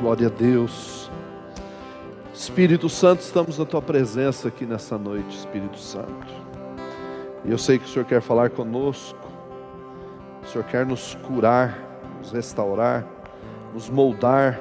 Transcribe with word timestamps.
Glória 0.00 0.28
a 0.28 0.30
Deus. 0.30 1.10
Espírito 2.32 2.88
Santo, 2.88 3.20
estamos 3.20 3.58
na 3.58 3.66
tua 3.66 3.82
presença 3.82 4.48
aqui 4.48 4.64
nessa 4.64 4.96
noite, 4.96 5.36
Espírito 5.36 5.78
Santo. 5.78 6.26
E 7.44 7.50
eu 7.50 7.58
sei 7.58 7.78
que 7.78 7.84
o 7.84 7.88
Senhor 7.88 8.06
quer 8.06 8.22
falar 8.22 8.48
conosco, 8.48 9.18
o 10.42 10.46
Senhor 10.46 10.64
quer 10.64 10.86
nos 10.86 11.18
curar, 11.26 11.78
nos 12.18 12.32
restaurar, 12.32 13.04
nos 13.74 13.90
moldar. 13.90 14.58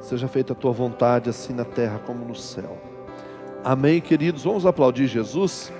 Seja 0.00 0.26
feita 0.26 0.54
a 0.54 0.56
tua 0.56 0.72
vontade, 0.72 1.28
assim 1.28 1.52
na 1.52 1.64
terra 1.66 2.00
como 2.06 2.24
no 2.24 2.34
céu. 2.34 2.78
Amém, 3.62 4.00
queridos. 4.00 4.42
Vamos 4.42 4.64
aplaudir 4.64 5.06
Jesus. 5.06 5.70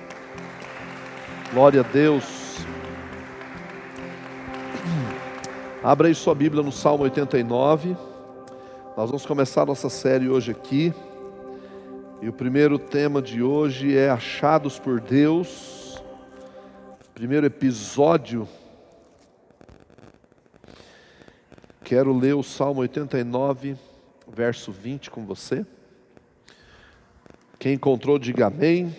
Glória 1.51 1.81
a 1.81 1.83
Deus. 1.83 2.32
Abra 5.83 6.07
aí 6.07 6.15
sua 6.15 6.33
Bíblia 6.33 6.63
no 6.63 6.71
Salmo 6.71 7.03
89. 7.03 7.97
Nós 8.95 9.09
vamos 9.09 9.25
começar 9.25 9.65
nossa 9.65 9.89
série 9.89 10.29
hoje 10.29 10.49
aqui. 10.49 10.93
E 12.21 12.29
o 12.29 12.31
primeiro 12.31 12.79
tema 12.79 13.21
de 13.21 13.43
hoje 13.43 13.97
é 13.97 14.09
Achados 14.09 14.79
por 14.79 15.01
Deus. 15.01 16.01
Primeiro 17.13 17.45
episódio. 17.45 18.47
Quero 21.83 22.17
ler 22.17 22.33
o 22.33 22.43
Salmo 22.43 22.79
89, 22.79 23.75
verso 24.25 24.71
20 24.71 25.11
com 25.11 25.25
você. 25.25 25.65
Quem 27.59 27.73
encontrou, 27.73 28.17
diga 28.17 28.47
amém. 28.47 28.95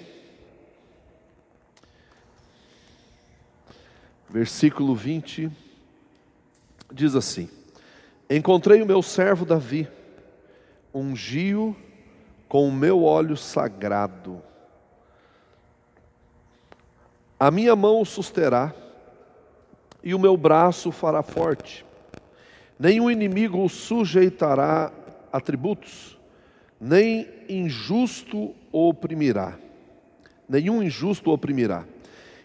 Versículo 4.28 4.95
20 4.95 5.64
diz 6.95 7.15
assim: 7.15 7.48
Encontrei 8.30 8.80
o 8.80 8.87
meu 8.87 9.03
servo 9.03 9.45
Davi, 9.45 9.89
ungiu 10.95 11.77
com 12.48 12.69
o 12.69 12.73
meu 12.73 13.03
óleo 13.03 13.37
sagrado. 13.37 14.41
A 17.39 17.50
minha 17.50 17.75
mão 17.75 18.00
o 18.00 18.06
susterá, 18.06 18.72
e 20.03 20.15
o 20.15 20.19
meu 20.19 20.37
braço 20.37 20.91
o 20.91 20.92
fará 20.92 21.22
forte. 21.22 21.84
Nenhum 22.78 23.11
inimigo 23.11 23.62
o 23.62 23.69
sujeitará 23.69 24.92
a 25.33 25.41
tributos, 25.41 26.19
nem 26.81 27.28
injusto 27.48 28.55
o 28.70 28.89
oprimirá. 28.89 29.59
Nenhum 30.48 30.83
injusto 30.83 31.31
o 31.31 31.33
oprimirá. 31.33 31.87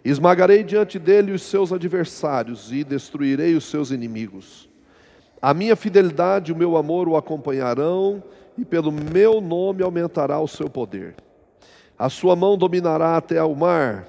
Esmagarei 0.03 0.63
diante 0.63 0.97
dele 0.97 1.33
os 1.33 1.43
seus 1.43 1.73
adversários 1.73 2.71
e 2.71 2.83
destruirei 2.83 3.55
os 3.55 3.65
seus 3.65 3.91
inimigos. 3.91 4.69
A 5.41 5.53
minha 5.53 5.75
fidelidade 5.75 6.51
e 6.51 6.53
o 6.53 6.57
meu 6.57 6.77
amor 6.77 7.07
o 7.07 7.17
acompanharão, 7.17 8.23
e 8.57 8.65
pelo 8.65 8.91
meu 8.91 9.39
nome 9.39 9.83
aumentará 9.83 10.39
o 10.39 10.47
seu 10.47 10.69
poder. 10.69 11.15
A 11.97 12.09
sua 12.09 12.35
mão 12.35 12.57
dominará 12.57 13.17
até 13.17 13.37
ao 13.37 13.53
mar, 13.55 14.05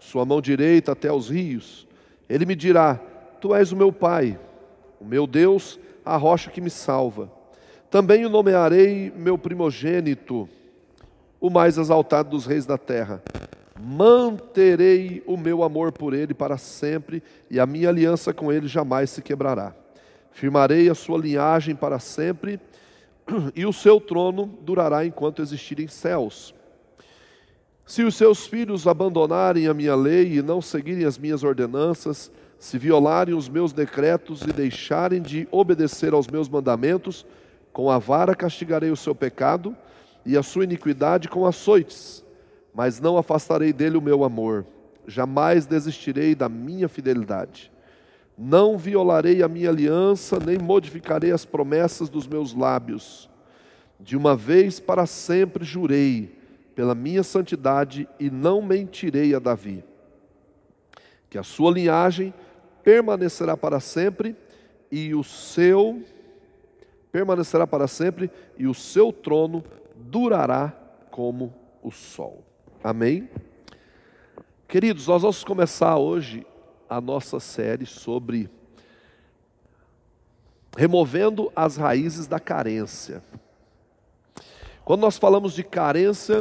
sua 0.00 0.24
mão 0.24 0.40
direita 0.40 0.92
até 0.92 1.08
aos 1.08 1.28
rios. 1.28 1.86
Ele 2.28 2.46
me 2.46 2.54
dirá: 2.54 3.00
Tu 3.40 3.54
és 3.54 3.70
o 3.70 3.76
meu 3.76 3.92
Pai, 3.92 4.38
o 5.00 5.04
meu 5.04 5.26
Deus, 5.26 5.78
a 6.04 6.16
rocha 6.16 6.50
que 6.50 6.60
me 6.60 6.70
salva. 6.70 7.30
Também 7.90 8.24
o 8.24 8.30
nomearei 8.30 9.12
meu 9.14 9.36
primogênito, 9.36 10.48
o 11.40 11.50
mais 11.50 11.78
exaltado 11.78 12.30
dos 12.30 12.46
reis 12.46 12.64
da 12.64 12.78
terra 12.78 13.22
manterei 13.84 15.22
o 15.26 15.36
meu 15.36 15.64
amor 15.64 15.90
por 15.90 16.14
ele 16.14 16.32
para 16.32 16.56
sempre, 16.56 17.20
e 17.50 17.58
a 17.58 17.66
minha 17.66 17.88
aliança 17.88 18.32
com 18.32 18.52
ele 18.52 18.68
jamais 18.68 19.10
se 19.10 19.20
quebrará. 19.20 19.74
Firmarei 20.30 20.88
a 20.88 20.94
sua 20.94 21.18
linhagem 21.18 21.74
para 21.74 21.98
sempre, 21.98 22.60
e 23.56 23.66
o 23.66 23.72
seu 23.72 24.00
trono 24.00 24.46
durará 24.62 25.04
enquanto 25.04 25.42
existirem 25.42 25.88
céus. 25.88 26.54
Se 27.84 28.04
os 28.04 28.14
seus 28.14 28.46
filhos 28.46 28.86
abandonarem 28.86 29.66
a 29.66 29.74
minha 29.74 29.96
lei 29.96 30.34
e 30.34 30.42
não 30.42 30.62
seguirem 30.62 31.04
as 31.04 31.18
minhas 31.18 31.42
ordenanças, 31.42 32.30
se 32.58 32.78
violarem 32.78 33.34
os 33.34 33.48
meus 33.48 33.72
decretos 33.72 34.42
e 34.42 34.52
deixarem 34.52 35.20
de 35.20 35.48
obedecer 35.50 36.12
aos 36.14 36.28
meus 36.28 36.48
mandamentos, 36.48 37.26
com 37.72 37.90
a 37.90 37.98
vara 37.98 38.36
castigarei 38.36 38.90
o 38.90 38.96
seu 38.96 39.14
pecado 39.14 39.76
e 40.24 40.36
a 40.36 40.42
sua 40.42 40.62
iniquidade 40.62 41.28
com 41.28 41.44
açoites 41.44 42.21
mas 42.74 43.00
não 43.00 43.16
afastarei 43.16 43.72
dele 43.72 43.96
o 43.96 44.02
meu 44.02 44.24
amor, 44.24 44.66
jamais 45.06 45.66
desistirei 45.66 46.34
da 46.34 46.48
minha 46.48 46.88
fidelidade. 46.88 47.70
Não 48.36 48.78
violarei 48.78 49.42
a 49.42 49.48
minha 49.48 49.68
aliança, 49.68 50.38
nem 50.38 50.58
modificarei 50.58 51.32
as 51.32 51.44
promessas 51.44 52.08
dos 52.08 52.26
meus 52.26 52.54
lábios. 52.54 53.28
De 54.00 54.16
uma 54.16 54.34
vez 54.34 54.80
para 54.80 55.06
sempre 55.06 55.64
jurei 55.64 56.38
pela 56.74 56.94
minha 56.94 57.22
santidade 57.22 58.08
e 58.18 58.30
não 58.30 58.62
mentirei 58.62 59.34
a 59.34 59.38
Davi. 59.38 59.84
Que 61.28 61.38
a 61.38 61.42
sua 61.42 61.70
linhagem 61.70 62.32
permanecerá 62.82 63.56
para 63.56 63.80
sempre 63.80 64.34
e 64.90 65.14
o 65.14 65.22
seu 65.22 66.02
permanecerá 67.12 67.66
para 67.66 67.86
sempre 67.86 68.30
e 68.56 68.66
o 68.66 68.72
seu 68.72 69.12
trono 69.12 69.62
durará 69.94 70.74
como 71.10 71.54
o 71.82 71.90
sol. 71.90 72.42
Amém? 72.84 73.30
Queridos, 74.66 75.06
nós 75.06 75.22
vamos 75.22 75.44
começar 75.44 75.96
hoje 75.98 76.44
a 76.90 77.00
nossa 77.00 77.38
série 77.38 77.86
sobre 77.86 78.50
removendo 80.76 81.52
as 81.54 81.76
raízes 81.76 82.26
da 82.26 82.40
carência. 82.40 83.22
Quando 84.84 85.02
nós 85.02 85.16
falamos 85.16 85.54
de 85.54 85.62
carência, 85.62 86.40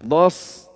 nós 0.00 0.70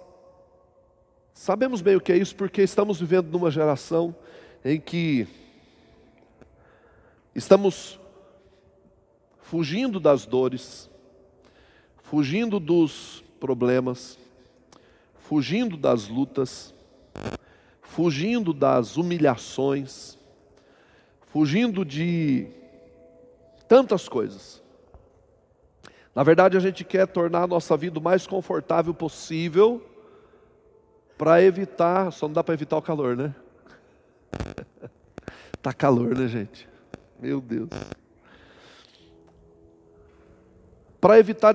sabemos 1.32 1.80
bem 1.80 1.94
o 1.94 2.00
que 2.00 2.10
é 2.10 2.16
isso 2.16 2.34
porque 2.34 2.60
estamos 2.62 2.98
vivendo 2.98 3.30
numa 3.30 3.52
geração 3.52 4.16
em 4.64 4.80
que 4.80 5.28
estamos 7.36 8.00
fugindo 9.38 10.00
das 10.00 10.26
dores, 10.26 10.89
fugindo 12.10 12.58
dos 12.58 13.22
problemas, 13.38 14.18
fugindo 15.20 15.76
das 15.76 16.08
lutas, 16.08 16.74
fugindo 17.82 18.52
das 18.52 18.96
humilhações, 18.96 20.18
fugindo 21.28 21.84
de 21.84 22.48
tantas 23.68 24.08
coisas. 24.08 24.60
Na 26.12 26.24
verdade, 26.24 26.56
a 26.56 26.60
gente 26.60 26.82
quer 26.82 27.06
tornar 27.06 27.44
a 27.44 27.46
nossa 27.46 27.76
vida 27.76 28.00
o 28.00 28.02
mais 28.02 28.26
confortável 28.26 28.92
possível 28.92 29.80
para 31.16 31.40
evitar, 31.40 32.10
só 32.10 32.26
não 32.26 32.34
dá 32.34 32.42
para 32.42 32.54
evitar 32.54 32.76
o 32.76 32.82
calor, 32.82 33.16
né? 33.16 33.32
tá 35.62 35.72
calor, 35.72 36.18
né, 36.18 36.26
gente? 36.26 36.68
Meu 37.20 37.40
Deus 37.40 37.68
para 41.00 41.18
evitar, 41.18 41.54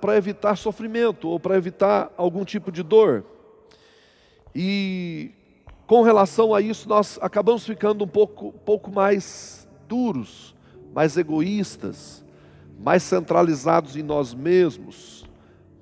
para 0.00 0.16
evitar 0.16 0.56
sofrimento 0.56 1.28
ou 1.28 1.40
para 1.40 1.56
evitar 1.56 2.12
algum 2.16 2.44
tipo 2.44 2.70
de 2.70 2.82
dor. 2.82 3.24
E 4.54 5.30
com 5.86 6.02
relação 6.02 6.54
a 6.54 6.60
isso, 6.60 6.88
nós 6.88 7.18
acabamos 7.22 7.64
ficando 7.64 8.04
um 8.04 8.08
pouco, 8.08 8.52
pouco 8.64 8.90
mais 8.90 9.68
duros, 9.88 10.54
mais 10.92 11.16
egoístas, 11.16 12.24
mais 12.78 13.02
centralizados 13.02 13.96
em 13.96 14.02
nós 14.02 14.34
mesmos, 14.34 15.24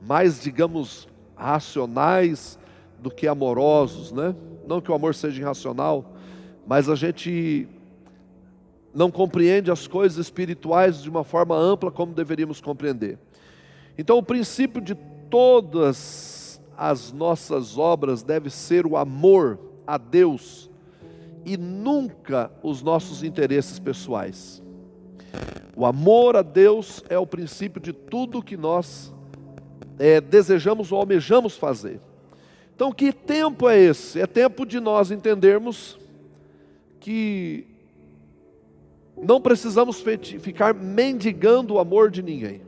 mais, 0.06 0.41
digamos, 0.41 1.09
racionais 1.34 2.59
do 3.00 3.10
que 3.10 3.27
amorosos, 3.27 4.12
né? 4.12 4.34
Não 4.66 4.81
que 4.81 4.91
o 4.91 4.94
amor 4.94 5.15
seja 5.15 5.41
irracional, 5.41 6.13
mas 6.66 6.89
a 6.89 6.95
gente 6.95 7.69
não 8.95 9.11
compreende 9.11 9.71
as 9.71 9.87
coisas 9.87 10.19
espirituais 10.19 11.03
de 11.03 11.11
uma 11.11 11.25
forma 11.25 11.57
ampla 11.57 11.91
como 11.91 12.15
deveríamos 12.15 12.61
compreender. 12.61 13.19
Então, 13.99 14.19
o 14.19 14.23
princípio 14.23 14.81
de 14.81 14.95
todas 15.29 16.61
as 16.77 17.13
nossas 17.13 17.77
obras 17.77 18.23
deve 18.23 18.51
ser 18.51 18.87
o 18.87 18.97
amor 18.97 19.59
a 19.87 19.99
Deus 19.99 20.71
e 21.45 21.57
nunca 21.57 22.51
os 22.63 22.83
nossos 22.83 23.23
interesses 23.23 23.79
pessoais. 23.79 24.63
O 25.77 25.85
amor 25.85 26.37
a 26.37 26.43
Deus 26.43 27.03
é 27.09 27.19
o 27.19 27.27
princípio 27.27 27.81
de 27.81 27.93
tudo 27.93 28.43
que 28.43 28.57
nós 28.57 29.13
é, 29.99 30.21
desejamos 30.21 30.93
ou 30.93 31.01
almejamos 31.01 31.57
fazer. 31.57 32.01
Então, 32.75 32.93
que 32.93 33.13
tempo 33.13 33.69
é 33.69 33.79
esse? 33.79 34.21
É 34.21 34.27
tempo 34.27 34.65
de 34.65 34.81
nós 34.81 35.11
entendermos 35.11 35.99
que 37.01 37.73
não 39.16 39.41
precisamos 39.41 40.03
ficar 40.41 40.75
mendigando 40.75 41.75
o 41.75 41.78
amor 41.78 42.11
de 42.11 42.22
ninguém. 42.22 42.63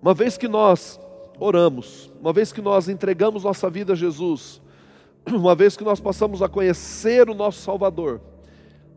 Uma 0.00 0.14
vez 0.14 0.36
que 0.36 0.48
nós 0.48 1.00
oramos, 1.38 2.12
uma 2.20 2.32
vez 2.32 2.52
que 2.52 2.60
nós 2.60 2.88
entregamos 2.88 3.44
nossa 3.44 3.70
vida 3.70 3.92
a 3.92 3.96
Jesus, 3.96 4.60
uma 5.30 5.54
vez 5.54 5.76
que 5.76 5.84
nós 5.84 6.00
passamos 6.00 6.42
a 6.42 6.48
conhecer 6.48 7.28
o 7.28 7.34
nosso 7.34 7.60
Salvador, 7.60 8.20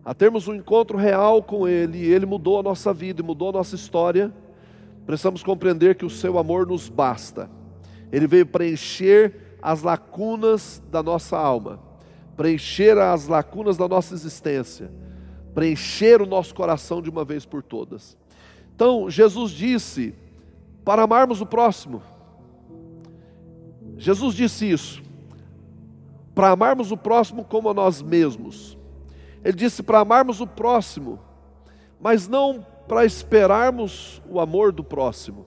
a 0.03 0.13
termos 0.13 0.47
um 0.47 0.53
encontro 0.53 0.97
real 0.97 1.41
com 1.41 1.67
Ele, 1.67 1.97
e 1.97 2.13
Ele 2.13 2.25
mudou 2.25 2.59
a 2.59 2.63
nossa 2.63 2.93
vida 2.93 3.21
e 3.21 3.25
mudou 3.25 3.49
a 3.49 3.53
nossa 3.53 3.75
história, 3.75 4.33
precisamos 5.05 5.43
compreender 5.43 5.95
que 5.95 6.05
o 6.05 6.09
Seu 6.09 6.37
amor 6.37 6.67
nos 6.67 6.89
basta. 6.89 7.49
Ele 8.11 8.27
veio 8.27 8.45
preencher 8.45 9.57
as 9.61 9.81
lacunas 9.81 10.81
da 10.91 11.01
nossa 11.01 11.37
alma, 11.37 11.79
preencher 12.37 12.97
as 12.97 13.27
lacunas 13.27 13.77
da 13.77 13.87
nossa 13.87 14.13
existência, 14.13 14.91
preencher 15.55 16.21
o 16.21 16.25
nosso 16.25 16.53
coração 16.53 17.01
de 17.01 17.09
uma 17.09 17.23
vez 17.23 17.45
por 17.45 17.63
todas. 17.63 18.17
Então, 18.75 19.09
Jesus 19.09 19.51
disse 19.51 20.13
para 20.83 21.03
amarmos 21.03 21.39
o 21.39 21.45
próximo. 21.45 22.03
Jesus 23.97 24.35
disse 24.35 24.69
isso, 24.69 25.01
para 26.35 26.51
amarmos 26.51 26.91
o 26.91 26.97
próximo 26.97 27.45
como 27.45 27.69
a 27.69 27.73
nós 27.73 28.01
mesmos. 28.01 28.77
Ele 29.41 29.55
disse 29.55 29.81
para 29.81 30.01
amarmos 30.01 30.41
o 30.41 30.45
próximo, 30.45 31.19
mas 32.01 32.27
não 32.27 32.65
para 32.85 33.05
esperarmos 33.05 34.21
o 34.29 34.41
amor 34.41 34.73
do 34.73 34.83
próximo, 34.83 35.45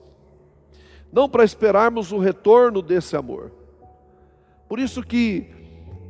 não 1.13 1.29
para 1.29 1.43
esperarmos 1.43 2.11
o 2.11 2.17
retorno 2.17 2.81
desse 2.81 3.15
amor. 3.15 3.51
Por 4.67 4.79
isso 4.79 5.03
que 5.03 5.47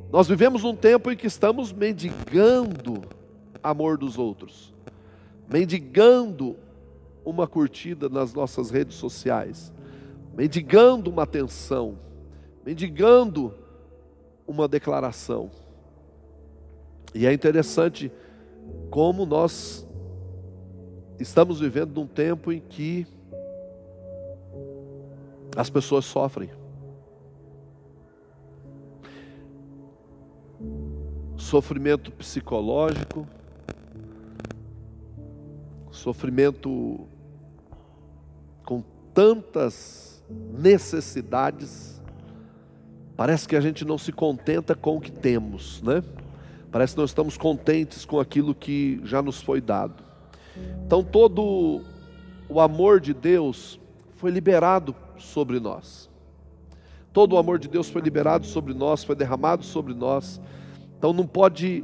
nós 0.09 0.27
vivemos 0.27 0.63
num 0.63 0.75
tempo 0.75 1.11
em 1.11 1.17
que 1.17 1.27
estamos 1.27 1.73
mendigando 1.73 3.18
amor 3.63 3.97
dos 3.97 4.17
outros, 4.17 4.73
mendigando 5.47 6.57
uma 7.25 7.47
curtida 7.47 8.09
nas 8.09 8.33
nossas 8.33 8.69
redes 8.69 8.95
sociais, 8.95 9.71
mendigando 10.35 11.09
uma 11.09 11.23
atenção, 11.23 11.97
mendigando 12.65 13.53
uma 14.47 14.67
declaração. 14.67 15.51
E 17.13 17.25
é 17.25 17.33
interessante 17.33 18.11
como 18.89 19.25
nós 19.25 19.87
estamos 21.19 21.59
vivendo 21.59 21.93
num 21.93 22.07
tempo 22.07 22.51
em 22.51 22.59
que 22.59 23.05
as 25.55 25.69
pessoas 25.69 26.05
sofrem. 26.05 26.49
Sofrimento 31.37 32.11
psicológico, 32.11 33.27
sofrimento 35.99 37.07
com 38.65 38.83
tantas 39.13 40.23
necessidades, 40.29 42.01
parece 43.17 43.47
que 43.47 43.55
a 43.55 43.61
gente 43.61 43.83
não 43.83 43.97
se 43.97 44.11
contenta 44.11 44.75
com 44.75 44.97
o 44.97 45.01
que 45.01 45.11
temos, 45.11 45.81
né? 45.81 46.03
Parece 46.71 46.93
que 46.93 46.99
não 46.99 47.05
estamos 47.05 47.37
contentes 47.37 48.05
com 48.05 48.19
aquilo 48.19 48.53
que 48.53 49.01
já 49.03 49.21
nos 49.21 49.41
foi 49.41 49.59
dado. 49.59 50.03
Então, 50.85 51.03
todo 51.03 51.81
o 52.47 52.59
amor 52.59 52.99
de 52.99 53.13
Deus 53.13 53.79
foi 54.17 54.31
liberado 54.31 54.95
sobre 55.17 55.59
nós. 55.59 56.09
Todo 57.11 57.33
o 57.33 57.37
amor 57.37 57.57
de 57.57 57.67
Deus 57.67 57.89
foi 57.89 58.01
liberado 58.01 58.45
sobre 58.45 58.73
nós, 58.73 59.03
foi 59.03 59.15
derramado 59.15 59.65
sobre 59.65 59.93
nós. 59.93 60.39
Então, 60.97 61.11
não 61.11 61.25
pode. 61.25 61.83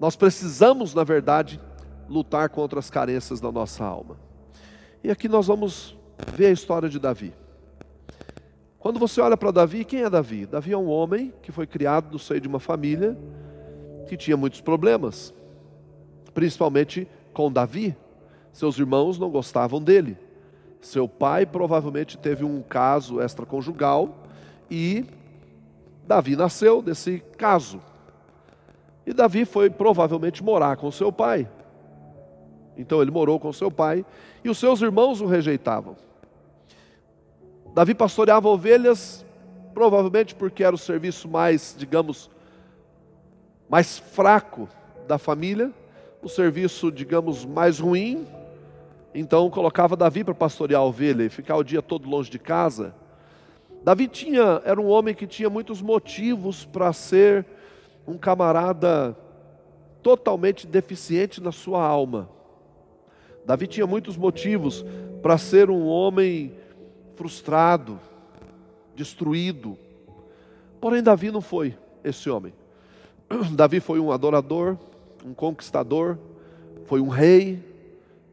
Nós 0.00 0.16
precisamos, 0.16 0.92
na 0.94 1.04
verdade, 1.04 1.60
lutar 2.08 2.48
contra 2.48 2.78
as 2.78 2.90
carências 2.90 3.40
da 3.40 3.50
nossa 3.50 3.84
alma. 3.84 4.16
E 5.02 5.10
aqui 5.10 5.28
nós 5.28 5.46
vamos 5.46 5.96
ver 6.34 6.46
a 6.46 6.52
história 6.52 6.88
de 6.88 6.98
Davi. 6.98 7.32
Quando 8.78 8.98
você 8.98 9.20
olha 9.20 9.36
para 9.36 9.50
Davi, 9.50 9.84
quem 9.84 10.02
é 10.02 10.10
Davi? 10.10 10.46
Davi 10.46 10.72
é 10.72 10.78
um 10.78 10.88
homem 10.88 11.32
que 11.42 11.50
foi 11.50 11.66
criado 11.66 12.12
no 12.12 12.18
seio 12.18 12.40
de 12.40 12.48
uma 12.48 12.60
família 12.60 13.18
que 14.06 14.16
tinha 14.16 14.36
muitos 14.36 14.60
problemas, 14.60 15.34
principalmente 16.32 17.08
com 17.32 17.50
Davi. 17.50 17.96
Seus 18.52 18.78
irmãos 18.78 19.18
não 19.18 19.28
gostavam 19.28 19.82
dele. 19.82 20.16
Seu 20.80 21.08
pai 21.08 21.44
provavelmente 21.44 22.16
teve 22.16 22.44
um 22.44 22.62
caso 22.62 23.20
extraconjugal 23.20 24.22
e 24.70 25.04
Davi 26.06 26.36
nasceu 26.36 26.80
desse 26.80 27.18
caso. 27.36 27.80
E 29.04 29.12
Davi 29.12 29.44
foi 29.44 29.68
provavelmente 29.68 30.42
morar 30.44 30.76
com 30.76 30.90
seu 30.90 31.10
pai. 31.10 31.48
Então 32.76 33.00
ele 33.00 33.10
morou 33.10 33.40
com 33.40 33.52
seu 33.52 33.70
pai 33.70 34.04
e 34.44 34.50
os 34.50 34.58
seus 34.58 34.80
irmãos 34.82 35.20
o 35.20 35.26
rejeitavam. 35.26 35.96
Davi 37.74 37.94
pastoreava 37.94 38.48
ovelhas, 38.48 39.24
provavelmente 39.74 40.34
porque 40.34 40.64
era 40.64 40.74
o 40.74 40.78
serviço 40.78 41.28
mais, 41.28 41.74
digamos, 41.76 42.30
mais 43.68 43.98
fraco 43.98 44.68
da 45.06 45.18
família, 45.18 45.72
o 46.22 46.28
serviço, 46.28 46.90
digamos, 46.90 47.44
mais 47.44 47.78
ruim. 47.78 48.26
Então 49.14 49.48
colocava 49.50 49.96
Davi 49.96 50.24
para 50.24 50.34
pastorear 50.34 50.80
a 50.80 50.84
ovelha 50.84 51.24
e 51.24 51.28
ficar 51.28 51.56
o 51.56 51.64
dia 51.64 51.82
todo 51.82 52.08
longe 52.08 52.30
de 52.30 52.38
casa. 52.38 52.94
Davi 53.82 54.08
tinha, 54.08 54.60
era 54.64 54.80
um 54.80 54.88
homem 54.88 55.14
que 55.14 55.26
tinha 55.26 55.48
muitos 55.48 55.80
motivos 55.80 56.64
para 56.64 56.92
ser 56.92 57.46
um 58.06 58.16
camarada 58.16 59.16
totalmente 60.02 60.66
deficiente 60.66 61.42
na 61.42 61.52
sua 61.52 61.84
alma. 61.84 62.35
Davi 63.46 63.68
tinha 63.68 63.86
muitos 63.86 64.16
motivos 64.16 64.84
para 65.22 65.38
ser 65.38 65.70
um 65.70 65.86
homem 65.86 66.52
frustrado, 67.14 68.00
destruído. 68.94 69.78
Porém, 70.80 71.00
Davi 71.00 71.30
não 71.30 71.40
foi 71.40 71.78
esse 72.02 72.28
homem. 72.28 72.52
Davi 73.54 73.78
foi 73.78 74.00
um 74.00 74.10
adorador, 74.10 74.76
um 75.24 75.32
conquistador, 75.32 76.18
foi 76.86 77.00
um 77.00 77.08
rei. 77.08 77.62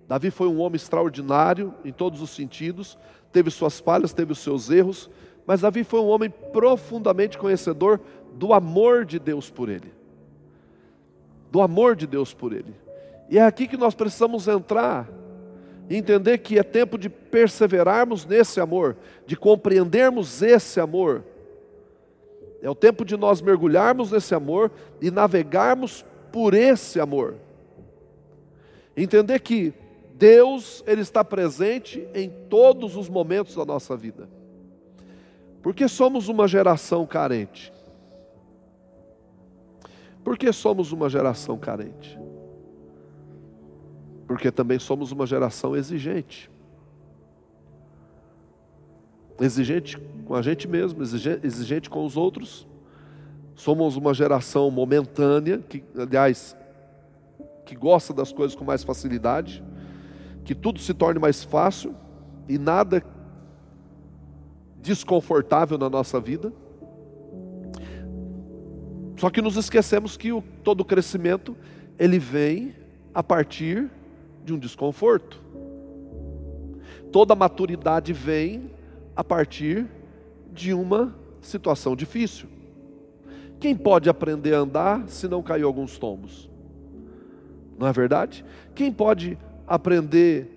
Davi 0.07 0.31
foi 0.31 0.47
um 0.47 0.59
homem 0.59 0.77
extraordinário 0.77 1.75
em 1.85 1.91
todos 1.91 2.19
os 2.19 2.31
sentidos, 2.31 2.97
teve 3.31 3.51
suas 3.51 3.79
falhas, 3.79 4.13
teve 4.13 4.31
os 4.31 4.39
seus 4.39 4.69
erros, 4.71 5.11
mas 5.45 5.61
Davi 5.61 5.83
foi 5.83 5.99
um 5.99 6.07
homem 6.07 6.29
profundamente 6.29 7.37
conhecedor 7.37 7.99
do 8.33 8.51
amor 8.51 9.05
de 9.05 9.19
Deus 9.19 9.49
por 9.51 9.69
ele. 9.69 9.93
Do 11.51 11.61
amor 11.61 11.95
de 11.95 12.07
Deus 12.07 12.33
por 12.33 12.51
ele. 12.51 12.82
E 13.33 13.39
é 13.39 13.41
aqui 13.41 13.67
que 13.67 13.75
nós 13.75 13.95
precisamos 13.95 14.47
entrar 14.47 15.09
e 15.89 15.97
entender 15.97 16.37
que 16.37 16.59
é 16.59 16.61
tempo 16.61 16.99
de 16.99 17.09
perseverarmos 17.09 18.27
nesse 18.27 18.61
amor, 18.61 18.95
de 19.25 19.35
compreendermos 19.35 20.43
esse 20.43 20.79
amor 20.79 21.23
é 22.61 22.69
o 22.69 22.75
tempo 22.75 23.03
de 23.03 23.17
nós 23.17 23.41
mergulharmos 23.41 24.11
nesse 24.11 24.35
amor 24.35 24.71
e 25.01 25.09
navegarmos 25.09 26.05
por 26.31 26.53
esse 26.53 26.97
amor. 26.97 27.35
Entender 28.95 29.39
que 29.39 29.73
Deus 30.13 30.83
ele 30.87 31.01
está 31.01 31.25
presente 31.25 32.07
em 32.13 32.29
todos 32.29 32.95
os 32.95 33.09
momentos 33.09 33.55
da 33.55 33.65
nossa 33.65 33.97
vida. 33.97 34.29
Porque 35.63 35.89
somos 35.89 36.29
uma 36.29 36.47
geração 36.47 37.03
carente. 37.05 37.73
Por 40.23 40.37
que 40.37 40.53
somos 40.53 40.93
uma 40.93 41.09
geração 41.09 41.57
carente? 41.57 42.22
Porque 44.27 44.51
também 44.51 44.79
somos 44.79 45.11
uma 45.11 45.25
geração 45.25 45.75
exigente 45.75 46.51
exigente 49.39 49.97
com 50.25 50.35
a 50.35 50.41
gente 50.41 50.67
mesmo, 50.67 51.01
exigente 51.03 51.89
com 51.89 52.05
os 52.05 52.15
outros. 52.15 52.67
Somos 53.55 53.95
uma 53.95 54.13
geração 54.13 54.69
momentânea, 54.71 55.59
que, 55.59 55.83
aliás, 55.97 56.55
que 57.65 57.75
gosta 57.75 58.13
das 58.13 58.31
coisas 58.31 58.55
com 58.55 58.63
mais 58.63 58.83
facilidade, 58.83 59.63
que 60.43 60.55
tudo 60.55 60.79
se 60.79 60.93
torne 60.93 61.19
mais 61.19 61.43
fácil 61.43 61.95
e 62.47 62.57
nada 62.57 63.03
desconfortável 64.81 65.77
na 65.77 65.89
nossa 65.89 66.19
vida. 66.19 66.51
Só 69.17 69.29
que 69.29 69.41
nos 69.41 69.55
esquecemos 69.55 70.17
que 70.17 70.33
o, 70.33 70.41
todo 70.63 70.81
o 70.81 70.85
crescimento 70.85 71.55
ele 71.97 72.19
vem 72.19 72.75
a 73.13 73.23
partir 73.23 73.89
de 74.43 74.53
um 74.53 74.59
desconforto. 74.59 75.39
Toda 77.11 77.35
maturidade 77.35 78.11
vem 78.11 78.71
a 79.15 79.23
partir 79.23 79.87
de 80.51 80.73
uma 80.73 81.15
situação 81.41 81.95
difícil. 81.95 82.47
Quem 83.59 83.75
pode 83.75 84.09
aprender 84.09 84.53
a 84.55 84.59
andar 84.59 85.07
se 85.07 85.27
não 85.27 85.41
caiu 85.41 85.67
alguns 85.67 85.97
tombos? 85.97 86.49
Não 87.77 87.87
é 87.87 87.93
verdade? 87.93 88.43
Quem 88.75 88.91
pode 88.91 89.37
aprender 89.67 90.49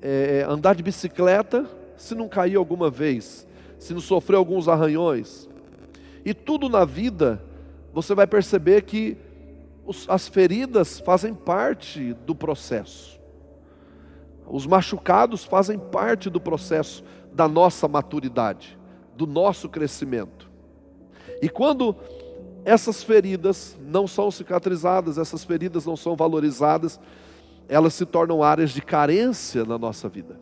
é, 0.00 0.38
é 0.38 0.44
andar 0.44 0.74
de 0.74 0.82
bicicleta 0.82 1.66
se 1.96 2.14
não 2.14 2.28
caiu 2.28 2.60
alguma 2.60 2.90
vez? 2.90 3.46
Se 3.78 3.92
não 3.92 4.00
sofreu 4.00 4.38
alguns 4.38 4.68
arranhões? 4.68 5.48
E 6.24 6.32
tudo 6.32 6.68
na 6.68 6.84
vida, 6.84 7.42
você 7.92 8.14
vai 8.14 8.26
perceber 8.26 8.82
que 8.82 9.16
as 10.08 10.26
feridas 10.26 10.98
fazem 11.00 11.34
parte 11.34 12.14
do 12.26 12.34
processo. 12.34 13.20
Os 14.46 14.66
machucados 14.66 15.44
fazem 15.44 15.78
parte 15.78 16.28
do 16.28 16.40
processo 16.40 17.02
da 17.32 17.48
nossa 17.48 17.88
maturidade, 17.88 18.78
do 19.16 19.26
nosso 19.26 19.68
crescimento. 19.68 20.50
E 21.42 21.48
quando 21.48 21.96
essas 22.64 23.02
feridas 23.02 23.76
não 23.80 24.06
são 24.06 24.30
cicatrizadas, 24.30 25.18
essas 25.18 25.44
feridas 25.44 25.84
não 25.84 25.96
são 25.96 26.16
valorizadas, 26.16 26.98
elas 27.68 27.94
se 27.94 28.06
tornam 28.06 28.42
áreas 28.42 28.70
de 28.70 28.80
carência 28.80 29.64
na 29.64 29.78
nossa 29.78 30.08
vida. 30.08 30.38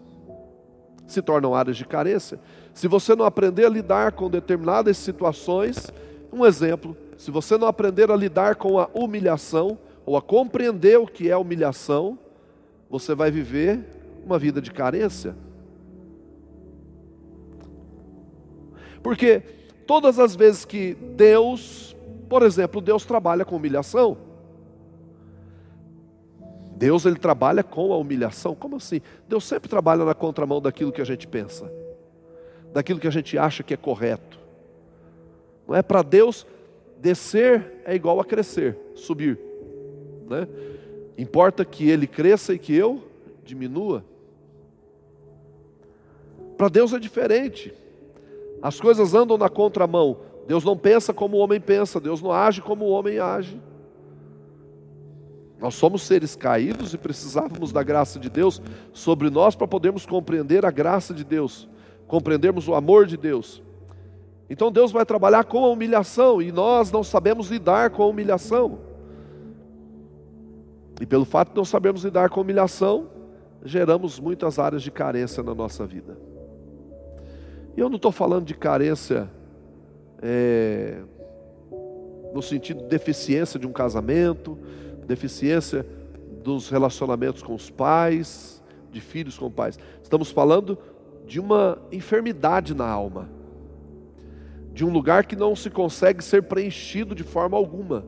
Se 1.07 1.21
tornam 1.21 1.55
áreas 1.55 1.77
de 1.77 1.85
carência. 1.85 2.39
Se 2.73 2.89
você 2.89 3.15
não 3.15 3.25
aprender 3.25 3.67
a 3.67 3.69
lidar 3.69 4.13
com 4.13 4.31
determinadas 4.31 4.97
situações, 4.97 5.91
um 6.33 6.47
exemplo, 6.47 6.97
se 7.19 7.31
você 7.31 7.59
não 7.59 7.67
aprender 7.67 8.11
a 8.11 8.17
lidar 8.17 8.57
com 8.57 8.79
a 8.79 8.89
humilhação, 8.95 9.79
ou 10.05 10.17
a 10.17 10.23
compreender 10.23 10.99
o 10.99 11.07
que 11.07 11.31
é 11.31 11.37
humilhação, 11.37 12.19
você 12.93 13.15
vai 13.15 13.31
viver 13.31 13.81
uma 14.23 14.39
vida 14.39 14.61
de 14.61 14.71
carência. 14.71 15.35
Porque 19.03 19.41
todas 19.87 20.19
as 20.19 20.37
vezes 20.37 20.67
que 20.67 20.93
Deus, 21.17 21.97
por 22.29 22.43
exemplo, 22.43 22.83
Deus 22.83 23.07
trabalha 23.07 23.47
com 23.47 23.57
humilhação, 23.57 24.19
Deus 26.77 27.07
ele 27.07 27.17
trabalha 27.17 27.65
com 27.65 27.95
a 27.95 27.97
humilhação. 27.97 28.55
Como 28.55 28.77
assim? 28.77 29.01
Deus 29.27 29.45
sempre 29.45 29.71
trabalha 29.71 30.05
na 30.05 30.15
contramão 30.15 30.61
daquilo 30.61 30.93
que 30.93 31.01
a 31.01 31.07
gente 31.07 31.27
pensa, 31.27 31.73
daquilo 32.75 33.01
que 33.01 33.09
a 33.09 33.13
gente 33.13 33.39
acha 33.39 33.63
que 33.63 33.73
é 33.73 33.77
correto. 33.79 34.39
Não 35.67 35.75
é 35.75 35.81
para 35.81 36.03
Deus 36.03 36.47
descer 37.01 37.81
é 37.87 37.95
igual 37.95 38.21
a 38.21 38.25
crescer, 38.25 38.77
subir, 38.95 39.39
né? 40.29 40.47
Importa 41.17 41.65
que 41.65 41.89
ele 41.89 42.07
cresça 42.07 42.55
e 42.55 42.59
que 42.59 42.75
eu 42.75 43.03
diminua. 43.45 44.05
Para 46.57 46.69
Deus 46.69 46.93
é 46.93 46.99
diferente. 46.99 47.73
As 48.63 48.81
coisas 48.81 49.15
andam 49.15 49.37
na 49.37 49.49
contramão. 49.49 50.19
Deus 50.47 50.65
não 50.65 50.77
pensa 50.77 51.13
como 51.13 51.37
o 51.37 51.41
homem 51.41 51.61
pensa, 51.61 52.01
Deus 52.01 52.21
não 52.21 52.33
age 52.33 52.63
como 52.63 52.85
o 52.85 52.91
homem 52.91 53.19
age. 53.19 53.61
Nós 55.61 55.75
somos 55.75 56.03
seres 56.03 56.35
caídos 56.35 56.93
e 56.93 56.99
precisávamos 56.99 57.71
da 57.71 57.83
graça 57.85 58.19
de 58.19 58.29
Deus 58.29 58.61
sobre 58.93 59.31
nós 59.31 59.55
para 59.55 59.69
podermos 59.69 60.05
compreender 60.05 60.67
a 60.67 60.73
graça 60.73 61.15
de 61.15 61.23
Deus, 61.23 61.69
compreendermos 62.09 62.67
o 62.67 62.75
amor 62.75 63.07
de 63.07 63.17
Deus. 63.17 63.63
Então 64.51 64.73
Deus 64.73 64.91
vai 64.91 65.07
trabalhar 65.07 65.45
com 65.45 65.65
a 65.65 65.69
humilhação 65.69 66.43
e 66.43 66.51
nós 66.51 66.91
não 66.91 67.05
sabemos 67.05 67.49
lidar 67.49 67.91
com 67.91 68.03
a 68.03 68.07
humilhação. 68.07 68.92
E 71.03 71.07
pelo 71.07 71.25
fato 71.25 71.49
de 71.49 71.57
não 71.57 71.65
sabermos 71.65 72.05
lidar 72.05 72.31
com 72.31 72.41
humilhação, 72.41 73.09
geramos 73.65 74.21
muitas 74.21 74.61
áreas 74.61 74.85
de 74.85 74.91
carência 74.93 75.43
na 75.43 75.53
nossa 75.53 75.85
vida. 75.85 76.17
E 77.77 77.81
eu 77.81 77.89
não 77.89 77.97
estou 77.97 78.13
falando 78.13 78.45
de 78.45 78.55
carência 78.55 79.29
é, 80.23 81.01
no 82.33 82.41
sentido 82.41 82.83
de 82.83 82.89
deficiência 82.89 83.59
de 83.59 83.67
um 83.67 83.73
casamento, 83.73 84.57
deficiência 85.05 85.85
dos 86.41 86.69
relacionamentos 86.69 87.43
com 87.43 87.57
os 87.57 87.69
pais, 87.69 88.63
de 88.93 89.01
filhos 89.01 89.37
com 89.37 89.51
pais. 89.51 89.81
Estamos 90.05 90.31
falando 90.31 90.79
de 91.27 91.41
uma 91.41 91.79
enfermidade 91.91 92.77
na 92.77 92.87
alma, 92.87 93.29
de 94.73 94.85
um 94.85 94.93
lugar 94.93 95.27
que 95.27 95.35
não 95.35 95.57
se 95.57 95.69
consegue 95.69 96.23
ser 96.23 96.45
preenchido 96.45 97.13
de 97.13 97.25
forma 97.25 97.57
alguma. 97.57 98.05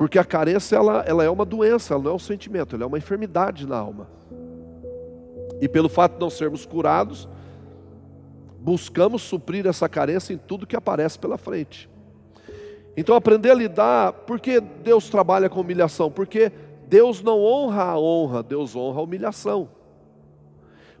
Porque 0.00 0.18
a 0.18 0.24
carência 0.24 0.76
ela, 0.76 1.04
ela 1.06 1.22
é 1.22 1.28
uma 1.28 1.44
doença, 1.44 1.92
ela 1.92 2.02
não 2.02 2.12
é 2.12 2.14
um 2.14 2.18
sentimento, 2.18 2.74
ela 2.74 2.84
é 2.84 2.86
uma 2.86 2.96
enfermidade 2.96 3.66
na 3.66 3.76
alma. 3.76 4.08
E 5.60 5.68
pelo 5.68 5.90
fato 5.90 6.14
de 6.14 6.20
não 6.20 6.30
sermos 6.30 6.64
curados, 6.64 7.28
buscamos 8.58 9.20
suprir 9.20 9.66
essa 9.66 9.90
carência 9.90 10.32
em 10.32 10.38
tudo 10.38 10.66
que 10.66 10.74
aparece 10.74 11.18
pela 11.18 11.36
frente. 11.36 11.86
Então, 12.96 13.14
aprender 13.14 13.50
a 13.50 13.54
lidar, 13.54 14.14
porque 14.26 14.58
Deus 14.58 15.10
trabalha 15.10 15.50
com 15.50 15.60
humilhação? 15.60 16.10
Porque 16.10 16.50
Deus 16.88 17.22
não 17.22 17.38
honra 17.38 17.82
a 17.82 17.98
honra, 17.98 18.42
Deus 18.42 18.74
honra 18.74 19.00
a 19.00 19.02
humilhação. 19.02 19.68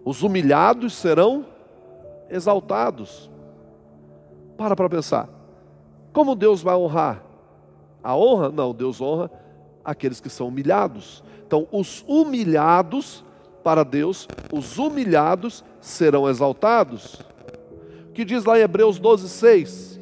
Os 0.04 0.22
humilhados 0.22 0.92
serão 0.92 1.46
exaltados. 2.28 3.30
Para 4.58 4.76
para 4.76 4.90
pensar. 4.90 5.26
Como 6.12 6.34
Deus 6.34 6.60
vai 6.60 6.74
honrar? 6.74 7.29
A 8.02 8.16
honra? 8.16 8.50
Não, 8.50 8.72
Deus 8.74 9.00
honra 9.00 9.30
aqueles 9.84 10.20
que 10.20 10.28
são 10.28 10.48
humilhados. 10.48 11.22
Então, 11.46 11.66
os 11.70 12.04
humilhados 12.06 13.24
para 13.62 13.84
Deus, 13.84 14.26
os 14.52 14.78
humilhados 14.78 15.64
serão 15.80 16.28
exaltados 16.28 17.24
que 18.20 18.24
diz 18.24 18.44
lá 18.44 18.58
em 18.58 18.62
Hebreus 18.62 18.98
12, 18.98 19.28
6? 19.28 20.00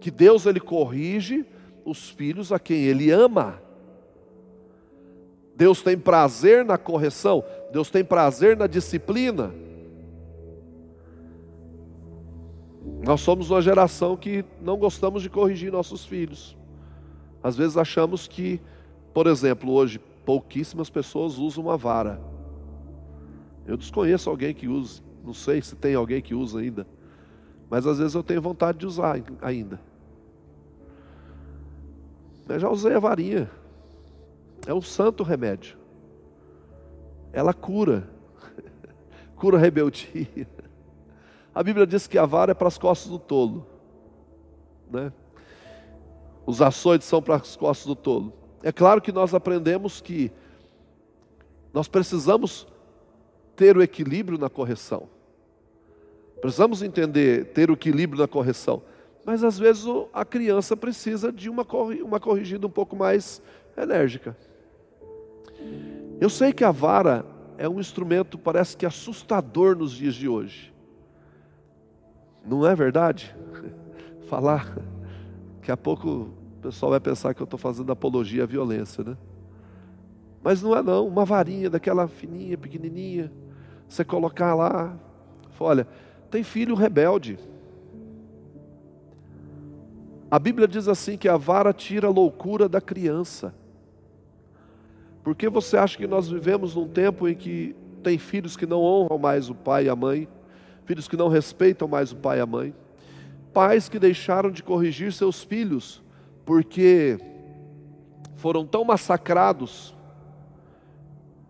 Que 0.00 0.10
Deus 0.10 0.46
ele 0.46 0.60
corrige 0.60 1.44
os 1.84 2.10
filhos 2.10 2.52
a 2.52 2.58
quem 2.58 2.84
ele 2.84 3.10
ama. 3.10 3.60
Deus 5.56 5.82
tem 5.82 5.98
prazer 5.98 6.64
na 6.64 6.78
correção, 6.78 7.42
Deus 7.72 7.90
tem 7.90 8.04
prazer 8.04 8.56
na 8.56 8.66
disciplina. 8.66 9.52
Nós 13.04 13.20
somos 13.20 13.50
uma 13.50 13.60
geração 13.60 14.16
que 14.16 14.44
não 14.60 14.76
gostamos 14.76 15.22
de 15.22 15.28
corrigir 15.28 15.72
nossos 15.72 16.04
filhos. 16.04 16.56
Às 17.42 17.56
vezes 17.56 17.76
achamos 17.76 18.26
que, 18.26 18.60
por 19.14 19.26
exemplo, 19.26 19.72
hoje 19.72 20.00
pouquíssimas 20.24 20.90
pessoas 20.90 21.38
usam 21.38 21.70
a 21.70 21.76
vara. 21.76 22.20
Eu 23.66 23.76
desconheço 23.76 24.28
alguém 24.28 24.54
que 24.54 24.68
use, 24.68 25.02
não 25.24 25.34
sei 25.34 25.60
se 25.62 25.76
tem 25.76 25.94
alguém 25.94 26.20
que 26.20 26.34
usa 26.34 26.60
ainda. 26.60 26.86
Mas 27.70 27.86
às 27.86 27.98
vezes 27.98 28.14
eu 28.14 28.22
tenho 28.22 28.40
vontade 28.40 28.78
de 28.78 28.86
usar 28.86 29.22
ainda. 29.42 29.80
Eu 32.48 32.58
já 32.58 32.68
usei 32.70 32.94
a 32.94 32.98
varinha. 32.98 33.50
É 34.66 34.72
um 34.72 34.80
santo 34.80 35.22
remédio. 35.22 35.76
Ela 37.32 37.52
cura. 37.52 38.08
cura 39.36 39.58
a 39.58 39.60
rebeldia. 39.60 40.48
A 41.54 41.62
Bíblia 41.62 41.86
diz 41.86 42.06
que 42.06 42.16
a 42.16 42.24
vara 42.24 42.52
é 42.52 42.54
para 42.54 42.68
as 42.68 42.78
costas 42.78 43.10
do 43.10 43.18
tolo. 43.18 43.66
Né? 44.90 45.12
Os 46.48 46.62
açoites 46.62 47.06
são 47.06 47.20
para 47.20 47.34
as 47.34 47.56
costas 47.56 47.86
do 47.86 47.94
tolo. 47.94 48.32
É 48.62 48.72
claro 48.72 49.02
que 49.02 49.12
nós 49.12 49.34
aprendemos 49.34 50.00
que 50.00 50.32
nós 51.74 51.88
precisamos 51.88 52.66
ter 53.54 53.76
o 53.76 53.82
equilíbrio 53.82 54.38
na 54.38 54.48
correção. 54.48 55.10
Precisamos 56.40 56.82
entender, 56.82 57.52
ter 57.52 57.68
o 57.68 57.74
equilíbrio 57.74 58.18
na 58.18 58.26
correção. 58.26 58.80
Mas 59.26 59.44
às 59.44 59.58
vezes 59.58 59.84
a 60.10 60.24
criança 60.24 60.74
precisa 60.74 61.30
de 61.30 61.50
uma, 61.50 61.66
uma 62.02 62.18
corrigida 62.18 62.66
um 62.66 62.70
pouco 62.70 62.96
mais 62.96 63.42
enérgica. 63.76 64.34
Eu 66.18 66.30
sei 66.30 66.54
que 66.54 66.64
a 66.64 66.70
vara 66.70 67.26
é 67.58 67.68
um 67.68 67.78
instrumento, 67.78 68.38
parece 68.38 68.74
que 68.74 68.86
assustador 68.86 69.76
nos 69.76 69.92
dias 69.92 70.14
de 70.14 70.26
hoje. 70.26 70.72
Não 72.42 72.66
é 72.66 72.74
verdade? 72.74 73.36
Falar. 74.30 74.74
Daqui 75.68 75.72
a 75.72 75.76
pouco 75.76 76.37
o 76.58 76.60
pessoal 76.60 76.90
vai 76.90 77.00
pensar 77.00 77.32
que 77.34 77.40
eu 77.40 77.44
estou 77.44 77.58
fazendo 77.58 77.92
apologia 77.92 78.42
à 78.42 78.46
violência, 78.46 79.04
né? 79.04 79.16
Mas 80.42 80.60
não 80.60 80.76
é 80.76 80.82
não, 80.82 81.06
uma 81.06 81.24
varinha 81.24 81.70
daquela 81.70 82.08
fininha, 82.08 82.58
pequenininha, 82.58 83.32
você 83.88 84.04
colocar 84.04 84.56
lá, 84.56 84.96
olha, 85.58 85.86
tem 86.30 86.42
filho 86.42 86.74
rebelde. 86.74 87.38
A 90.28 90.38
Bíblia 90.38 90.66
diz 90.66 90.88
assim 90.88 91.16
que 91.16 91.28
a 91.28 91.36
vara 91.36 91.72
tira 91.72 92.08
a 92.08 92.10
loucura 92.10 92.68
da 92.68 92.80
criança. 92.80 93.54
Por 95.22 95.36
que 95.36 95.48
você 95.48 95.76
acha 95.76 95.96
que 95.96 96.08
nós 96.08 96.28
vivemos 96.28 96.74
num 96.74 96.88
tempo 96.88 97.28
em 97.28 97.36
que 97.36 97.74
tem 98.02 98.18
filhos 98.18 98.56
que 98.56 98.66
não 98.66 98.82
honram 98.82 99.16
mais 99.18 99.48
o 99.48 99.54
pai 99.54 99.86
e 99.86 99.88
a 99.88 99.94
mãe, 99.94 100.28
filhos 100.84 101.06
que 101.06 101.16
não 101.16 101.28
respeitam 101.28 101.86
mais 101.86 102.10
o 102.10 102.16
pai 102.16 102.38
e 102.38 102.40
a 102.40 102.46
mãe, 102.46 102.74
pais 103.52 103.88
que 103.88 103.98
deixaram 103.98 104.50
de 104.50 104.62
corrigir 104.62 105.12
seus 105.12 105.44
filhos 105.44 106.02
porque 106.48 107.18
foram 108.36 108.64
tão 108.64 108.82
massacrados 108.82 109.94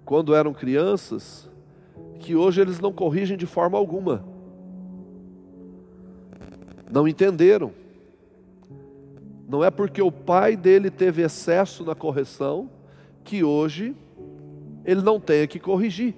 quando 0.05 0.35
eram 0.35 0.52
crianças 0.52 1.49
que 2.19 2.35
hoje 2.35 2.61
eles 2.61 2.81
não 2.81 2.93
corrigem 2.93 3.37
de 3.37 3.47
forma 3.47 3.78
alguma 3.78 4.25
não 6.90 7.07
entenderam. 7.07 7.73
Não 9.49 9.62
é 9.62 9.71
porque 9.71 10.02
o 10.02 10.11
pai 10.11 10.57
dele 10.57 10.90
teve 10.90 11.23
excesso 11.23 11.85
na 11.85 11.95
correção 11.95 12.69
que 13.23 13.45
hoje 13.45 13.95
ele 14.85 15.00
não 15.00 15.21
tenha 15.21 15.47
que 15.47 15.61
corrigir. 15.61 16.17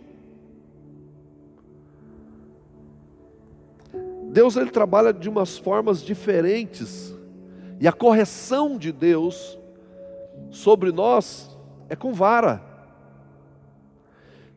Deus 4.31 4.57
ele 4.57 4.71
trabalha 4.71 5.13
de 5.13 5.29
umas 5.29 5.59
formas 5.59 6.03
diferentes. 6.03 7.20
E 7.81 7.89
a 7.89 7.93
correção 7.93 8.79
de 8.79 8.93
Deus 8.93 9.59
sobre 10.51 10.93
nós 10.93 11.59
é 11.89 11.97
com 11.97 12.13
vara. 12.13 12.63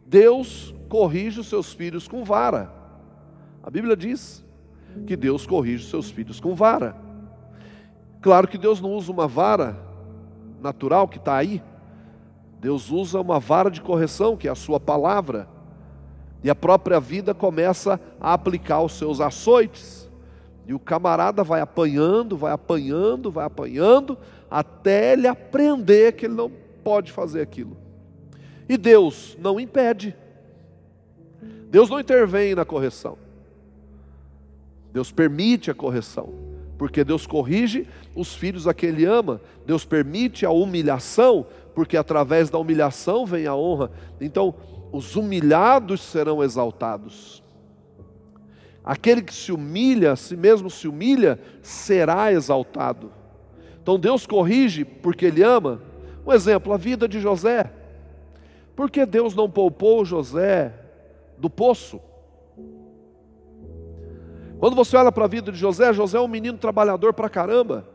Deus 0.05 0.75
corrige 0.89 1.39
os 1.39 1.47
seus 1.47 1.73
filhos 1.73 2.07
com 2.07 2.23
vara. 2.23 2.71
A 3.63 3.69
Bíblia 3.69 3.95
diz: 3.95 4.43
que 5.07 5.15
Deus 5.15 5.45
corrige 5.45 5.89
seus 5.89 6.11
filhos 6.11 6.39
com 6.39 6.53
vara. 6.53 6.95
Claro 8.21 8.47
que 8.47 8.57
Deus 8.57 8.79
não 8.79 8.93
usa 8.93 9.11
uma 9.11 9.27
vara 9.27 9.77
natural 10.61 11.07
que 11.07 11.17
está 11.17 11.35
aí, 11.35 11.61
Deus 12.59 12.89
usa 12.89 13.19
uma 13.19 13.39
vara 13.39 13.69
de 13.69 13.81
correção, 13.81 14.37
que 14.37 14.47
é 14.47 14.51
a 14.51 14.55
sua 14.55 14.79
palavra, 14.79 15.47
e 16.41 16.49
a 16.49 16.55
própria 16.55 16.99
vida 16.99 17.33
começa 17.33 17.99
a 18.19 18.33
aplicar 18.33 18.81
os 18.81 18.93
seus 18.93 19.19
açoites. 19.19 20.09
E 20.67 20.73
o 20.73 20.79
camarada 20.79 21.43
vai 21.43 21.61
apanhando, 21.61 22.37
vai 22.37 22.53
apanhando, 22.53 23.29
vai 23.29 23.45
apanhando, 23.45 24.17
até 24.49 25.13
ele 25.13 25.27
aprender 25.27 26.13
que 26.13 26.25
ele 26.25 26.35
não 26.35 26.51
pode 26.83 27.11
fazer 27.11 27.41
aquilo. 27.41 27.77
E 28.67 28.77
Deus 28.77 29.37
não 29.39 29.59
impede. 29.59 30.15
Deus 31.69 31.89
não 31.89 31.99
intervém 31.99 32.55
na 32.55 32.63
correção. 32.63 33.17
Deus 34.93 35.11
permite 35.11 35.71
a 35.71 35.73
correção, 35.73 36.31
porque 36.77 37.03
Deus 37.03 37.25
corrige 37.25 37.87
os 38.15 38.35
filhos 38.35 38.67
a 38.67 38.73
quem 38.73 38.89
Ele 38.89 39.05
ama. 39.05 39.41
Deus 39.65 39.83
permite 39.83 40.45
a 40.45 40.51
humilhação, 40.51 41.47
porque 41.73 41.97
através 41.97 42.49
da 42.51 42.59
humilhação 42.59 43.25
vem 43.25 43.47
a 43.47 43.55
honra. 43.55 43.91
Então, 44.21 44.53
os 44.91 45.15
humilhados 45.15 45.99
serão 46.01 46.43
exaltados. 46.43 47.42
Aquele 48.83 49.21
que 49.21 49.33
se 49.33 49.51
humilha, 49.51 50.11
a 50.11 50.15
si 50.15 50.35
mesmo 50.35 50.69
se 50.69 50.87
humilha, 50.87 51.39
será 51.61 52.31
exaltado. 52.31 53.11
Então 53.81 53.97
Deus 53.97 54.27
corrige 54.27 54.83
porque 54.83 55.25
Ele 55.25 55.43
ama. 55.43 55.81
Um 56.25 56.33
exemplo, 56.33 56.73
a 56.73 56.77
vida 56.77 57.07
de 57.07 57.19
José. 57.19 57.71
Por 58.75 58.89
que 58.89 59.05
Deus 59.05 59.35
não 59.35 59.49
poupou 59.49 60.03
José 60.03 60.73
do 61.37 61.49
poço? 61.49 62.01
Quando 64.59 64.75
você 64.75 64.95
olha 64.95 65.11
para 65.11 65.25
a 65.25 65.27
vida 65.27 65.51
de 65.51 65.57
José, 65.57 65.93
José 65.93 66.17
é 66.17 66.21
um 66.21 66.27
menino 66.27 66.57
trabalhador 66.57 67.13
para 67.13 67.29
caramba. 67.29 67.85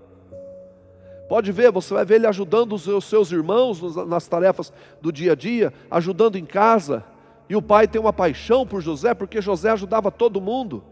Pode 1.29 1.53
ver, 1.53 1.71
você 1.71 1.93
vai 1.93 2.05
ver 2.05 2.17
ele 2.17 2.27
ajudando 2.27 2.73
os 2.75 3.05
seus 3.05 3.31
irmãos 3.33 3.97
nas 4.07 4.27
tarefas 4.27 4.73
do 5.01 5.13
dia 5.13 5.33
a 5.33 5.35
dia, 5.35 5.73
ajudando 5.91 6.37
em 6.37 6.45
casa. 6.45 7.05
E 7.49 7.57
o 7.57 7.63
pai 7.63 7.89
tem 7.89 8.01
uma 8.01 8.13
paixão 8.13 8.67
por 8.67 8.81
José, 8.83 9.15
porque 9.15 9.41
José 9.41 9.71
ajudava 9.71 10.11
todo 10.11 10.41
mundo, 10.41 10.85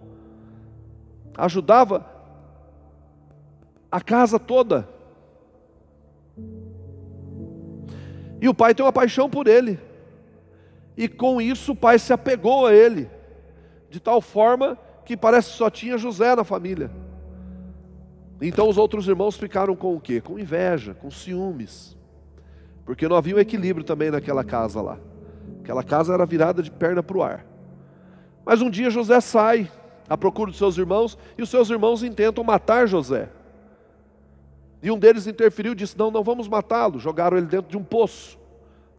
ajudava 1.36 2.06
a 3.90 4.00
casa 4.00 4.38
toda. 4.38 4.88
E 8.40 8.48
o 8.48 8.54
pai 8.54 8.74
tem 8.74 8.84
uma 8.84 8.92
paixão 8.92 9.28
por 9.28 9.46
ele. 9.46 9.78
E 10.96 11.08
com 11.08 11.40
isso 11.40 11.72
o 11.72 11.76
pai 11.76 11.98
se 11.98 12.12
apegou 12.12 12.66
a 12.66 12.74
ele, 12.74 13.10
de 13.90 14.00
tal 14.00 14.20
forma 14.20 14.78
que 15.04 15.16
parece 15.16 15.50
que 15.50 15.56
só 15.56 15.68
tinha 15.68 15.98
José 15.98 16.34
na 16.34 16.42
família. 16.42 16.90
Então 18.40 18.68
os 18.68 18.78
outros 18.78 19.06
irmãos 19.08 19.36
ficaram 19.36 19.76
com 19.76 19.94
o 19.94 20.00
quê? 20.00 20.20
Com 20.20 20.38
inveja, 20.38 20.94
com 20.94 21.10
ciúmes. 21.10 21.96
Porque 22.84 23.08
não 23.08 23.16
havia 23.16 23.36
um 23.36 23.38
equilíbrio 23.38 23.84
também 23.84 24.10
naquela 24.10 24.44
casa 24.44 24.80
lá. 24.80 24.98
Aquela 25.66 25.82
casa 25.82 26.14
era 26.14 26.24
virada 26.24 26.62
de 26.62 26.70
perna 26.70 27.02
para 27.02 27.18
o 27.18 27.22
ar. 27.24 27.44
Mas 28.44 28.62
um 28.62 28.70
dia 28.70 28.88
José 28.88 29.20
sai 29.20 29.68
à 30.08 30.16
procura 30.16 30.52
dos 30.52 30.58
seus 30.58 30.78
irmãos 30.78 31.18
e 31.36 31.42
os 31.42 31.50
seus 31.50 31.68
irmãos 31.68 32.04
intentam 32.04 32.44
matar 32.44 32.86
José. 32.86 33.28
E 34.80 34.92
um 34.92 34.96
deles 34.96 35.26
interferiu 35.26 35.72
e 35.72 35.74
disse: 35.74 35.98
Não, 35.98 36.08
não 36.08 36.22
vamos 36.22 36.46
matá-lo. 36.46 37.00
Jogaram 37.00 37.36
ele 37.36 37.48
dentro 37.48 37.68
de 37.68 37.76
um 37.76 37.82
poço. 37.82 38.38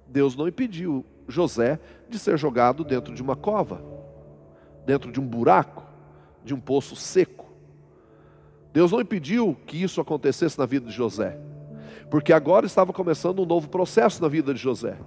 Deus 0.05 0.35
não 0.35 0.45
impediu 0.45 1.05
José 1.25 1.79
de 2.09 2.19
ser 2.19 2.37
jogado 2.37 2.83
dentro 2.83 3.13
de 3.15 3.21
uma 3.21 3.37
cova, 3.37 3.81
dentro 4.85 5.09
de 5.09 5.21
um 5.21 5.25
buraco, 5.25 5.85
de 6.43 6.53
um 6.53 6.59
poço 6.59 6.97
seco. 6.97 7.45
Deus 8.73 8.91
não 8.91 8.99
impediu 8.99 9.55
que 9.65 9.81
isso 9.81 10.01
acontecesse 10.01 10.59
na 10.59 10.65
vida 10.65 10.87
de 10.87 10.93
José, 10.93 11.39
porque 12.11 12.33
agora 12.33 12.65
estava 12.65 12.91
começando 12.91 13.41
um 13.41 13.45
novo 13.45 13.69
processo 13.69 14.21
na 14.21 14.27
vida 14.27 14.53
de 14.53 14.59
José. 14.59 14.97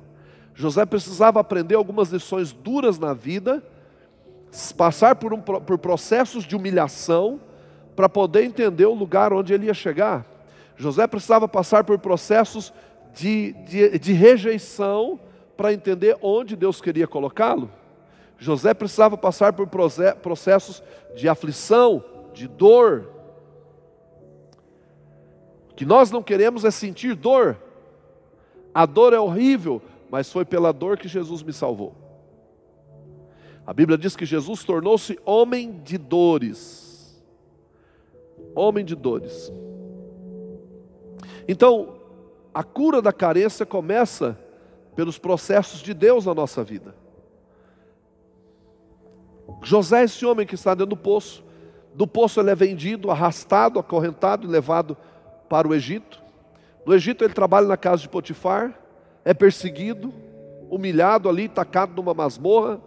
José 0.55 0.85
precisava 0.85 1.41
aprender 1.41 1.75
algumas 1.75 2.11
lições 2.11 2.53
duras 2.53 2.99
na 2.99 3.15
vida, 3.15 3.63
passar 4.77 5.17
por, 5.17 5.33
um, 5.33 5.41
por 5.41 5.79
processos 5.79 6.45
de 6.45 6.57
humilhação, 6.57 7.41
para 7.97 8.09
poder 8.09 8.45
entender 8.45 8.87
o 8.87 8.95
lugar 8.95 9.33
onde 9.33 9.53
ele 9.53 9.67
ia 9.67 9.75
chegar. 9.75 10.27
José 10.77 11.07
precisava 11.07 11.47
passar 11.47 11.85
por 11.85 11.99
processos 11.99 12.73
de, 13.15 13.53
de, 13.69 13.99
de 13.99 14.13
rejeição 14.13 15.21
para 15.57 15.73
entender 15.73 16.17
onde 16.23 16.57
Deus 16.57 16.81
queria 16.81 17.07
colocá-lo. 17.07 17.71
José 18.39 18.73
precisava 18.73 19.19
passar 19.19 19.53
por 19.53 19.67
processos 19.67 20.83
de 21.15 21.29
aflição, 21.29 22.03
de 22.33 22.49
dor, 22.49 23.11
que 25.77 25.85
nós 25.85 26.11
não 26.11 26.23
queremos 26.23 26.65
é 26.65 26.71
sentir 26.71 27.15
dor. 27.15 27.57
A 28.75 28.87
dor 28.87 29.13
é 29.13 29.19
horrível, 29.19 29.83
mas 30.11 30.33
foi 30.33 30.44
pela 30.44 30.73
dor 30.73 30.99
que 30.99 31.09
Jesus 31.09 31.42
me 31.42 31.53
salvou. 31.53 31.94
A 33.66 33.73
Bíblia 33.73 33.96
diz 33.96 34.16
que 34.16 34.27
Jesus 34.27 34.64
tornou-se 34.64 35.18
homem 35.25 35.81
de 35.85 35.96
dores. 35.96 37.23
Homem 38.55 38.85
de 38.85 38.96
dores. 38.96 39.53
Então, 41.46 42.01
a 42.53 42.64
cura 42.64 43.01
da 43.01 43.12
carência 43.12 43.64
começa 43.64 44.37
pelos 44.96 45.18
processos 45.18 45.81
de 45.81 45.94
Deus 45.94 46.27
na 46.27 46.35
nossa 46.35 46.64
vida. 46.64 46.94
José 49.62 50.01
é 50.01 50.05
esse 50.05 50.27
homem 50.27 50.46
que 50.46 50.55
está 50.55 50.75
dentro 50.75 50.90
do 50.90 50.96
poço. 50.96 51.44
Do 51.94 52.07
poço 52.07 52.40
ele 52.40 52.51
é 52.51 52.55
vendido, 52.55 53.11
arrastado, 53.11 53.79
acorrentado 53.79 54.46
e 54.46 54.51
levado 54.51 54.96
para 55.49 55.68
o 55.68 55.75
Egito. 55.75 56.20
No 56.85 56.94
Egito 56.94 57.25
ele 57.25 57.35
trabalha 57.35 57.66
na 57.66 57.77
casa 57.77 58.03
de 58.03 58.09
Potifar, 58.09 58.80
é 59.24 59.35
perseguido, 59.35 60.12
humilhado 60.70 61.28
ali, 61.28 61.48
tacado 61.48 61.94
numa 61.94 62.14
masmorra, 62.14 62.80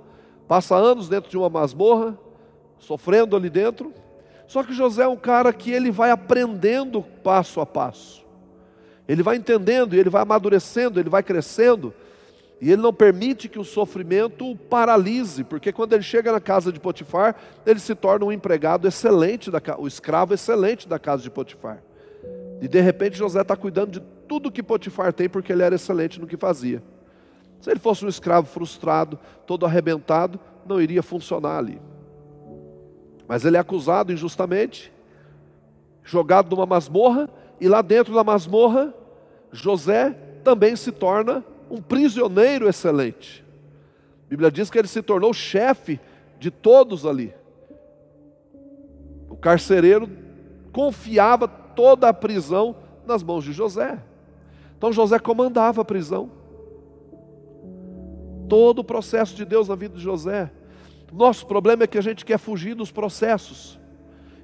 passa 0.48 0.76
anos 0.76 1.10
dentro 1.10 1.30
de 1.30 1.38
uma 1.38 1.50
masmorra, 1.50 2.18
sofrendo 2.80 3.36
ali 3.36 3.50
dentro. 3.50 3.94
Só 4.48 4.64
que 4.64 4.74
José 4.74 5.04
é 5.04 5.08
um 5.08 5.18
cara 5.18 5.52
que 5.54 5.72
ele 5.72 5.92
vai 5.92 6.12
aprendendo 6.12 7.02
passo 7.02 7.60
a 7.62 7.66
passo. 7.66 8.24
Ele 9.08 9.24
vai 9.24 9.36
entendendo, 9.36 9.94
ele 9.94 10.10
vai 10.10 10.22
amadurecendo, 10.22 11.00
ele 11.00 11.10
vai 11.10 11.22
crescendo, 11.22 11.94
e 12.62 12.72
ele 12.72 12.82
não 12.82 12.94
permite 12.94 13.50
que 13.50 13.60
o 13.60 13.64
sofrimento 13.66 14.50
o 14.50 14.56
paralise, 14.56 15.44
porque 15.44 15.74
quando 15.74 15.92
ele 15.92 16.04
chega 16.04 16.32
na 16.32 16.40
casa 16.40 16.72
de 16.72 16.80
Potifar, 16.80 17.36
ele 17.66 17.80
se 17.80 17.94
torna 17.94 18.26
um 18.26 18.32
empregado 18.32 18.88
excelente, 18.88 19.52
da, 19.52 19.62
o 19.78 19.86
escravo 19.86 20.34
excelente 20.34 20.88
da 20.88 20.98
casa 20.98 21.22
de 21.22 21.30
Potifar. 21.30 21.84
E 22.64 22.68
de 22.70 22.80
repente 22.80 23.18
José 23.18 23.42
está 23.42 23.58
cuidando 23.58 23.92
de 23.92 24.00
tudo 24.26 24.50
que 24.50 24.64
Potifar 24.64 25.12
tem, 25.12 25.28
porque 25.28 25.52
ele 25.52 25.64
era 25.64 25.76
excelente 25.76 26.18
no 26.18 26.26
que 26.26 26.38
fazia. 26.38 26.82
Se 27.60 27.70
ele 27.70 27.78
fosse 27.78 28.06
um 28.06 28.08
escravo 28.08 28.48
frustrado, 28.48 29.20
todo 29.46 29.66
arrebentado, 29.66 30.40
não 30.66 30.82
iria 30.82 31.04
funcionar 31.04 31.58
ali. 31.58 31.82
Mas 33.28 33.44
ele 33.44 33.58
é 33.58 33.60
acusado 33.60 34.14
injustamente, 34.14 34.94
jogado 36.06 36.56
numa 36.56 36.66
masmorra, 36.66 37.30
e 37.60 37.68
lá 37.68 37.82
dentro 37.82 38.14
da 38.14 38.24
masmorra, 38.24 38.94
José 39.52 40.12
também 40.42 40.78
se 40.78 40.94
torna 40.94 41.44
um 41.70 41.82
prisioneiro 41.82 42.70
excelente. 42.70 43.44
A 44.26 44.30
Bíblia 44.30 44.50
diz 44.50 44.70
que 44.70 44.80
ele 44.80 44.88
se 44.88 45.02
tornou 45.02 45.34
chefe 45.34 46.00
de 46.40 46.50
todos 46.50 47.06
ali. 47.06 47.34
O 49.28 49.36
carcereiro 49.36 50.10
confiava 50.72 51.63
toda 51.76 52.10
a 52.10 52.14
prisão 52.14 52.76
nas 53.06 53.24
mãos 53.24 53.44
de 53.44 53.52
José. 53.54 54.00
Então 54.78 54.92
José 54.92 55.20
comandava 55.20 55.82
a 55.82 55.86
prisão. 55.86 56.30
Todo 58.50 58.80
o 58.80 58.84
processo 58.84 59.36
de 59.36 59.46
Deus 59.46 59.68
na 59.68 59.76
vida 59.76 59.96
de 59.96 60.02
José. 60.04 60.52
Nosso 61.12 61.46
problema 61.46 61.84
é 61.84 61.88
que 61.88 61.98
a 61.98 62.02
gente 62.02 62.26
quer 62.26 62.38
fugir 62.38 62.76
dos 62.76 62.92
processos. 62.92 63.80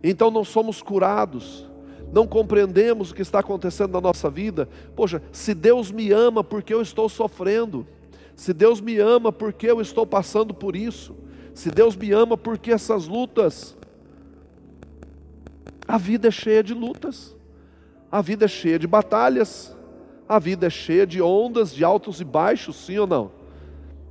Então 0.04 0.32
não 0.32 0.44
somos 0.44 0.82
curados. 0.82 1.68
Não 2.12 2.26
compreendemos 2.26 3.12
o 3.12 3.15
que 3.15 3.22
está 3.22 3.39
acontecendo 3.39 3.92
na 3.92 4.02
nossa 4.02 4.30
vida. 4.30 4.68
Poxa, 4.96 5.22
se 5.32 5.54
Deus 5.54 5.92
me 5.92 6.12
ama 6.12 6.44
porque 6.44 6.74
eu 6.74 6.82
estou 6.82 7.08
sofrendo. 7.10 7.86
Se 8.36 8.54
Deus 8.54 8.80
me 8.80 8.98
ama 8.98 9.32
porque 9.32 9.70
eu 9.70 9.82
estou 9.82 10.08
passando 10.08 10.54
por 10.54 10.76
isso. 10.76 11.15
Se 11.54 11.70
Deus 11.70 11.96
me 11.96 12.12
ama 12.12 12.38
porque 12.38 12.72
essas 12.72 13.08
lutas 13.08 13.78
a 15.89 15.97
vida 15.97 16.28
é 16.28 16.32
cheia 16.32 16.62
de 16.62 16.71
lutas, 16.71 17.36
a 18.12 18.21
vida 18.21 18.45
é 18.45 18.47
cheia 18.47 18.78
de 18.78 18.86
batalhas, 18.86 19.75
a 20.28 20.38
vida 20.38 20.67
é 20.67 20.69
cheia 20.69 21.08
de 21.08 21.19
ondas, 21.19 21.73
de 21.73 21.84
altos 21.84 22.21
e 22.21 22.23
baixos, 22.23 22.75
sim 22.75 22.99
ou 22.99 23.08
não? 23.08 23.32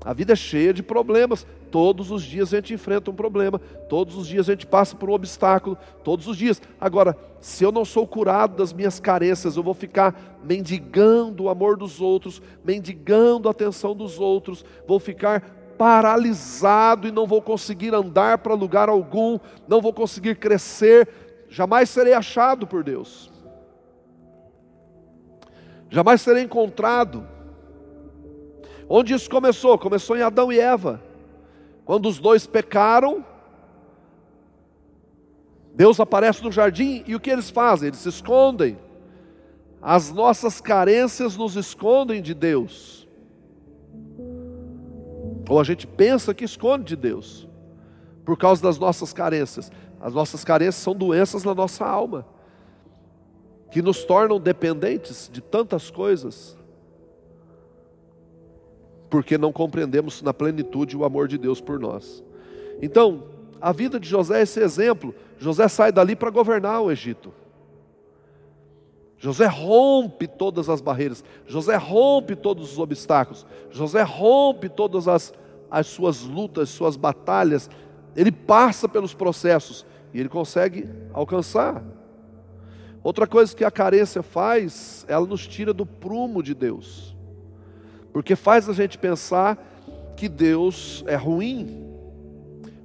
A 0.05 0.13
vida 0.13 0.33
é 0.33 0.37
cheia 0.37 0.75
de 0.75 0.83
problemas. 0.83 1.47
Todos 1.71 2.11
os 2.11 2.25
dias 2.25 2.53
a 2.53 2.57
gente 2.57 2.75
enfrenta 2.75 3.13
um 3.13 3.15
problema, 3.15 3.61
todos 3.89 4.17
os 4.17 4.27
dias 4.27 4.49
a 4.49 4.53
gente 4.53 4.67
passa 4.67 4.97
por 4.97 5.09
um 5.09 5.13
obstáculo, 5.13 5.79
todos 6.03 6.27
os 6.27 6.37
dias. 6.37 6.61
Agora, 6.81 7.17
se 7.41 7.63
eu 7.63 7.71
não 7.71 7.85
sou 7.85 8.09
curado 8.09 8.57
das 8.57 8.73
minhas 8.73 8.99
carências, 8.99 9.57
eu 9.57 9.63
vou 9.63 9.75
ficar 9.75 10.41
mendigando 10.43 11.45
o 11.45 11.49
amor 11.49 11.77
dos 11.77 12.01
outros, 12.01 12.43
mendigando 12.65 13.47
a 13.47 13.53
atenção 13.53 13.95
dos 13.95 14.19
outros, 14.19 14.65
vou 14.85 14.99
ficar 14.99 15.43
paralisado 15.79 17.07
e 17.07 17.13
não 17.13 17.25
vou 17.25 17.41
conseguir 17.41 17.95
andar 17.95 18.39
para 18.39 18.53
lugar 18.53 18.89
algum, 18.89 19.39
não 19.69 19.81
vou 19.81 19.93
conseguir 19.93 20.35
crescer, 20.37 21.09
jamais 21.49 21.89
serei 21.91 22.13
achado 22.13 22.67
por 22.67 22.85
Deus. 22.85 23.33
jamais 25.91 26.21
será 26.21 26.41
encontrado. 26.41 27.27
Onde 28.89 29.15
isso 29.15 29.29
começou? 29.29 29.79
Começou 29.79 30.17
em 30.17 30.23
Adão 30.23 30.53
e 30.53 30.59
Eva. 30.59 31.03
Quando 31.85 32.07
os 32.09 32.19
dois 32.19 32.47
pecaram, 32.47 33.25
Deus 35.75 36.01
aparece 36.01 36.43
no 36.43 36.53
jardim 36.53 37.03
e 37.07 37.15
o 37.15 37.21
que 37.21 37.31
eles 37.31 37.51
fazem? 37.51 37.89
Eles 37.89 38.01
se 38.01 38.09
escondem. 38.09 38.79
As 39.81 40.11
nossas 40.13 40.61
carências 40.61 41.37
nos 41.37 41.57
escondem 41.57 42.21
de 42.21 42.35
Deus. 42.35 43.07
Ou 45.49 45.61
a 45.61 45.65
gente 45.65 45.87
pensa 45.87 46.35
que 46.35 46.45
esconde 46.45 46.85
de 46.85 46.97
Deus, 46.97 47.49
por 48.25 48.37
causa 48.37 48.63
das 48.63 48.79
nossas 48.79 49.13
carências. 49.13 49.71
As 50.01 50.15
nossas 50.15 50.45
carências 50.45 50.77
são 50.77 50.95
doenças 50.95 51.45
na 51.45 51.55
nossa 51.55 51.85
alma, 51.85 52.27
que 53.71 53.83
nos 53.83 54.05
tornam 54.05 54.41
dependentes 54.41 55.29
de 55.33 55.41
tantas 55.41 55.91
coisas, 55.91 56.57
porque 59.11 59.37
não 59.37 59.53
compreendemos 59.53 60.23
na 60.23 60.33
plenitude 60.33 60.97
o 60.97 61.05
amor 61.05 61.29
de 61.29 61.39
Deus 61.39 61.61
por 61.61 61.79
nós. 61.79 62.23
Então, 62.81 63.25
a 63.61 63.73
vida 63.73 63.99
de 63.99 64.09
José 64.09 64.41
é 64.41 64.43
esse 64.43 64.61
exemplo. 64.61 65.15
José 65.39 65.67
sai 65.69 65.91
dali 65.91 66.15
para 66.15 66.31
governar 66.31 66.81
o 66.81 66.91
Egito. 66.91 67.33
José 69.19 69.47
rompe 69.47 70.29
todas 70.29 70.69
as 70.69 70.81
barreiras, 70.81 71.25
José 71.45 71.75
rompe 71.77 72.37
todos 72.37 72.73
os 72.73 72.79
obstáculos, 72.79 73.45
José 73.69 74.03
rompe 74.03 74.69
todas 74.69 75.09
as, 75.09 75.35
as 75.69 75.89
suas 75.89 76.23
lutas, 76.23 76.69
suas 76.69 76.97
batalhas, 76.97 77.69
ele 78.19 78.33
passa 78.33 78.89
pelos 78.89 79.15
processos 79.15 79.87
e 80.13 80.21
ele 80.21 80.29
consegue 80.29 80.89
alcançar. 81.13 81.83
Outra 83.03 83.27
coisa 83.27 83.55
que 83.55 83.65
a 83.65 83.71
carência 83.71 84.23
faz, 84.23 85.05
ela 85.09 85.27
nos 85.27 85.47
tira 85.47 85.73
do 85.73 85.87
prumo 85.87 86.43
de 86.43 86.55
Deus, 86.55 87.17
porque 88.13 88.35
faz 88.35 88.69
a 88.69 88.73
gente 88.73 88.99
pensar 88.99 89.57
que 90.17 90.29
Deus 90.29 91.05
é 91.07 91.15
ruim, 91.15 91.87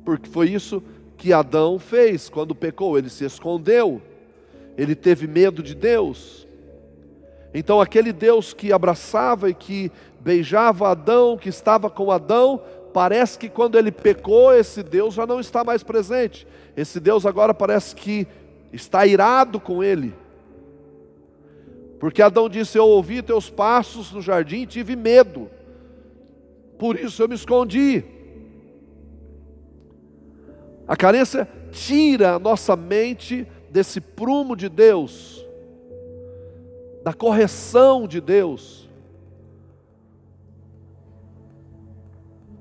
porque 0.05 0.29
foi 0.29 0.49
isso 0.49 0.83
que 1.17 1.33
Adão 1.33 1.79
fez 1.79 2.29
quando 2.29 2.53
pecou, 2.53 2.97
ele 2.97 3.09
se 3.09 3.25
escondeu 3.25 4.01
ele 4.77 4.95
teve 4.95 5.27
medo 5.27 5.61
de 5.61 5.75
Deus. 5.75 6.47
Então, 7.53 7.79
aquele 7.79 8.11
Deus 8.11 8.53
que 8.53 8.73
abraçava 8.73 9.49
e 9.49 9.53
que 9.53 9.91
beijava 10.19 10.89
Adão, 10.89 11.37
que 11.37 11.49
estava 11.49 11.89
com 11.89 12.11
Adão, 12.11 12.61
parece 12.93 13.37
que 13.37 13.49
quando 13.49 13.77
ele 13.77 13.91
pecou, 13.91 14.53
esse 14.53 14.83
Deus 14.83 15.15
já 15.15 15.25
não 15.25 15.39
está 15.39 15.63
mais 15.63 15.81
presente. 15.83 16.47
Esse 16.77 16.99
Deus 16.99 17.25
agora 17.25 17.53
parece 17.53 17.95
que 17.95 18.27
está 18.71 19.05
irado 19.05 19.59
com 19.59 19.83
ele. 19.83 20.13
Porque 21.99 22.21
Adão 22.21 22.47
disse: 22.47 22.77
Eu 22.77 22.85
ouvi 22.85 23.21
teus 23.21 23.49
passos 23.49 24.11
no 24.11 24.21
jardim 24.21 24.61
e 24.61 24.67
tive 24.67 24.95
medo, 24.95 25.49
por 26.77 26.99
isso 26.99 27.21
eu 27.21 27.27
me 27.27 27.35
escondi. 27.35 28.03
A 30.87 30.97
carência 30.97 31.47
tira 31.71 32.35
a 32.35 32.39
nossa 32.39 32.75
mente 32.75 33.47
desse 33.69 34.01
prumo 34.01 34.55
de 34.55 34.67
Deus, 34.67 35.45
da 37.03 37.13
correção 37.13 38.07
de 38.07 38.19
Deus. 38.19 38.82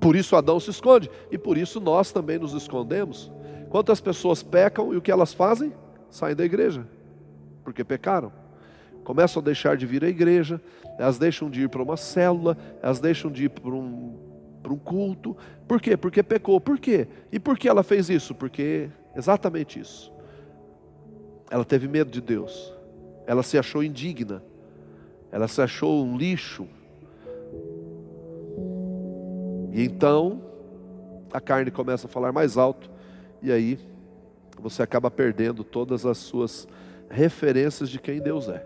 Por 0.03 0.17
isso 0.17 0.35
Adão 0.35 0.59
se 0.59 0.69
esconde 0.69 1.09
e 1.31 1.39
por 1.39 1.57
isso 1.57 1.81
nós 1.81 2.11
também 2.11 2.37
nos 2.37 2.53
escondemos. 2.55 3.31
Quantas 3.71 4.01
pessoas 4.01 4.43
pecam 4.43 4.93
e 4.93 4.97
o 4.97 5.01
que 5.01 5.13
elas 5.13 5.33
fazem? 5.33 5.73
Saem 6.11 6.35
da 6.35 6.45
igreja, 6.45 6.85
porque 7.63 7.85
pecaram. 7.85 8.33
Começam 9.05 9.41
a 9.41 9.45
deixar 9.45 9.77
de 9.77 9.87
vir 9.87 10.05
à 10.05 10.09
igreja, 10.09 10.61
elas 10.99 11.19
deixam 11.19 11.49
de 11.49 11.63
ir 11.63 11.69
para 11.69 11.83
uma 11.83 11.97
célula, 11.97 12.59
elas 12.83 12.99
deixam 12.99 13.31
de 13.31 13.45
ir 13.45 13.51
para 13.51 13.71
um, 13.71 14.19
para 14.61 14.73
um 14.73 14.77
culto. 14.77 15.37
Por 15.69 15.81
quê? 15.81 15.97
Porque 15.97 16.21
pecou. 16.21 16.61
Por 16.61 16.81
quê? 16.81 17.07
E 17.31 17.39
por 17.39 17.57
que 17.57 17.69
ela 17.69 17.85
fez 17.85 18.11
isso? 18.11 18.35
Porque 18.35 18.91
exatamente 19.15 19.79
isso. 19.79 20.13
Ela 21.49 21.65
teve 21.65 21.87
medo 21.87 22.11
de 22.11 22.21
Deus. 22.21 22.75
Ela 23.25 23.45
se 23.45 23.57
achou 23.57 23.85
indigna. 23.85 24.43
Ela 25.31 25.47
se 25.47 25.63
achou 25.63 26.05
um 26.05 26.17
lixo. 26.17 26.67
E 29.73 29.85
então 29.85 30.43
a 31.33 31.41
carne 31.41 31.71
começa 31.71 32.07
a 32.07 32.11
falar 32.11 32.31
mais 32.31 32.57
alto 32.57 32.91
e 33.43 33.51
aí 33.51 33.79
você 34.61 34.83
acaba 34.83 35.11
perdendo 35.11 35.65
todas 35.65 36.05
as 36.07 36.19
suas 36.19 36.69
referências 37.11 37.89
de 37.89 37.99
quem 37.99 38.21
Deus 38.21 38.49
é. 38.49 38.65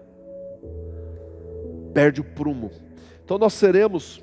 Perde 1.95 2.21
o 2.21 2.25
prumo. 2.25 2.71
Então 3.25 3.39
nós 3.39 3.55
seremos, 3.55 4.23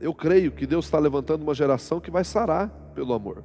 eu 0.00 0.14
creio 0.14 0.52
que 0.52 0.66
Deus 0.66 0.86
está 0.86 0.98
levantando 0.98 1.42
uma 1.42 1.54
geração 1.54 2.00
que 2.00 2.10
vai 2.10 2.24
sarar 2.24 2.68
pelo 2.94 3.12
amor. 3.12 3.44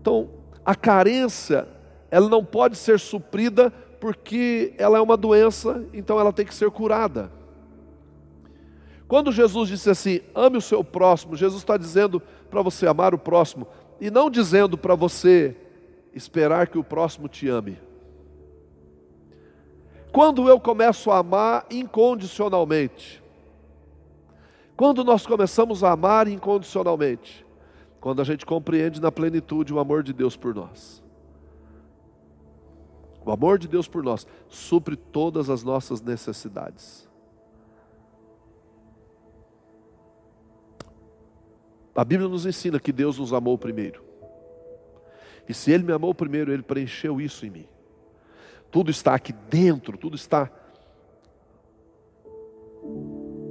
Então, 0.00 0.30
a 0.64 0.74
carência 0.74 1.66
ela 2.10 2.28
não 2.28 2.44
pode 2.44 2.76
ser 2.76 3.00
suprida 3.00 3.70
porque 3.98 4.74
ela 4.76 4.98
é 4.98 5.00
uma 5.00 5.16
doença, 5.16 5.84
então 5.92 6.20
ela 6.20 6.32
tem 6.32 6.44
que 6.44 6.54
ser 6.54 6.70
curada. 6.70 7.30
Quando 9.12 9.30
Jesus 9.30 9.68
disse 9.68 9.90
assim, 9.90 10.20
ame 10.34 10.56
o 10.56 10.62
seu 10.62 10.82
próximo, 10.82 11.36
Jesus 11.36 11.60
está 11.60 11.76
dizendo 11.76 12.18
para 12.50 12.62
você 12.62 12.86
amar 12.86 13.12
o 13.12 13.18
próximo, 13.18 13.66
e 14.00 14.10
não 14.10 14.30
dizendo 14.30 14.78
para 14.78 14.94
você 14.94 15.54
esperar 16.14 16.66
que 16.66 16.78
o 16.78 16.82
próximo 16.82 17.28
te 17.28 17.46
ame. 17.46 17.78
Quando 20.10 20.48
eu 20.48 20.58
começo 20.58 21.10
a 21.10 21.18
amar 21.18 21.66
incondicionalmente, 21.70 23.22
quando 24.74 25.04
nós 25.04 25.26
começamos 25.26 25.84
a 25.84 25.92
amar 25.92 26.26
incondicionalmente, 26.26 27.44
quando 28.00 28.22
a 28.22 28.24
gente 28.24 28.46
compreende 28.46 28.98
na 28.98 29.12
plenitude 29.12 29.74
o 29.74 29.78
amor 29.78 30.02
de 30.02 30.14
Deus 30.14 30.38
por 30.38 30.54
nós. 30.54 31.02
O 33.26 33.30
amor 33.30 33.58
de 33.58 33.68
Deus 33.68 33.86
por 33.86 34.02
nós 34.02 34.26
supre 34.48 34.96
todas 34.96 35.50
as 35.50 35.62
nossas 35.62 36.00
necessidades. 36.00 37.11
A 41.94 42.04
Bíblia 42.04 42.28
nos 42.28 42.46
ensina 42.46 42.80
que 42.80 42.92
Deus 42.92 43.18
nos 43.18 43.32
amou 43.32 43.58
primeiro. 43.58 44.02
E 45.48 45.52
se 45.52 45.70
Ele 45.70 45.84
me 45.84 45.92
amou 45.92 46.14
primeiro, 46.14 46.52
Ele 46.52 46.62
preencheu 46.62 47.20
isso 47.20 47.44
em 47.44 47.50
mim. 47.50 47.68
Tudo 48.70 48.90
está 48.90 49.14
aqui 49.14 49.32
dentro, 49.32 49.98
tudo 49.98 50.16
está, 50.16 50.50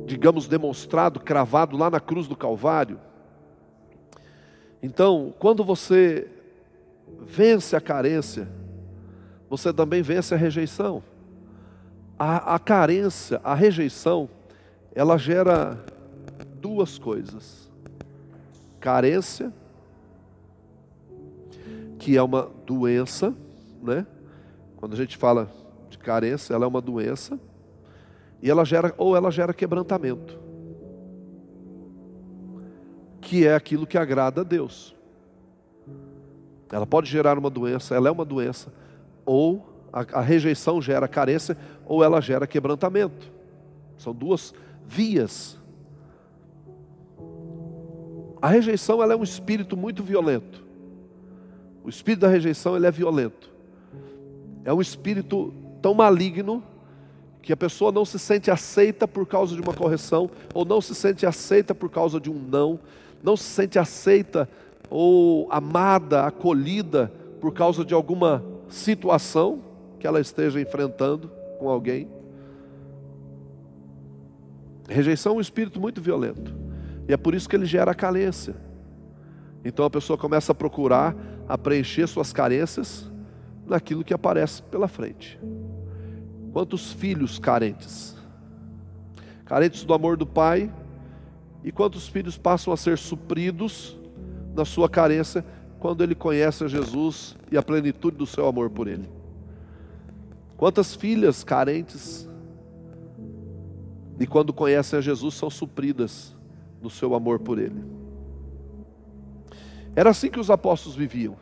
digamos, 0.05 0.47
demonstrado, 0.47 1.19
cravado 1.19 1.77
lá 1.77 1.89
na 1.91 1.99
cruz 1.99 2.27
do 2.27 2.35
Calvário. 2.35 2.99
Então, 4.81 5.33
quando 5.37 5.63
você 5.63 6.27
vence 7.19 7.75
a 7.75 7.81
carência, 7.81 8.49
você 9.47 9.71
também 9.71 10.01
vence 10.01 10.33
a 10.33 10.37
rejeição. 10.37 11.03
A, 12.17 12.55
a 12.55 12.59
carência, 12.59 13.39
a 13.43 13.53
rejeição, 13.53 14.27
ela 14.95 15.17
gera 15.17 15.85
duas 16.59 16.97
coisas: 16.97 17.60
carência, 18.81 19.53
que 21.99 22.17
é 22.17 22.23
uma 22.23 22.51
doença, 22.65 23.33
né? 23.81 24.07
Quando 24.75 24.93
a 24.93 24.97
gente 24.97 25.15
fala 25.15 25.51
de 25.87 25.99
carência, 25.99 26.55
ela 26.55 26.65
é 26.65 26.67
uma 26.67 26.81
doença, 26.81 27.39
e 28.41 28.49
ela 28.49 28.65
gera, 28.65 28.93
ou 28.97 29.15
ela 29.15 29.29
gera 29.29 29.53
quebrantamento, 29.53 30.39
que 33.21 33.45
é 33.45 33.53
aquilo 33.53 33.85
que 33.85 33.99
agrada 33.99 34.41
a 34.41 34.43
Deus. 34.43 34.95
Ela 36.71 36.87
pode 36.87 37.07
gerar 37.07 37.37
uma 37.37 37.51
doença, 37.51 37.93
ela 37.93 38.09
é 38.09 38.11
uma 38.11 38.25
doença, 38.25 38.73
ou 39.23 39.87
a, 39.93 40.19
a 40.19 40.21
rejeição 40.21 40.81
gera 40.81 41.07
carência, 41.07 41.55
ou 41.85 42.03
ela 42.03 42.19
gera 42.19 42.47
quebrantamento. 42.47 43.31
São 43.95 44.15
duas 44.15 44.55
vias. 44.87 45.60
A 48.41 48.49
rejeição 48.49 49.03
ela 49.03 49.13
é 49.13 49.15
um 49.15 49.23
espírito 49.23 49.77
muito 49.77 50.03
violento. 50.03 50.63
O 51.83 51.89
espírito 51.89 52.21
da 52.21 52.27
rejeição 52.27 52.75
ele 52.75 52.87
é 52.87 52.91
violento. 52.91 53.51
É 54.65 54.73
um 54.73 54.81
espírito 54.81 55.53
tão 55.81 55.93
maligno 55.93 56.63
que 57.41 57.53
a 57.53 57.57
pessoa 57.57 57.91
não 57.91 58.05
se 58.05 58.19
sente 58.19 58.49
aceita 58.51 59.07
por 59.07 59.25
causa 59.25 59.55
de 59.55 59.61
uma 59.61 59.73
correção, 59.73 60.29
ou 60.53 60.63
não 60.63 60.79
se 60.79 60.93
sente 60.93 61.25
aceita 61.25 61.73
por 61.73 61.89
causa 61.89 62.19
de 62.19 62.29
um 62.29 62.35
não, 62.35 62.79
não 63.23 63.35
se 63.35 63.45
sente 63.45 63.79
aceita 63.79 64.47
ou 64.89 65.47
amada, 65.51 66.25
acolhida 66.25 67.11
por 67.39 67.53
causa 67.53 67.83
de 67.83 67.93
alguma 67.93 68.43
situação 68.67 69.61
que 69.99 70.05
ela 70.05 70.19
esteja 70.19 70.61
enfrentando 70.61 71.31
com 71.57 71.69
alguém. 71.69 72.07
Rejeição 74.87 75.33
é 75.33 75.35
um 75.37 75.41
espírito 75.41 75.79
muito 75.79 76.01
violento. 76.01 76.60
E 77.11 77.13
é 77.13 77.17
por 77.17 77.35
isso 77.35 77.49
que 77.49 77.57
ele 77.57 77.65
gera 77.65 77.93
carência. 77.93 78.55
Então 79.65 79.83
a 79.83 79.89
pessoa 79.89 80.17
começa 80.17 80.53
a 80.53 80.55
procurar 80.55 81.13
a 81.45 81.57
preencher 81.57 82.07
suas 82.07 82.31
carências 82.31 83.11
naquilo 83.67 84.01
que 84.01 84.13
aparece 84.13 84.63
pela 84.63 84.87
frente. 84.87 85.37
Quantos 86.53 86.93
filhos 86.93 87.37
carentes? 87.37 88.15
carentes 89.43 89.83
do 89.83 89.93
amor 89.93 90.15
do 90.15 90.25
Pai, 90.25 90.73
e 91.61 91.73
quantos 91.73 92.07
filhos 92.07 92.37
passam 92.37 92.71
a 92.71 92.77
ser 92.77 92.97
supridos 92.97 93.97
na 94.55 94.63
sua 94.63 94.87
carência 94.87 95.43
quando 95.81 96.05
ele 96.05 96.15
conhece 96.15 96.63
a 96.63 96.67
Jesus 96.69 97.35
e 97.51 97.57
a 97.57 97.61
plenitude 97.61 98.15
do 98.15 98.25
seu 98.25 98.47
amor 98.47 98.69
por 98.69 98.87
ele? 98.87 99.09
Quantas 100.55 100.95
filhas 100.95 101.43
carentes 101.43 102.29
e 104.17 104.25
quando 104.25 104.53
conhecem 104.53 104.97
a 104.97 105.01
Jesus 105.01 105.33
são 105.33 105.49
supridas 105.49 106.39
no 106.81 106.89
seu 106.89 107.13
amor 107.13 107.39
por 107.39 107.59
ele? 107.59 107.83
Era 109.95 110.09
assim 110.09 110.29
que 110.29 110.39
os 110.39 110.49
apóstolos 110.49 110.95
viviam. 110.95 111.37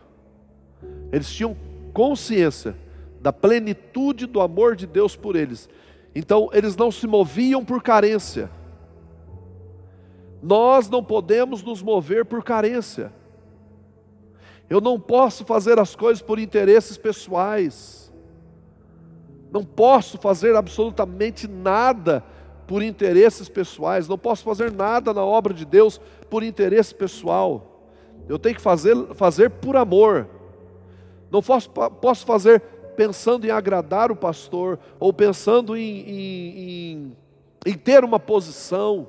Eles 1.12 1.32
tinham 1.32 1.56
consciência 1.93 2.75
da 3.21 3.34
plenitude 3.34 4.25
do 4.25 4.41
amor 4.41 4.75
de 4.75 4.88
Deus 4.88 5.15
por 5.15 5.36
eles. 5.36 5.69
Então, 6.15 6.49
eles 6.54 6.75
não 6.75 6.91
se 6.91 7.06
moviam 7.06 7.63
por 7.63 7.84
carência. 7.84 8.49
Nós 10.41 10.89
não 10.89 11.04
podemos 11.04 11.62
nos 11.62 11.82
mover 11.82 12.25
por 12.25 12.43
carência. 12.43 13.13
Eu 14.69 14.80
não 14.80 14.99
posso 14.99 15.43
fazer 15.45 15.80
as 15.80 15.95
coisas 15.95 16.21
por 16.21 16.39
interesses 16.39 16.97
pessoais. 16.97 18.12
Não 19.52 19.63
posso 19.63 20.17
fazer 20.17 20.56
absolutamente 20.56 21.47
nada 21.47 22.23
por 22.69 22.84
interesses 22.84 23.49
pessoais. 23.49 24.08
Não 24.08 24.15
posso 24.15 24.43
fazer 24.43 24.71
nada 24.71 25.12
na 25.12 25.25
obra 25.25 25.55
de 25.55 25.65
Deus 25.65 25.99
por 26.29 26.43
interesse 26.43 26.93
pessoal. 26.93 27.82
Eu 28.27 28.38
tenho 28.38 28.53
que 28.53 28.62
fazer, 28.62 28.95
fazer 29.15 29.49
por 29.49 29.75
amor. 29.75 30.27
Não 31.32 31.41
posso, 31.41 31.67
posso 31.67 32.23
fazer 32.27 32.62
pensando 32.95 33.47
em 33.47 33.49
agradar 33.49 34.12
o 34.12 34.15
pastor, 34.15 34.77
ou 34.99 35.12
pensando 35.12 35.75
em, 35.75 36.01
em, 36.01 36.60
em, 36.60 37.17
em 37.65 37.73
ter 37.73 38.03
uma 38.03 38.19
posição, 38.19 39.08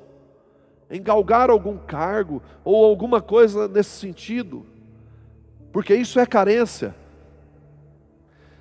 em 0.89 0.99
galgar 0.99 1.51
algum 1.51 1.77
cargo, 1.77 2.41
ou 2.63 2.83
alguma 2.83 3.21
coisa 3.21 3.67
nesse 3.67 3.91
sentido, 3.91 4.65
porque 5.71 5.93
isso 5.93 6.19
é 6.19 6.25
carência. 6.25 6.95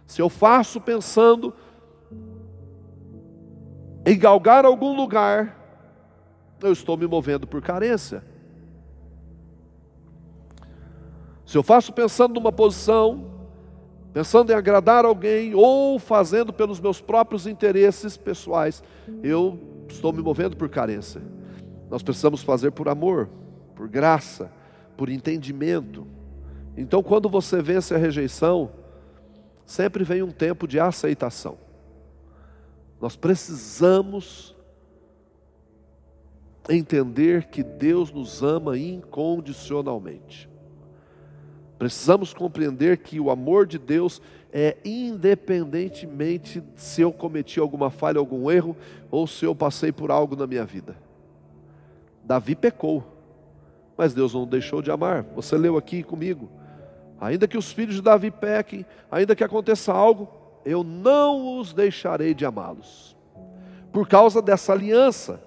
Se 0.06 0.20
eu 0.20 0.28
faço 0.28 0.78
pensando 0.78 1.54
em 4.04 4.18
galgar 4.18 4.64
algum 4.64 4.94
lugar, 4.96 5.56
eu 6.62 6.72
estou 6.72 6.96
me 6.96 7.06
movendo 7.06 7.46
por 7.46 7.60
carência. 7.60 8.22
Se 11.44 11.56
eu 11.56 11.62
faço 11.62 11.92
pensando 11.92 12.34
numa 12.34 12.52
posição, 12.52 13.26
pensando 14.12 14.52
em 14.52 14.54
agradar 14.54 15.04
alguém 15.04 15.54
ou 15.54 15.98
fazendo 15.98 16.52
pelos 16.52 16.80
meus 16.80 17.00
próprios 17.00 17.46
interesses 17.46 18.16
pessoais, 18.16 18.82
eu 19.22 19.58
estou 19.88 20.12
me 20.12 20.22
movendo 20.22 20.56
por 20.56 20.68
carência. 20.68 21.20
Nós 21.90 22.02
precisamos 22.02 22.42
fazer 22.42 22.70
por 22.70 22.88
amor, 22.88 23.28
por 23.74 23.88
graça, 23.88 24.50
por 24.96 25.08
entendimento. 25.08 26.06
Então, 26.76 27.02
quando 27.02 27.28
você 27.28 27.60
vence 27.60 27.94
a 27.94 27.98
rejeição, 27.98 28.70
sempre 29.66 30.04
vem 30.04 30.22
um 30.22 30.30
tempo 30.30 30.68
de 30.68 30.78
aceitação. 30.78 31.58
Nós 33.00 33.16
precisamos 33.16 34.54
entender 36.68 37.44
que 37.44 37.62
Deus 37.62 38.12
nos 38.12 38.42
ama 38.42 38.76
incondicionalmente. 38.78 40.48
Precisamos 41.78 42.34
compreender 42.34 42.98
que 42.98 43.18
o 43.18 43.30
amor 43.30 43.66
de 43.66 43.78
Deus 43.78 44.20
é 44.52 44.76
independentemente 44.84 46.62
se 46.76 47.00
eu 47.00 47.10
cometi 47.10 47.58
alguma 47.58 47.90
falha, 47.90 48.18
algum 48.18 48.50
erro, 48.50 48.76
ou 49.10 49.26
se 49.26 49.46
eu 49.46 49.54
passei 49.54 49.90
por 49.90 50.10
algo 50.10 50.36
na 50.36 50.46
minha 50.46 50.66
vida. 50.66 50.94
Davi 52.22 52.54
pecou, 52.54 53.02
mas 53.96 54.12
Deus 54.12 54.34
não 54.34 54.46
deixou 54.46 54.82
de 54.82 54.90
amar. 54.90 55.22
Você 55.34 55.56
leu 55.56 55.78
aqui 55.78 56.02
comigo. 56.02 56.50
Ainda 57.18 57.48
que 57.48 57.56
os 57.56 57.72
filhos 57.72 57.94
de 57.94 58.02
Davi 58.02 58.30
pequem, 58.30 58.84
ainda 59.10 59.34
que 59.34 59.44
aconteça 59.44 59.92
algo, 59.92 60.39
eu 60.64 60.84
não 60.84 61.58
os 61.58 61.72
deixarei 61.72 62.34
de 62.34 62.44
amá-los. 62.44 63.16
Por 63.92 64.06
causa 64.06 64.40
dessa 64.40 64.72
aliança. 64.72 65.40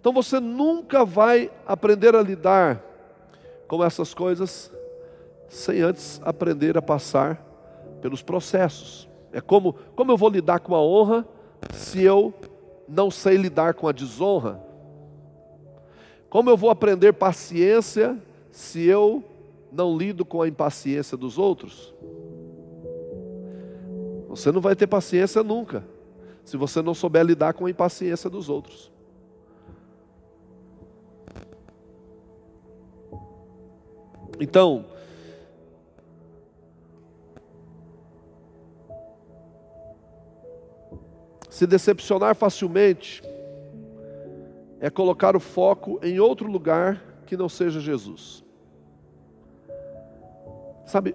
Então 0.00 0.12
você 0.12 0.38
nunca 0.38 1.04
vai 1.04 1.50
aprender 1.66 2.14
a 2.14 2.22
lidar 2.22 2.82
com 3.66 3.82
essas 3.82 4.12
coisas 4.12 4.72
sem 5.48 5.80
antes 5.80 6.20
aprender 6.24 6.76
a 6.76 6.82
passar 6.82 7.42
pelos 8.00 8.22
processos. 8.22 9.08
É 9.32 9.40
como, 9.40 9.74
como 9.96 10.12
eu 10.12 10.16
vou 10.16 10.28
lidar 10.28 10.60
com 10.60 10.74
a 10.74 10.82
honra 10.82 11.26
se 11.72 12.02
eu 12.02 12.34
não 12.88 13.10
sei 13.10 13.36
lidar 13.36 13.74
com 13.74 13.88
a 13.88 13.92
desonra? 13.92 14.62
Como 16.28 16.50
eu 16.50 16.56
vou 16.56 16.70
aprender 16.70 17.12
paciência 17.12 18.18
se 18.50 18.84
eu 18.84 19.24
não 19.72 19.96
lido 19.96 20.24
com 20.24 20.42
a 20.42 20.48
impaciência 20.48 21.16
dos 21.16 21.38
outros? 21.38 21.94
Você 24.34 24.50
não 24.50 24.60
vai 24.60 24.74
ter 24.74 24.86
paciência 24.86 25.42
nunca, 25.42 25.84
se 26.44 26.56
você 26.56 26.82
não 26.82 26.92
souber 26.92 27.24
lidar 27.24 27.54
com 27.54 27.66
a 27.66 27.70
impaciência 27.70 28.28
dos 28.28 28.48
outros. 28.48 28.92
Então, 34.40 34.86
Se 41.54 41.68
decepcionar 41.68 42.34
facilmente 42.34 43.22
é 44.80 44.90
colocar 44.90 45.36
o 45.36 45.40
foco 45.40 46.00
em 46.02 46.18
outro 46.18 46.50
lugar 46.50 47.00
que 47.26 47.36
não 47.36 47.48
seja 47.48 47.78
Jesus. 47.78 48.44
Sabe, 50.84 51.14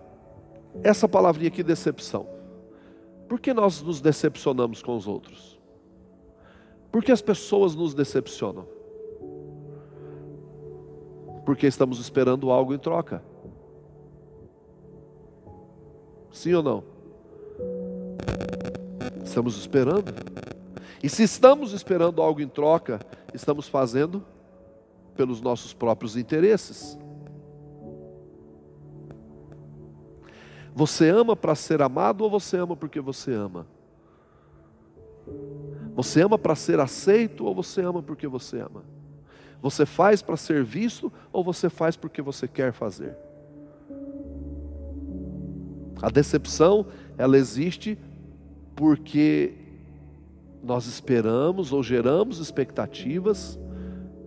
essa 0.81 1.09
palavrinha 1.09 1.49
aqui, 1.49 1.61
decepção. 1.61 2.38
Por 3.29 3.39
que 3.39 3.53
nós 3.53 3.81
nos 3.81 4.01
decepcionamos 4.01 4.81
com 4.81 4.97
os 4.97 5.07
outros? 5.07 5.59
Por 6.91 7.03
que 7.03 7.11
as 7.11 7.21
pessoas 7.21 7.75
nos 7.75 7.93
decepcionam? 7.93 8.67
Porque 11.45 11.67
estamos 11.67 11.99
esperando 11.99 12.49
algo 12.49 12.73
em 12.73 12.79
troca. 12.79 13.23
Sim 16.31 16.55
ou 16.55 16.63
não? 16.63 16.83
Estamos 19.23 19.57
esperando. 19.57 20.11
E 21.01 21.07
se 21.07 21.23
estamos 21.23 21.71
esperando 21.71 22.21
algo 22.21 22.41
em 22.41 22.47
troca, 22.47 22.99
estamos 23.33 23.67
fazendo 23.67 24.25
pelos 25.15 25.39
nossos 25.39 25.73
próprios 25.73 26.17
interesses. 26.17 26.98
Você 30.79 31.09
ama 31.09 31.35
para 31.35 31.55
ser 31.55 31.81
amado 31.81 32.21
ou 32.21 32.29
você 32.29 32.55
ama 32.55 32.73
porque 32.73 33.01
você 33.01 33.33
ama? 33.33 33.67
Você 35.93 36.21
ama 36.21 36.39
para 36.39 36.55
ser 36.55 36.79
aceito 36.79 37.43
ou 37.45 37.53
você 37.53 37.81
ama 37.81 38.01
porque 38.01 38.25
você 38.29 38.61
ama? 38.61 38.85
Você 39.61 39.85
faz 39.85 40.21
para 40.21 40.37
ser 40.37 40.63
visto 40.63 41.11
ou 41.33 41.43
você 41.43 41.69
faz 41.69 41.97
porque 41.97 42.21
você 42.21 42.47
quer 42.47 42.71
fazer? 42.71 43.13
A 46.01 46.09
decepção, 46.09 46.85
ela 47.17 47.37
existe 47.37 47.99
porque 48.73 49.55
nós 50.63 50.85
esperamos 50.85 51.73
ou 51.73 51.83
geramos 51.83 52.39
expectativas 52.39 53.59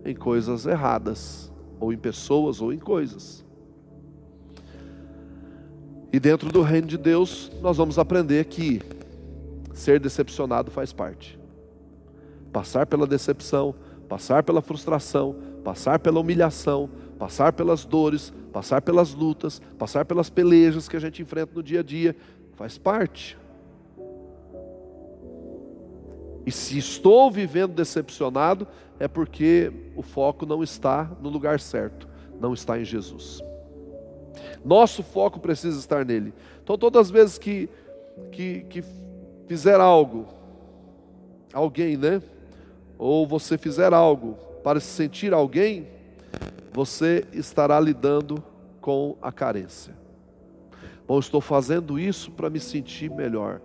em 0.05 0.13
coisas 0.13 0.67
erradas, 0.67 1.51
ou 1.79 1.91
em 1.91 1.97
pessoas, 1.97 2.61
ou 2.61 2.71
em 2.71 2.77
coisas. 2.77 3.42
E 6.13 6.19
dentro 6.19 6.51
do 6.51 6.61
reino 6.61 6.85
de 6.85 6.95
Deus, 6.95 7.51
nós 7.59 7.77
vamos 7.77 7.97
aprender 7.97 8.45
que 8.45 8.79
ser 9.73 9.99
decepcionado 9.99 10.69
faz 10.69 10.93
parte. 10.93 11.39
Passar 12.51 12.85
pela 12.85 13.07
decepção, 13.07 13.73
passar 14.07 14.43
pela 14.43 14.61
frustração, 14.61 15.35
passar 15.63 15.97
pela 15.97 16.19
humilhação, 16.19 16.87
passar 17.17 17.51
pelas 17.51 17.83
dores, 17.83 18.31
passar 18.51 18.79
pelas 18.83 19.15
lutas, 19.15 19.59
passar 19.79 20.05
pelas 20.05 20.29
pelejas 20.29 20.87
que 20.87 20.95
a 20.95 20.99
gente 20.99 21.19
enfrenta 21.19 21.51
no 21.55 21.63
dia 21.63 21.79
a 21.79 21.83
dia, 21.83 22.15
faz 22.53 22.77
parte. 22.77 23.35
E 26.45 26.51
se 26.51 26.77
estou 26.77 27.31
vivendo 27.31 27.73
decepcionado, 27.73 28.67
é 28.99 29.07
porque 29.07 29.73
o 29.95 30.03
foco 30.03 30.45
não 30.45 30.61
está 30.61 31.09
no 31.19 31.29
lugar 31.29 31.59
certo, 31.59 32.07
não 32.39 32.53
está 32.53 32.79
em 32.79 32.85
Jesus. 32.85 33.41
Nosso 34.63 35.03
foco 35.03 35.39
precisa 35.39 35.79
estar 35.79 36.05
nele. 36.05 36.33
Então, 36.63 36.77
todas 36.77 37.07
as 37.07 37.11
vezes 37.11 37.37
que, 37.37 37.69
que, 38.31 38.61
que 38.69 38.83
fizer 39.47 39.79
algo, 39.79 40.27
alguém, 41.53 41.97
né? 41.97 42.21
Ou 42.97 43.27
você 43.27 43.57
fizer 43.57 43.93
algo 43.93 44.37
para 44.63 44.79
se 44.79 44.87
sentir 44.87 45.33
alguém, 45.33 45.87
você 46.71 47.25
estará 47.33 47.79
lidando 47.79 48.43
com 48.79 49.17
a 49.21 49.31
carência. 49.31 49.93
Bom, 51.07 51.19
estou 51.19 51.41
fazendo 51.41 51.99
isso 51.99 52.31
para 52.31 52.49
me 52.49 52.59
sentir 52.59 53.09
melhor. 53.09 53.61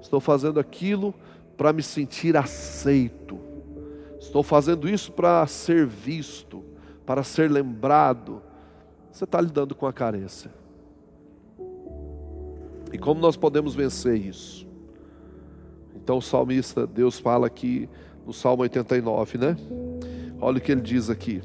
Estou 0.00 0.20
fazendo 0.20 0.58
aquilo 0.58 1.14
para 1.56 1.72
me 1.72 1.82
sentir 1.82 2.36
aceito. 2.36 3.38
Estou 4.18 4.42
fazendo 4.42 4.88
isso 4.88 5.12
para 5.12 5.46
ser 5.46 5.86
visto, 5.86 6.64
para 7.06 7.22
ser 7.22 7.50
lembrado. 7.50 8.42
Você 9.10 9.24
está 9.24 9.40
lidando 9.40 9.74
com 9.74 9.86
a 9.86 9.92
carência. 9.92 10.50
E 12.92 12.98
como 12.98 13.20
nós 13.20 13.36
podemos 13.36 13.74
vencer 13.74 14.16
isso? 14.16 14.66
Então 15.94 16.18
o 16.18 16.22
salmista, 16.22 16.86
Deus 16.86 17.18
fala 17.18 17.46
aqui 17.46 17.88
no 18.26 18.32
Salmo 18.32 18.62
89, 18.62 19.38
né? 19.38 19.56
Olha 20.40 20.58
o 20.58 20.60
que 20.60 20.72
ele 20.72 20.80
diz 20.80 21.10
aqui. 21.10 21.42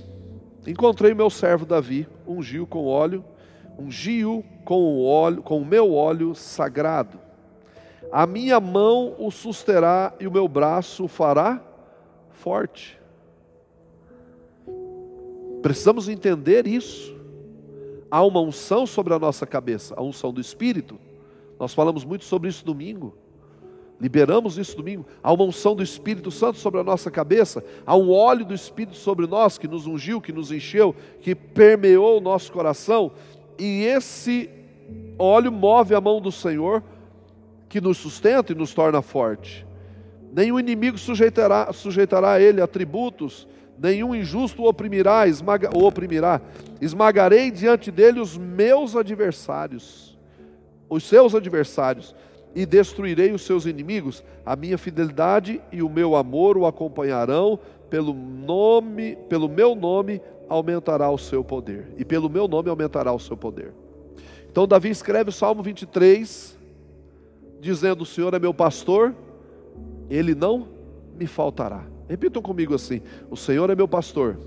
Encontrei 0.65 1.13
meu 1.13 1.29
servo 1.29 1.65
Davi, 1.65 2.07
ungiu 2.27 2.65
com 2.65 2.85
óleo, 2.85 3.23
ungiu 3.77 4.43
com 4.63 4.81
o 4.81 5.05
óleo, 5.05 5.43
com 5.43 5.61
o 5.61 5.65
meu 5.65 5.93
óleo 5.93 6.33
sagrado. 6.33 7.19
A 8.11 8.25
minha 8.25 8.59
mão 8.59 9.15
o 9.19 9.29
susterá 9.29 10.13
e 10.19 10.27
o 10.27 10.31
meu 10.31 10.47
braço 10.47 11.05
o 11.05 11.07
fará 11.07 11.61
forte. 12.31 12.99
Precisamos 15.61 16.07
entender 16.07 16.67
isso. 16.67 17.14
Há 18.09 18.23
uma 18.23 18.39
unção 18.39 18.85
sobre 18.85 19.13
a 19.13 19.19
nossa 19.19 19.45
cabeça, 19.45 19.93
a 19.97 20.03
unção 20.03 20.31
do 20.31 20.39
Espírito. 20.39 20.99
Nós 21.59 21.73
falamos 21.73 22.03
muito 22.03 22.25
sobre 22.25 22.49
isso 22.49 22.63
domingo. 22.65 23.15
Liberamos 23.99 24.57
isso 24.57 24.75
domingo. 24.75 25.05
Há 25.23 25.31
uma 25.31 25.45
unção 25.45 25.75
do 25.75 25.81
Espírito 25.81 26.29
Santo 26.29 26.57
sobre 26.59 26.79
a 26.79 26.83
nossa 26.83 27.09
cabeça. 27.09 27.63
Há 27.85 27.95
um 27.95 28.11
óleo 28.11 28.45
do 28.45 28.53
Espírito 28.53 28.97
sobre 28.97 29.25
nós 29.25 29.57
que 29.57 29.67
nos 29.67 29.87
ungiu, 29.87 30.19
que 30.19 30.33
nos 30.33 30.51
encheu, 30.51 30.93
que 31.21 31.33
permeou 31.33 32.17
o 32.17 32.21
nosso 32.21 32.51
coração. 32.51 33.11
E 33.57 33.83
esse 33.85 34.49
óleo 35.17 35.51
move 35.51 35.95
a 35.95 36.01
mão 36.01 36.19
do 36.19 36.31
Senhor, 36.31 36.83
que 37.69 37.79
nos 37.79 37.97
sustenta 37.97 38.51
e 38.51 38.55
nos 38.55 38.73
torna 38.73 39.01
forte. 39.01 39.65
Nenhum 40.33 40.59
inimigo 40.59 40.97
sujeitará, 40.97 41.71
sujeitará 41.71 42.33
a 42.33 42.41
ele 42.41 42.61
atributos, 42.61 43.47
nenhum 43.77 44.15
injusto 44.15 44.63
oprimirá, 44.63 45.27
esmaga, 45.27 45.69
oprimirá. 45.75 46.41
Esmagarei 46.81 47.51
diante 47.51 47.91
dele 47.91 48.19
os 48.19 48.37
meus 48.37 48.95
adversários, 48.95 50.17
os 50.89 51.03
seus 51.03 51.35
adversários 51.35 52.15
e 52.55 52.65
destruirei 52.65 53.33
os 53.33 53.41
seus 53.41 53.65
inimigos. 53.65 54.23
A 54.45 54.55
minha 54.55 54.77
fidelidade 54.77 55.61
e 55.71 55.83
o 55.83 55.89
meu 55.89 56.15
amor 56.15 56.57
o 56.57 56.65
acompanharão, 56.65 57.59
pelo 57.89 58.13
nome, 58.13 59.17
pelo 59.27 59.49
meu 59.49 59.75
nome 59.75 60.21
aumentará 60.47 61.09
o 61.09 61.17
seu 61.17 61.43
poder. 61.43 61.91
E 61.97 62.05
pelo 62.05 62.29
meu 62.29 62.47
nome 62.47 62.69
aumentará 62.69 63.11
o 63.11 63.19
seu 63.19 63.35
poder. 63.35 63.73
Então 64.49 64.65
Davi 64.65 64.89
escreve 64.89 65.29
o 65.29 65.33
Salmo 65.33 65.61
23, 65.61 66.57
dizendo: 67.59 68.03
O 68.03 68.05
Senhor 68.05 68.33
é 68.33 68.39
meu 68.39 68.53
pastor, 68.53 69.13
ele 70.09 70.33
não 70.33 70.69
me 71.17 71.27
faltará. 71.27 71.94
Repitam 72.07 72.41
comigo 72.41 72.73
assim: 72.73 73.01
O 73.29 73.35
Senhor 73.35 73.69
é 73.69 73.75
meu 73.75 73.87
pastor, 73.87 74.37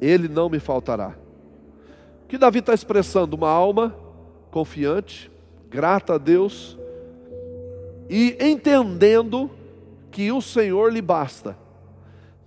ele 0.00 0.28
não 0.28 0.48
me 0.48 0.58
faltará. 0.58 1.16
O 2.24 2.28
que 2.28 2.38
Davi 2.38 2.60
está 2.60 2.72
expressando? 2.72 3.36
Uma 3.36 3.50
alma 3.50 3.94
confiante, 4.50 5.30
grata 5.68 6.14
a 6.14 6.18
Deus, 6.18 6.78
e 8.08 8.36
entendendo 8.40 9.50
que 10.10 10.30
o 10.30 10.40
Senhor 10.40 10.92
lhe 10.92 11.02
basta, 11.02 11.58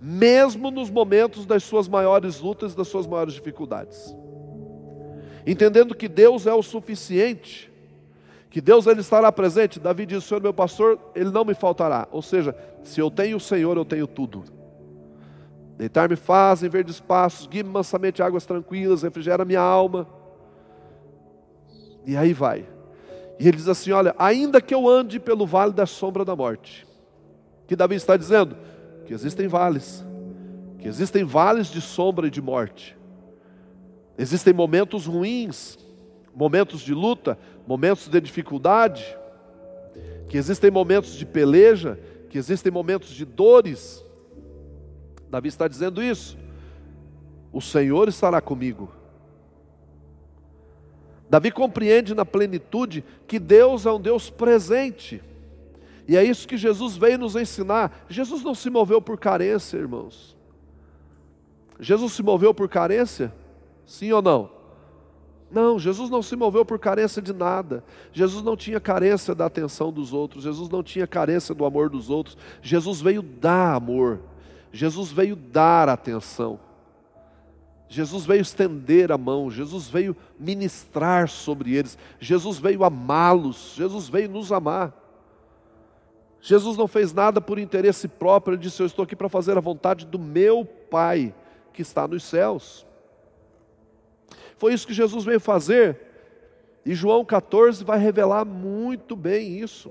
mesmo 0.00 0.70
nos 0.70 0.88
momentos 0.88 1.44
das 1.44 1.62
suas 1.64 1.86
maiores 1.86 2.40
lutas, 2.40 2.74
das 2.74 2.88
suas 2.88 3.06
maiores 3.06 3.34
dificuldades. 3.34 4.14
Entendendo 5.46 5.94
que 5.94 6.08
Deus 6.08 6.46
é 6.46 6.54
o 6.54 6.62
suficiente, 6.62 7.67
que 8.58 8.60
Deus 8.60 8.88
ele 8.88 9.02
estará 9.02 9.30
presente. 9.30 9.78
Davi 9.78 10.04
diz: 10.04 10.18
"O 10.18 10.20
Senhor 10.26 10.42
meu 10.42 10.52
pastor, 10.52 10.98
ele 11.14 11.30
não 11.30 11.44
me 11.44 11.54
faltará". 11.54 12.08
Ou 12.10 12.20
seja, 12.20 12.56
se 12.82 12.98
eu 12.98 13.08
tenho 13.08 13.36
o 13.36 13.40
Senhor, 13.40 13.76
eu 13.76 13.84
tenho 13.84 14.04
tudo. 14.04 14.42
Deitar-me 15.76 16.16
faz 16.16 16.64
em 16.64 16.68
verdes 16.68 16.98
passos, 16.98 17.46
guia-me 17.46 17.70
mansamente 17.70 18.20
águas 18.20 18.44
tranquilas, 18.44 19.02
refrigera 19.02 19.44
minha 19.44 19.60
alma. 19.60 20.08
E 22.04 22.16
aí 22.16 22.32
vai. 22.32 22.66
E 23.38 23.46
ele 23.46 23.56
diz 23.56 23.68
assim: 23.68 23.92
Olha, 23.92 24.12
ainda 24.18 24.60
que 24.60 24.74
eu 24.74 24.88
ande 24.88 25.20
pelo 25.20 25.46
vale 25.46 25.72
da 25.72 25.86
sombra 25.86 26.24
da 26.24 26.34
morte, 26.34 26.84
que 27.68 27.76
Davi 27.76 27.94
está 27.94 28.16
dizendo 28.16 28.56
que 29.06 29.14
existem 29.14 29.46
vales, 29.46 30.04
que 30.80 30.88
existem 30.88 31.22
vales 31.22 31.68
de 31.68 31.80
sombra 31.80 32.26
e 32.26 32.30
de 32.30 32.42
morte, 32.42 32.98
existem 34.18 34.52
momentos 34.52 35.06
ruins, 35.06 35.78
momentos 36.38 36.82
de 36.82 36.94
luta, 36.94 37.36
momentos 37.66 38.06
de 38.06 38.20
dificuldade, 38.20 39.18
que 40.28 40.38
existem 40.38 40.70
momentos 40.70 41.14
de 41.14 41.26
peleja, 41.26 41.98
que 42.30 42.38
existem 42.38 42.70
momentos 42.70 43.08
de 43.08 43.24
dores. 43.24 44.04
Davi 45.28 45.48
está 45.48 45.66
dizendo 45.66 46.00
isso. 46.00 46.38
O 47.52 47.60
Senhor 47.60 48.08
estará 48.08 48.40
comigo. 48.40 48.92
Davi 51.28 51.50
compreende 51.50 52.14
na 52.14 52.24
plenitude 52.24 53.04
que 53.26 53.40
Deus 53.40 53.84
é 53.84 53.90
um 53.90 54.00
Deus 54.00 54.30
presente. 54.30 55.20
E 56.06 56.16
é 56.16 56.22
isso 56.22 56.46
que 56.46 56.56
Jesus 56.56 56.96
veio 56.96 57.18
nos 57.18 57.34
ensinar. 57.34 58.06
Jesus 58.08 58.44
não 58.44 58.54
se 58.54 58.70
moveu 58.70 59.02
por 59.02 59.18
carência, 59.18 59.76
irmãos. 59.76 60.36
Jesus 61.80 62.12
se 62.12 62.22
moveu 62.22 62.54
por 62.54 62.68
carência? 62.68 63.34
Sim 63.84 64.12
ou 64.12 64.22
não? 64.22 64.57
Não, 65.50 65.78
Jesus 65.78 66.10
não 66.10 66.22
se 66.22 66.36
moveu 66.36 66.64
por 66.64 66.78
carência 66.78 67.22
de 67.22 67.32
nada. 67.32 67.82
Jesus 68.12 68.44
não 68.44 68.56
tinha 68.56 68.78
carência 68.78 69.34
da 69.34 69.46
atenção 69.46 69.90
dos 69.90 70.12
outros. 70.12 70.44
Jesus 70.44 70.68
não 70.68 70.82
tinha 70.82 71.06
carência 71.06 71.54
do 71.54 71.64
amor 71.64 71.88
dos 71.88 72.10
outros. 72.10 72.36
Jesus 72.60 73.00
veio 73.00 73.22
dar 73.22 73.74
amor. 73.74 74.20
Jesus 74.72 75.10
veio 75.10 75.34
dar 75.34 75.88
atenção. 75.88 76.60
Jesus 77.88 78.26
veio 78.26 78.42
estender 78.42 79.10
a 79.10 79.16
mão, 79.16 79.50
Jesus 79.50 79.88
veio 79.88 80.14
ministrar 80.38 81.26
sobre 81.26 81.74
eles, 81.74 81.96
Jesus 82.20 82.58
veio 82.58 82.84
amá-los, 82.84 83.72
Jesus 83.74 84.10
veio 84.10 84.28
nos 84.28 84.52
amar. 84.52 84.92
Jesus 86.40 86.76
não 86.76 86.86
fez 86.86 87.14
nada 87.14 87.40
por 87.40 87.58
interesse 87.58 88.06
próprio, 88.06 88.54
ele 88.54 88.62
disse: 88.62 88.80
Eu 88.82 88.86
estou 88.86 89.02
aqui 89.02 89.16
para 89.16 89.28
fazer 89.28 89.56
a 89.56 89.60
vontade 89.60 90.04
do 90.04 90.18
meu 90.18 90.64
Pai 90.64 91.34
que 91.72 91.82
está 91.82 92.06
nos 92.06 92.24
céus. 92.24 92.86
Foi 94.58 94.74
isso 94.74 94.86
que 94.86 94.92
Jesus 94.92 95.24
veio 95.24 95.40
fazer, 95.40 95.98
e 96.84 96.94
João 96.94 97.24
14 97.24 97.84
vai 97.84 97.98
revelar 97.98 98.44
muito 98.44 99.14
bem 99.14 99.58
isso. 99.58 99.90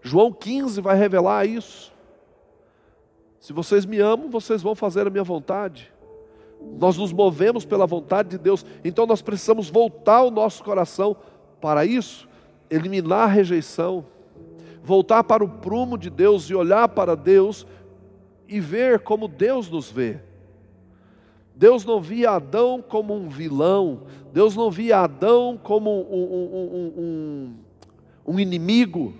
João 0.00 0.32
15 0.32 0.80
vai 0.80 0.96
revelar 0.96 1.46
isso. 1.46 1.92
Se 3.38 3.52
vocês 3.52 3.84
me 3.84 3.98
amam, 3.98 4.30
vocês 4.30 4.62
vão 4.62 4.74
fazer 4.74 5.06
a 5.06 5.10
minha 5.10 5.22
vontade. 5.22 5.92
Nós 6.78 6.96
nos 6.96 7.12
movemos 7.12 7.64
pela 7.64 7.86
vontade 7.86 8.30
de 8.30 8.38
Deus, 8.38 8.64
então 8.82 9.06
nós 9.06 9.20
precisamos 9.20 9.68
voltar 9.68 10.22
o 10.22 10.30
nosso 10.30 10.64
coração 10.64 11.14
para 11.60 11.84
isso, 11.84 12.26
eliminar 12.70 13.24
a 13.24 13.32
rejeição, 13.32 14.06
voltar 14.82 15.24
para 15.24 15.44
o 15.44 15.48
prumo 15.48 15.98
de 15.98 16.08
Deus 16.08 16.44
e 16.44 16.54
olhar 16.54 16.88
para 16.88 17.14
Deus 17.14 17.66
e 18.48 18.60
ver 18.60 19.00
como 19.00 19.28
Deus 19.28 19.68
nos 19.68 19.90
vê. 19.90 20.20
Deus 21.58 21.84
não 21.84 22.00
via 22.00 22.30
Adão 22.30 22.80
como 22.80 23.12
um 23.12 23.28
vilão, 23.28 24.02
Deus 24.32 24.54
não 24.54 24.70
via 24.70 25.00
Adão 25.00 25.58
como 25.60 25.90
um, 25.90 26.22
um, 26.22 26.92
um, 26.96 27.54
um 28.24 28.38
inimigo, 28.38 29.12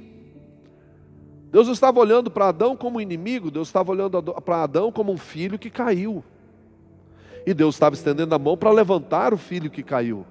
Deus 1.50 1.66
estava 1.66 1.98
olhando 1.98 2.30
para 2.30 2.46
Adão 2.46 2.76
como 2.76 3.00
inimigo, 3.00 3.50
Deus 3.50 3.66
estava 3.66 3.90
olhando 3.90 4.22
para 4.22 4.62
Adão 4.62 4.92
como 4.92 5.12
um 5.12 5.16
filho 5.16 5.58
que 5.58 5.68
caiu. 5.68 6.22
E 7.44 7.52
Deus 7.52 7.74
estava 7.74 7.96
estendendo 7.96 8.32
a 8.32 8.38
mão 8.38 8.56
para 8.56 8.70
levantar 8.70 9.34
o 9.34 9.38
filho 9.38 9.68
que 9.68 9.82
caiu. 9.82 10.24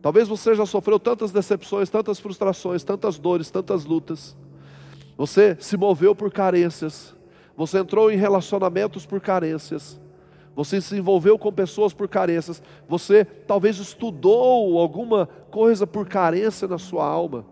Talvez 0.00 0.28
você 0.28 0.54
já 0.54 0.64
sofreu 0.64 1.00
tantas 1.00 1.32
decepções, 1.32 1.90
tantas 1.90 2.20
frustrações, 2.20 2.84
tantas 2.84 3.18
dores, 3.18 3.50
tantas 3.50 3.84
lutas. 3.84 4.36
Você 5.16 5.56
se 5.58 5.76
moveu 5.76 6.14
por 6.14 6.30
carências. 6.30 7.16
Você 7.56 7.78
entrou 7.78 8.12
em 8.12 8.16
relacionamentos 8.16 9.04
por 9.04 9.20
carências. 9.20 9.98
Você 10.54 10.80
se 10.80 10.96
envolveu 10.96 11.38
com 11.38 11.52
pessoas 11.52 11.92
por 11.92 12.08
carências. 12.08 12.62
Você 12.88 13.24
talvez 13.24 13.78
estudou 13.78 14.78
alguma 14.78 15.26
coisa 15.50 15.86
por 15.86 16.06
carência 16.06 16.66
na 16.66 16.78
sua 16.78 17.06
alma. 17.06 17.46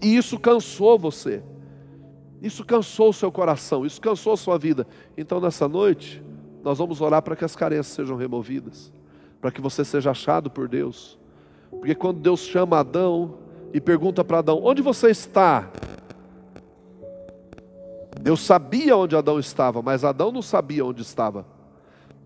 E 0.00 0.16
isso 0.16 0.38
cansou 0.38 0.98
você. 0.98 1.42
Isso 2.40 2.64
cansou 2.64 3.10
o 3.10 3.12
seu 3.12 3.32
coração, 3.32 3.84
isso 3.84 4.00
cansou 4.00 4.32
a 4.32 4.36
sua 4.36 4.56
vida. 4.56 4.86
Então, 5.16 5.40
nessa 5.40 5.68
noite, 5.68 6.22
nós 6.62 6.78
vamos 6.78 7.00
orar 7.00 7.20
para 7.22 7.34
que 7.34 7.44
as 7.44 7.56
carências 7.56 7.88
sejam 7.88 8.16
removidas, 8.16 8.92
para 9.40 9.50
que 9.50 9.60
você 9.60 9.84
seja 9.84 10.12
achado 10.12 10.48
por 10.48 10.68
Deus. 10.68 11.18
Porque 11.70 11.94
quando 11.94 12.20
Deus 12.20 12.40
chama 12.40 12.78
Adão 12.78 13.38
e 13.72 13.80
pergunta 13.80 14.24
para 14.24 14.38
Adão: 14.38 14.60
Onde 14.62 14.82
você 14.82 15.10
está? 15.10 15.70
Deus 18.20 18.40
sabia 18.40 18.96
onde 18.96 19.16
Adão 19.16 19.38
estava, 19.38 19.82
mas 19.82 20.04
Adão 20.04 20.32
não 20.32 20.42
sabia 20.42 20.84
onde 20.84 21.02
estava. 21.02 21.46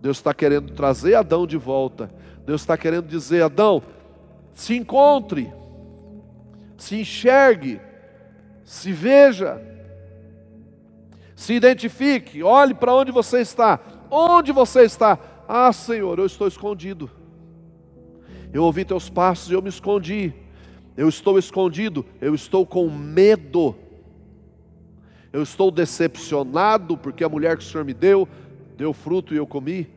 Deus 0.01 0.19
está 0.19 0.35
querendo 0.35 0.73
trazer 0.73 1.15
Adão 1.15 1.47
de 1.47 1.57
volta. 1.57 2.11
Deus 2.45 2.61
está 2.63 2.77
querendo 2.77 3.07
dizer: 3.07 3.43
Adão, 3.43 3.83
se 4.55 4.77
encontre 4.77 5.53
se 6.83 6.97
enxergue, 6.97 7.81
Se 8.65 8.93
veja, 8.93 9.61
se 11.37 11.53
identifique, 11.53 12.43
olhe 12.43 12.75
para 12.75 12.95
onde 12.95 13.13
você 13.13 13.41
está. 13.41 13.79
Onde 14.11 14.51
você 14.51 14.83
está? 14.83 15.19
Ah, 15.49 15.73
Senhor, 15.73 16.19
eu 16.19 16.27
estou 16.27 16.47
escondido. 16.47 17.11
Eu 18.53 18.65
ouvi 18.65 18.85
teus 18.85 19.11
passos 19.11 19.51
e 19.51 19.55
eu 19.55 19.61
me 19.61 19.69
escondi. 19.69 20.33
Eu 20.97 21.09
estou 21.09 21.39
escondido, 21.39 22.07
eu 22.21 22.35
estou 22.35 22.65
com 22.65 22.89
medo. 22.89 23.77
Eu 25.33 25.43
estou 25.43 25.71
decepcionado 25.71 26.97
porque 26.97 27.25
a 27.25 27.29
mulher 27.29 27.57
que 27.57 27.65
o 27.65 27.67
Senhor 27.67 27.85
me 27.85 27.95
deu, 27.95 28.29
deu 28.77 28.93
fruto 28.93 29.33
e 29.33 29.37
eu 29.37 29.47
comi. 29.47 29.89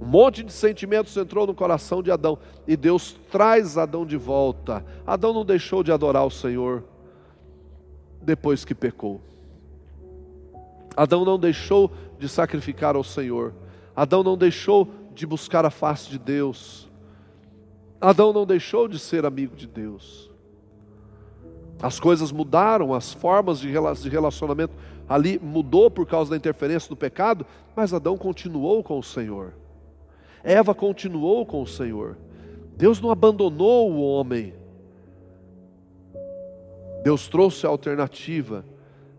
Um 0.00 0.06
monte 0.06 0.42
de 0.42 0.52
sentimentos 0.52 1.16
entrou 1.16 1.46
no 1.46 1.54
coração 1.54 2.02
de 2.02 2.10
Adão 2.10 2.38
e 2.66 2.76
Deus 2.76 3.16
traz 3.30 3.76
Adão 3.76 4.06
de 4.06 4.16
volta. 4.16 4.84
Adão 5.06 5.34
não 5.34 5.44
deixou 5.44 5.82
de 5.82 5.92
adorar 5.92 6.24
o 6.24 6.30
Senhor 6.30 6.84
depois 8.22 8.64
que 8.64 8.74
pecou. 8.74 9.20
Adão 10.96 11.24
não 11.24 11.38
deixou 11.38 11.90
de 12.18 12.28
sacrificar 12.28 12.96
ao 12.96 13.04
Senhor. 13.04 13.54
Adão 13.94 14.22
não 14.22 14.36
deixou 14.36 14.88
de 15.14 15.26
buscar 15.26 15.64
a 15.64 15.70
face 15.70 16.08
de 16.08 16.18
Deus. 16.18 16.88
Adão 18.00 18.32
não 18.32 18.46
deixou 18.46 18.88
de 18.88 18.98
ser 18.98 19.26
amigo 19.26 19.54
de 19.54 19.66
Deus. 19.66 20.29
As 21.82 21.98
coisas 21.98 22.30
mudaram, 22.30 22.92
as 22.92 23.12
formas 23.12 23.58
de 23.58 23.68
relacionamento 24.08 24.74
ali 25.08 25.38
mudou 25.38 25.90
por 25.90 26.06
causa 26.06 26.30
da 26.30 26.36
interferência 26.36 26.88
do 26.88 26.96
pecado, 26.96 27.46
mas 27.74 27.94
Adão 27.94 28.18
continuou 28.18 28.82
com 28.82 28.98
o 28.98 29.02
Senhor. 29.02 29.54
Eva 30.44 30.74
continuou 30.74 31.44
com 31.46 31.62
o 31.62 31.66
Senhor. 31.66 32.16
Deus 32.76 33.00
não 33.00 33.10
abandonou 33.10 33.90
o 33.90 34.02
homem. 34.02 34.54
Deus 37.02 37.28
trouxe 37.28 37.66
a 37.66 37.70
alternativa, 37.70 38.64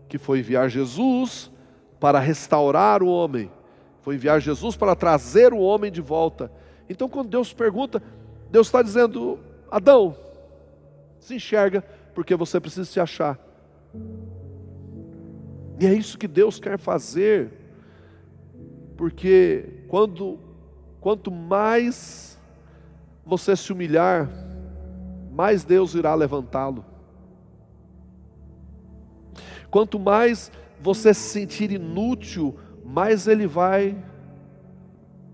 que 0.08 0.18
foi 0.18 0.38
enviar 0.38 0.68
Jesus 0.68 1.50
para 1.98 2.20
restaurar 2.20 3.02
o 3.02 3.08
homem, 3.08 3.50
foi 4.02 4.16
enviar 4.16 4.40
Jesus 4.40 4.76
para 4.76 4.94
trazer 4.94 5.52
o 5.52 5.58
homem 5.58 5.90
de 5.90 6.00
volta. 6.00 6.50
Então, 6.88 7.08
quando 7.08 7.28
Deus 7.28 7.52
pergunta, 7.52 8.02
Deus 8.50 8.66
está 8.68 8.82
dizendo: 8.82 9.38
Adão, 9.70 10.16
se 11.18 11.36
enxerga, 11.36 11.84
porque 12.14 12.34
você 12.34 12.60
precisa 12.60 12.84
se 12.84 13.00
achar. 13.00 13.38
E 15.80 15.86
é 15.86 15.92
isso 15.92 16.18
que 16.18 16.28
Deus 16.28 16.60
quer 16.60 16.78
fazer, 16.78 17.50
porque 18.96 19.84
quando 19.88 20.38
quanto 21.00 21.30
mais 21.32 22.38
você 23.24 23.56
se 23.56 23.72
humilhar, 23.72 24.30
mais 25.32 25.64
Deus 25.64 25.94
irá 25.94 26.14
levantá-lo. 26.14 26.84
Quanto 29.70 29.98
mais 29.98 30.52
você 30.80 31.14
se 31.14 31.30
sentir 31.30 31.72
inútil, 31.72 32.56
mais 32.84 33.26
Ele 33.26 33.46
vai 33.46 33.96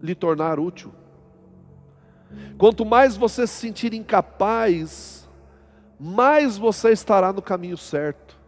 lhe 0.00 0.14
tornar 0.14 0.60
útil. 0.60 0.92
Quanto 2.56 2.84
mais 2.84 3.16
você 3.16 3.46
se 3.46 3.54
sentir 3.54 3.92
incapaz, 3.92 5.17
mais 5.98 6.56
você 6.56 6.90
estará 6.90 7.32
no 7.32 7.42
caminho 7.42 7.76
certo. 7.76 8.38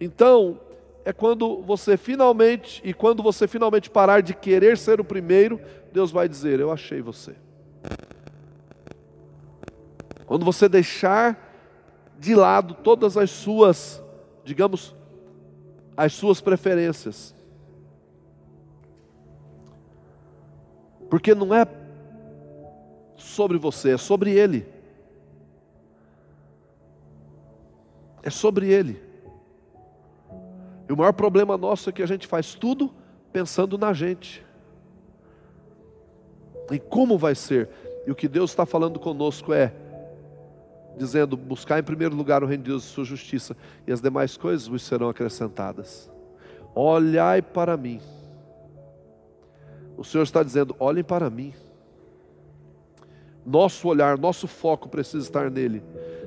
Então, 0.00 0.60
é 1.04 1.12
quando 1.12 1.62
você 1.62 1.96
finalmente, 1.96 2.82
e 2.84 2.92
quando 2.92 3.22
você 3.22 3.46
finalmente 3.46 3.90
parar 3.90 4.20
de 4.20 4.34
querer 4.34 4.76
ser 4.76 5.00
o 5.00 5.04
primeiro, 5.04 5.60
Deus 5.92 6.10
vai 6.10 6.28
dizer: 6.28 6.60
Eu 6.60 6.72
achei 6.72 7.00
você. 7.00 7.34
Quando 10.26 10.44
você 10.44 10.68
deixar 10.68 11.38
de 12.18 12.34
lado 12.34 12.74
todas 12.74 13.16
as 13.16 13.30
suas, 13.30 14.02
digamos, 14.44 14.94
as 15.96 16.12
suas 16.14 16.40
preferências. 16.40 17.34
Porque 21.10 21.34
não 21.34 21.54
é 21.54 21.66
sobre 23.16 23.58
você, 23.58 23.92
é 23.92 23.98
sobre 23.98 24.32
Ele. 24.32 24.73
É 28.24 28.30
sobre 28.30 28.72
Ele. 28.72 29.00
E 30.88 30.92
o 30.92 30.96
maior 30.96 31.12
problema 31.12 31.56
nosso 31.58 31.90
é 31.90 31.92
que 31.92 32.02
a 32.02 32.06
gente 32.06 32.26
faz 32.26 32.54
tudo 32.54 32.90
pensando 33.30 33.76
na 33.76 33.92
gente. 33.92 34.44
Em 36.70 36.78
como 36.78 37.18
vai 37.18 37.34
ser. 37.34 37.68
E 38.06 38.10
o 38.10 38.14
que 38.14 38.26
Deus 38.26 38.50
está 38.50 38.64
falando 38.64 38.98
conosco 38.98 39.52
é, 39.52 39.72
dizendo: 40.96 41.36
buscar 41.36 41.78
em 41.78 41.82
primeiro 41.82 42.16
lugar 42.16 42.42
o 42.42 42.46
reino 42.46 42.62
de 42.62 42.70
Deus 42.70 42.84
e 42.84 42.86
sua 42.86 43.04
justiça, 43.04 43.54
e 43.86 43.92
as 43.92 44.00
demais 44.00 44.36
coisas 44.38 44.66
vos 44.66 44.82
serão 44.82 45.08
acrescentadas. 45.10 46.10
Olhai 46.74 47.42
para 47.42 47.76
mim. 47.76 48.00
O 49.98 50.04
Senhor 50.04 50.24
está 50.24 50.42
dizendo: 50.42 50.74
olhem 50.78 51.04
para 51.04 51.28
mim. 51.28 51.52
Nosso 53.44 53.88
olhar, 53.88 54.16
nosso 54.16 54.46
foco 54.46 54.88
precisa 54.88 55.22
estar 55.22 55.50
nele. 55.50 55.82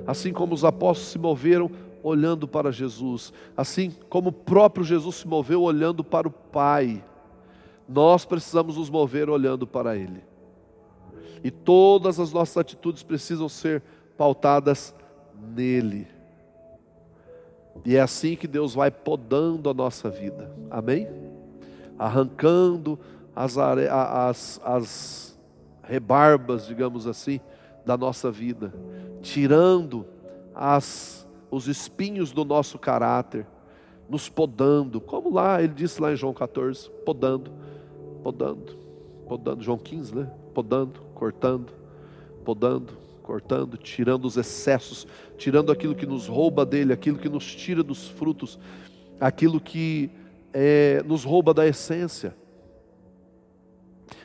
Assim 0.05 0.31
como 0.31 0.53
os 0.53 0.63
apóstolos 0.63 1.11
se 1.11 1.17
moveram 1.17 1.71
olhando 2.07 2.47
para 2.47 2.71
Jesus, 2.71 3.33
assim 3.55 3.91
como 4.09 4.29
o 4.29 4.33
próprio 4.33 4.85
Jesus 4.85 5.17
se 5.17 5.27
moveu 5.27 5.61
olhando 5.61 6.03
para 6.03 6.27
o 6.27 6.31
Pai, 6.31 7.03
nós 7.87 8.25
precisamos 8.25 8.77
nos 8.77 8.89
mover 8.89 9.29
olhando 9.29 9.65
para 9.65 9.95
Ele. 9.95 10.23
E 11.43 11.51
todas 11.51 12.19
as 12.19 12.31
nossas 12.31 12.57
atitudes 12.57 13.03
precisam 13.03 13.47
ser 13.47 13.83
pautadas 14.17 14.93
nele. 15.55 16.07
E 17.85 17.95
é 17.95 18.01
assim 18.01 18.35
que 18.35 18.47
Deus 18.47 18.73
vai 18.73 18.89
podando 18.89 19.69
a 19.69 19.73
nossa 19.73 20.09
vida, 20.09 20.51
amém? 20.69 21.07
Arrancando 21.97 22.99
as, 23.35 23.57
as, 23.57 24.61
as 24.63 25.39
rebarbas, 25.83 26.65
digamos 26.65 27.05
assim, 27.05 27.39
da 27.85 27.95
nossa 27.95 28.31
vida, 28.31 28.73
tirando 29.21 30.05
as, 30.53 31.26
os 31.49 31.67
espinhos 31.67 32.31
do 32.31 32.43
nosso 32.43 32.77
caráter, 32.77 33.45
nos 34.09 34.29
podando, 34.29 35.01
como 35.01 35.33
lá 35.33 35.61
ele 35.61 35.73
disse 35.73 36.01
lá 36.01 36.13
em 36.13 36.15
João 36.15 36.33
14, 36.33 36.89
podando, 37.05 37.51
podando, 38.23 38.77
podando, 39.27 39.63
João 39.63 39.77
15, 39.77 40.15
né? 40.15 40.31
Podando, 40.53 41.01
cortando, 41.13 41.73
podando, 42.45 42.93
cortando, 43.21 43.77
tirando 43.77 44.25
os 44.25 44.37
excessos, 44.37 45.05
tirando 45.37 45.71
aquilo 45.71 45.95
que 45.95 46.05
nos 46.05 46.27
rouba 46.27 46.65
dele, 46.65 46.93
aquilo 46.93 47.17
que 47.17 47.29
nos 47.29 47.53
tira 47.53 47.83
dos 47.83 48.07
frutos, 48.07 48.57
aquilo 49.19 49.59
que 49.59 50.09
é, 50.53 51.03
nos 51.05 51.23
rouba 51.23 51.53
da 51.53 51.67
essência. 51.67 52.35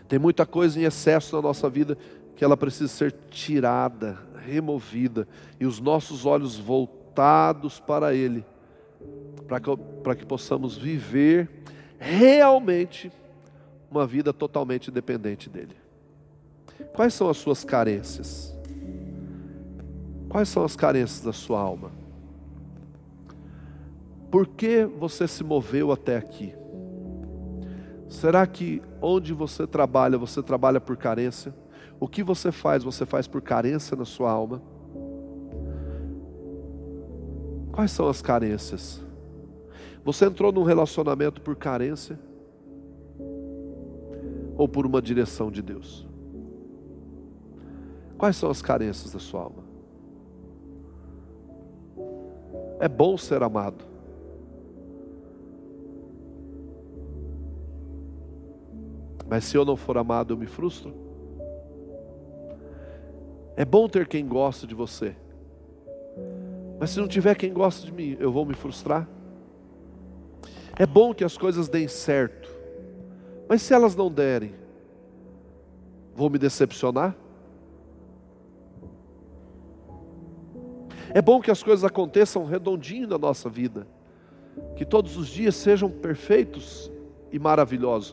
Tem 0.09 0.19
muita 0.19 0.47
coisa 0.47 0.79
em 0.79 0.85
excesso 0.85 1.35
na 1.35 1.43
nossa 1.43 1.69
vida 1.69 1.99
que 2.37 2.45
ela 2.45 2.57
precisa 2.57 2.89
ser 2.89 3.13
tirada, 3.31 4.19
removida, 4.47 5.27
e 5.59 5.67
os 5.67 5.81
nossos 5.81 6.25
olhos 6.25 6.57
voltados 6.57 7.02
para 7.15 8.15
Ele, 8.15 8.45
para 9.47 9.61
que, 9.61 9.77
para 10.03 10.15
que 10.15 10.25
possamos 10.25 10.77
viver 10.77 11.49
realmente 11.99 13.11
uma 13.91 14.07
vida 14.07 14.33
totalmente 14.33 14.91
dependente 14.91 15.51
dEle. 15.51 15.77
Quais 16.95 17.15
são 17.15 17.29
as 17.29 17.37
suas 17.37 17.65
carências? 17.65 18.57
Quais 20.29 20.49
são 20.49 20.65
as 20.65 20.75
carências 20.75 21.21
da 21.21 21.33
sua 21.33 21.61
alma? 21.61 21.93
Por 24.31 24.47
que 24.47 24.87
você 24.87 25.29
se 25.29 25.45
moveu 25.45 25.93
até 25.93 26.17
aqui? 26.17 26.55
Será 28.09 28.47
que 28.47 28.83
onde 29.01 29.35
você 29.35 29.67
trabalha, 29.67 30.17
você 30.17 30.43
trabalha 30.43 30.81
por 30.81 30.97
carência? 30.97 31.55
O 32.01 32.09
que 32.09 32.23
você 32.23 32.51
faz, 32.51 32.83
você 32.83 33.05
faz 33.05 33.29
por 33.29 33.43
carência 33.43 33.97
na 33.97 34.05
sua 34.05 34.31
alma? 34.31 34.63
Quais 37.73 37.91
são 37.91 38.07
as 38.07 38.21
carências? 38.21 39.03
Você 40.05 40.27
entrou 40.27 40.53
num 40.53 40.63
relacionamento 40.63 41.41
por 41.41 41.57
carência? 41.57 42.21
Ou 44.57 44.69
por 44.69 44.85
uma 44.85 45.01
direção 45.01 45.51
de 45.51 45.63
Deus? 45.63 46.07
Quais 48.19 48.37
são 48.37 48.51
as 48.51 48.61
carências 48.61 49.13
da 49.13 49.19
sua 49.19 49.43
alma? 49.43 49.65
É 52.79 52.89
bom 52.89 53.17
ser 53.17 53.43
amado. 53.43 53.85
Mas 59.29 59.45
se 59.45 59.57
eu 59.57 59.65
não 59.65 59.77
for 59.77 59.97
amado, 59.97 60.35
eu 60.35 60.37
me 60.37 60.47
frustro. 60.47 60.93
É 63.57 63.65
bom 63.65 63.89
ter 63.89 64.07
quem 64.07 64.27
gosta 64.29 64.67
de 64.67 64.75
você. 64.75 65.17
Mas 66.83 66.91
se 66.91 66.99
não 66.99 67.07
tiver 67.07 67.37
quem 67.37 67.53
gosta 67.53 67.87
de 67.87 67.93
mim, 67.93 68.17
eu 68.19 68.33
vou 68.33 68.45
me 68.45 68.55
frustrar. 68.55 69.09
É 70.77 70.85
bom 70.85 71.15
que 71.15 71.23
as 71.23 71.39
coisas 71.39 71.69
deem 71.69 71.87
certo. 71.87 72.53
Mas 73.49 73.63
se 73.63 73.73
elas 73.73 73.95
não 73.95 74.11
derem, 74.11 74.53
vou 76.13 76.29
me 76.29 76.39
decepcionar? 76.39 77.15
É 81.15 81.23
bom 81.23 81.41
que 81.41 81.53
as 81.53 81.63
coisas 81.63 81.85
aconteçam 81.85 82.45
redondinho 82.45 83.07
na 83.07 83.17
nossa 83.17 83.49
vida, 83.49 83.87
que 84.75 84.85
todos 84.85 85.17
os 85.17 85.29
dias 85.29 85.55
sejam 85.55 85.89
perfeitos 85.89 86.91
e 87.31 87.39
maravilhosos, 87.39 88.13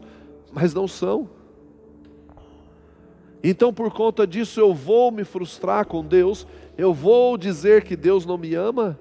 mas 0.53 0.75
não 0.75 0.87
são. 0.87 1.27
Então, 3.43 3.73
por 3.73 3.91
conta 3.91 4.27
disso, 4.27 4.59
eu 4.59 4.73
vou 4.73 5.11
me 5.11 5.23
frustrar 5.23 5.85
com 5.85 6.03
Deus, 6.03 6.45
eu 6.77 6.93
vou 6.93 7.37
dizer 7.37 7.83
que 7.83 7.95
Deus 7.95 8.25
não 8.25 8.37
me 8.37 8.53
ama, 8.53 8.99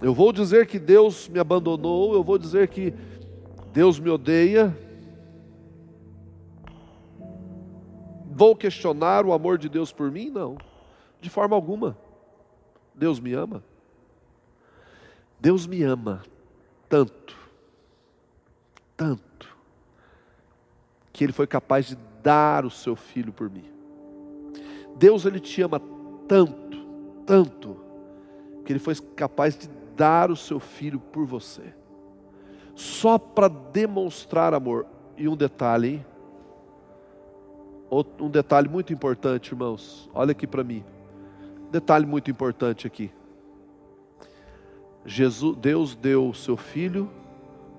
eu 0.00 0.14
vou 0.14 0.32
dizer 0.32 0.66
que 0.66 0.78
Deus 0.78 1.28
me 1.28 1.38
abandonou, 1.38 2.14
eu 2.14 2.24
vou 2.24 2.38
dizer 2.38 2.68
que 2.68 2.94
Deus 3.72 3.98
me 3.98 4.08
odeia. 4.08 4.76
Vou 8.30 8.56
questionar 8.56 9.26
o 9.26 9.32
amor 9.32 9.58
de 9.58 9.68
Deus 9.68 9.92
por 9.92 10.10
mim? 10.10 10.30
Não, 10.30 10.56
de 11.20 11.28
forma 11.28 11.54
alguma. 11.54 11.98
Deus 12.94 13.20
me 13.20 13.34
ama. 13.34 13.62
Deus 15.38 15.66
me 15.66 15.82
ama 15.82 16.22
tanto, 16.88 17.36
tanto, 18.96 19.22
que 21.20 21.24
Ele 21.24 21.34
foi 21.34 21.46
capaz 21.46 21.88
de 21.88 21.98
dar 22.22 22.64
o 22.64 22.70
seu 22.70 22.96
filho 22.96 23.30
por 23.30 23.50
mim. 23.50 23.66
Deus, 24.96 25.26
Ele 25.26 25.38
te 25.38 25.60
ama 25.60 25.78
tanto, 26.26 26.78
tanto, 27.26 27.76
que 28.64 28.72
Ele 28.72 28.78
foi 28.78 28.94
capaz 29.14 29.54
de 29.54 29.68
dar 29.94 30.30
o 30.30 30.36
seu 30.36 30.58
filho 30.58 30.98
por 30.98 31.26
você, 31.26 31.74
só 32.74 33.18
para 33.18 33.48
demonstrar 33.48 34.54
amor. 34.54 34.86
E 35.14 35.28
um 35.28 35.36
detalhe, 35.36 35.88
hein? 35.88 36.06
Um 38.18 38.30
detalhe 38.30 38.70
muito 38.70 38.90
importante, 38.90 39.48
irmãos, 39.48 40.08
olha 40.14 40.32
aqui 40.32 40.46
para 40.46 40.64
mim. 40.64 40.82
Detalhe 41.70 42.06
muito 42.06 42.30
importante 42.30 42.86
aqui. 42.86 43.12
Jesus, 45.04 45.54
Deus 45.58 45.94
deu 45.94 46.30
o 46.30 46.34
seu 46.34 46.56
filho 46.56 47.10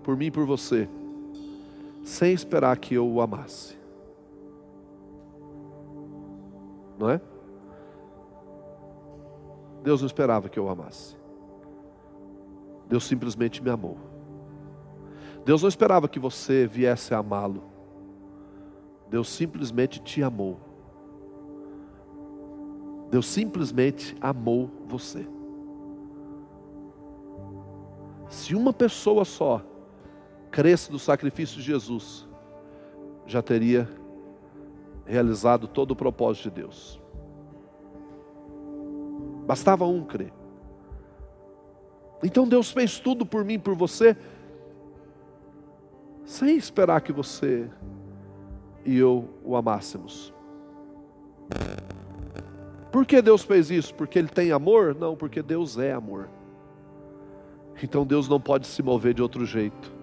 por 0.04 0.16
mim 0.16 0.28
e 0.28 0.32
por 0.32 0.46
você, 0.46 0.88
sem 2.04 2.34
esperar 2.34 2.78
que 2.78 2.96
eu 2.96 3.08
o 3.08 3.22
amasse. 3.22 3.78
Não 6.98 7.10
é? 7.10 7.22
Deus 9.84 10.02
não 10.02 10.08
esperava 10.08 10.50
que 10.50 10.60
eu 10.60 10.66
o 10.66 10.70
amasse. 10.70 11.16
Deus 12.88 13.04
simplesmente 13.06 13.64
me 13.64 13.70
amou. 13.70 13.98
Deus 15.44 15.62
não 15.62 15.70
esperava 15.70 16.08
que 16.08 16.20
você 16.20 16.68
viesse 16.68 17.14
a 17.14 17.18
amá-lo. 17.18 17.64
Deus 19.10 19.30
simplesmente 19.30 20.00
te 20.02 20.22
amou. 20.22 20.60
Deus 23.10 23.26
simplesmente 23.26 24.16
amou 24.22 24.70
você. 24.86 25.28
Se 28.30 28.56
uma 28.56 28.72
pessoa 28.72 29.26
só 29.26 29.62
cresce 30.52 30.92
do 30.92 31.00
sacrifício 31.00 31.58
de 31.58 31.64
Jesus, 31.64 32.28
já 33.26 33.42
teria 33.42 33.90
realizado 35.06 35.68
todo 35.68 35.92
o 35.92 35.96
propósito 35.96 36.50
de 36.50 36.62
Deus. 36.62 37.02
Bastava 39.46 39.86
um 39.86 40.04
crer. 40.04 40.34
Então 42.24 42.48
Deus 42.48 42.72
fez 42.72 43.00
tudo 43.00 43.26
por 43.26 43.44
mim, 43.44 43.58
por 43.58 43.76
você, 43.76 44.16
sem 46.26 46.56
esperar 46.56 47.02
que 47.02 47.12
você 47.12 47.70
e 48.86 48.98
eu 48.98 49.28
o 49.44 49.56
amássemos. 49.56 50.34
Por 52.92 53.06
que 53.06 53.22
Deus 53.22 53.44
fez 53.44 53.72
isso? 53.72 53.96
Porque 53.96 54.20
Ele 54.20 54.28
tem 54.28 54.52
amor? 54.52 54.94
Não, 54.94 55.16
porque 55.16 55.42
Deus 55.42 55.78
é 55.78 55.94
amor. 55.94 56.30
Então 57.82 58.06
Deus 58.06 58.28
não 58.28 58.40
pode 58.40 58.68
se 58.68 58.84
mover 58.84 59.14
de 59.14 59.22
outro 59.22 59.46
jeito. 59.46 60.01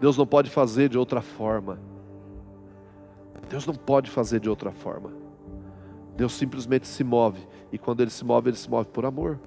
Deus 0.00 0.16
não 0.16 0.26
pode 0.26 0.50
fazer 0.50 0.88
de 0.88 0.98
outra 0.98 1.20
forma. 1.20 1.78
Deus 3.48 3.66
não 3.66 3.74
pode 3.74 4.10
fazer 4.10 4.40
de 4.40 4.48
outra 4.48 4.72
forma. 4.72 5.10
Deus 6.16 6.32
simplesmente 6.32 6.86
se 6.86 7.04
move. 7.04 7.46
E 7.72 7.78
quando 7.78 8.00
Ele 8.00 8.10
se 8.10 8.24
move, 8.24 8.50
Ele 8.50 8.56
se 8.56 8.70
move 8.70 8.88
por 8.88 9.04
amor 9.04 9.38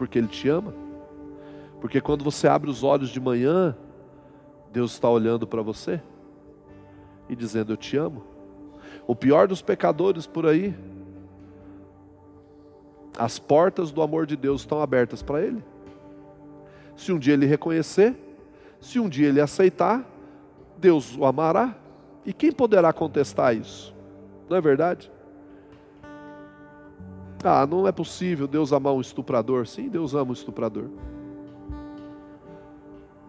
porque 0.00 0.18
Ele 0.18 0.28
te 0.28 0.48
ama. 0.48 0.72
Porque 1.78 2.00
quando 2.00 2.24
você 2.24 2.48
abre 2.48 2.70
os 2.70 2.82
olhos 2.82 3.10
de 3.10 3.20
manhã, 3.20 3.76
Deus 4.72 4.92
está 4.92 5.10
olhando 5.10 5.46
para 5.46 5.60
você 5.60 6.00
e 7.28 7.36
dizendo: 7.36 7.74
Eu 7.74 7.76
te 7.76 7.98
amo. 7.98 8.24
O 9.06 9.14
pior 9.14 9.46
dos 9.46 9.60
pecadores 9.60 10.26
por 10.26 10.46
aí, 10.46 10.74
as 13.18 13.38
portas 13.38 13.90
do 13.90 14.00
amor 14.00 14.24
de 14.24 14.36
Deus 14.36 14.62
estão 14.62 14.80
abertas 14.80 15.22
para 15.22 15.42
ele. 15.42 15.62
Se 16.96 17.12
um 17.12 17.18
dia 17.18 17.34
ele 17.34 17.44
reconhecer, 17.44 18.16
se 18.80 18.98
um 18.98 19.08
dia 19.08 19.28
ele 19.28 19.40
aceitar, 19.40 20.04
Deus 20.78 21.16
o 21.16 21.24
amará. 21.24 21.76
E 22.24 22.32
quem 22.32 22.50
poderá 22.50 22.92
contestar 22.92 23.54
isso? 23.54 23.94
Não 24.48 24.56
é 24.56 24.60
verdade? 24.60 25.10
Ah, 27.42 27.66
não 27.66 27.86
é 27.86 27.92
possível 27.92 28.46
Deus 28.46 28.72
amar 28.72 28.92
um 28.92 29.00
estuprador. 29.00 29.66
Sim, 29.66 29.88
Deus 29.88 30.14
ama 30.14 30.30
um 30.30 30.34
estuprador. 30.34 30.88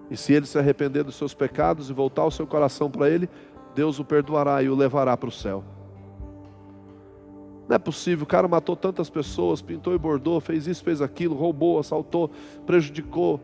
E 0.10 0.18
se 0.18 0.34
ele 0.34 0.46
se 0.46 0.60
arrepender 0.60 1.04
dos 1.04 1.16
seus 1.16 1.34
pecados 1.34 1.90
e 1.90 1.94
voltar 1.94 2.26
o 2.26 2.32
seu 2.32 2.46
coração 2.46 2.92
para 2.92 3.10
ele, 3.10 3.30
Deus 3.74 4.00
o 4.00 4.04
perdoará 4.04 4.62
e 4.62 4.70
o 4.70 4.76
levará 4.76 5.16
para 5.16 5.30
o 5.30 5.32
céu. 5.32 5.64
Não 7.70 7.76
é 7.76 7.80
possível, 7.80 8.24
o 8.24 8.28
cara 8.28 8.50
matou 8.50 8.76
tantas 8.76 9.10
pessoas, 9.10 9.62
pintou 9.62 9.94
e 9.94 9.98
bordou, 9.98 10.42
fez 10.42 10.68
isso, 10.68 10.84
fez 10.84 11.02
aquilo, 11.02 11.34
roubou, 11.36 11.80
assaltou, 11.80 12.30
prejudicou, 12.66 13.40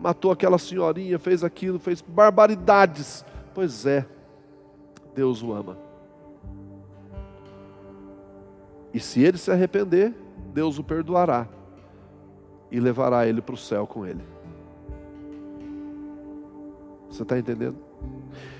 matou 0.00 0.30
aquela 0.30 0.58
senhorinha, 0.58 1.18
fez 1.18 1.42
aquilo, 1.42 1.78
fez 1.78 2.00
barbaridades. 2.00 3.24
Pois 3.54 3.86
é, 3.86 4.06
Deus 5.14 5.42
o 5.42 5.52
ama. 5.52 5.76
E 8.92 9.00
se 9.00 9.22
ele 9.22 9.38
se 9.38 9.50
arrepender, 9.50 10.14
Deus 10.52 10.78
o 10.78 10.84
perdoará 10.84 11.46
e 12.70 12.80
levará 12.80 13.26
ele 13.26 13.40
para 13.40 13.54
o 13.54 13.58
céu 13.58 13.86
com 13.86 14.06
ele. 14.06 14.22
Você 17.08 17.22
está 17.22 17.38
entendendo? 17.38 17.76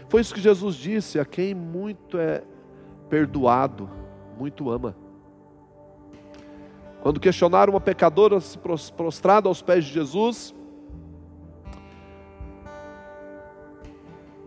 Foi 0.08 0.20
isso 0.20 0.34
que 0.34 0.40
Jesus 0.40 0.76
disse: 0.76 1.18
a 1.18 1.24
quem 1.24 1.54
muito 1.54 2.18
é 2.18 2.42
perdoado, 3.08 3.88
muito 4.38 4.70
ama. 4.70 4.94
Quando 7.00 7.20
questionaram 7.20 7.72
uma 7.72 7.80
pecadora 7.80 8.38
prostrada 8.96 9.48
aos 9.48 9.62
pés 9.62 9.84
de 9.84 9.92
Jesus, 9.92 10.54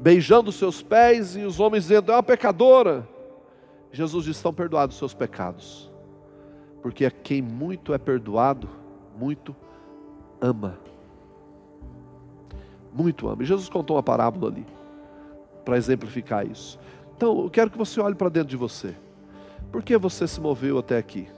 beijando 0.02 0.52
seus 0.52 0.82
pés, 0.82 1.36
e 1.36 1.42
os 1.42 1.60
homens 1.60 1.84
dizendo: 1.84 2.12
é 2.12 2.16
uma 2.16 2.24
pecadora. 2.24 3.08
Jesus 3.92 4.26
diz: 4.26 4.36
estão 4.36 4.54
perdoados 4.54 4.96
os 4.96 5.00
seus 5.00 5.14
pecados, 5.14 5.90
porque 6.82 7.06
a 7.06 7.12
quem 7.12 7.42
muito 7.42 7.94
é 7.94 7.98
perdoado, 7.98 8.68
muito 9.18 9.56
ama. 10.42 10.78
Muito 12.94 13.30
ama. 13.30 13.44
E 13.44 13.46
Jesus 13.46 13.70
contou 13.70 13.96
uma 13.96 14.04
parábola 14.04 14.52
ali, 14.52 14.66
para 15.64 15.78
exemplificar 15.78 16.46
isso. 16.46 16.78
Então, 17.16 17.44
eu 17.44 17.50
quero 17.50 17.70
que 17.70 17.78
você 17.78 18.02
olhe 18.02 18.16
para 18.16 18.30
dentro 18.30 18.50
de 18.50 18.58
você. 18.58 18.96
Por 19.72 19.84
que 19.84 19.96
você 19.98 20.28
se 20.28 20.42
moveu 20.42 20.80
até 20.80 20.98
aqui? 20.98 21.30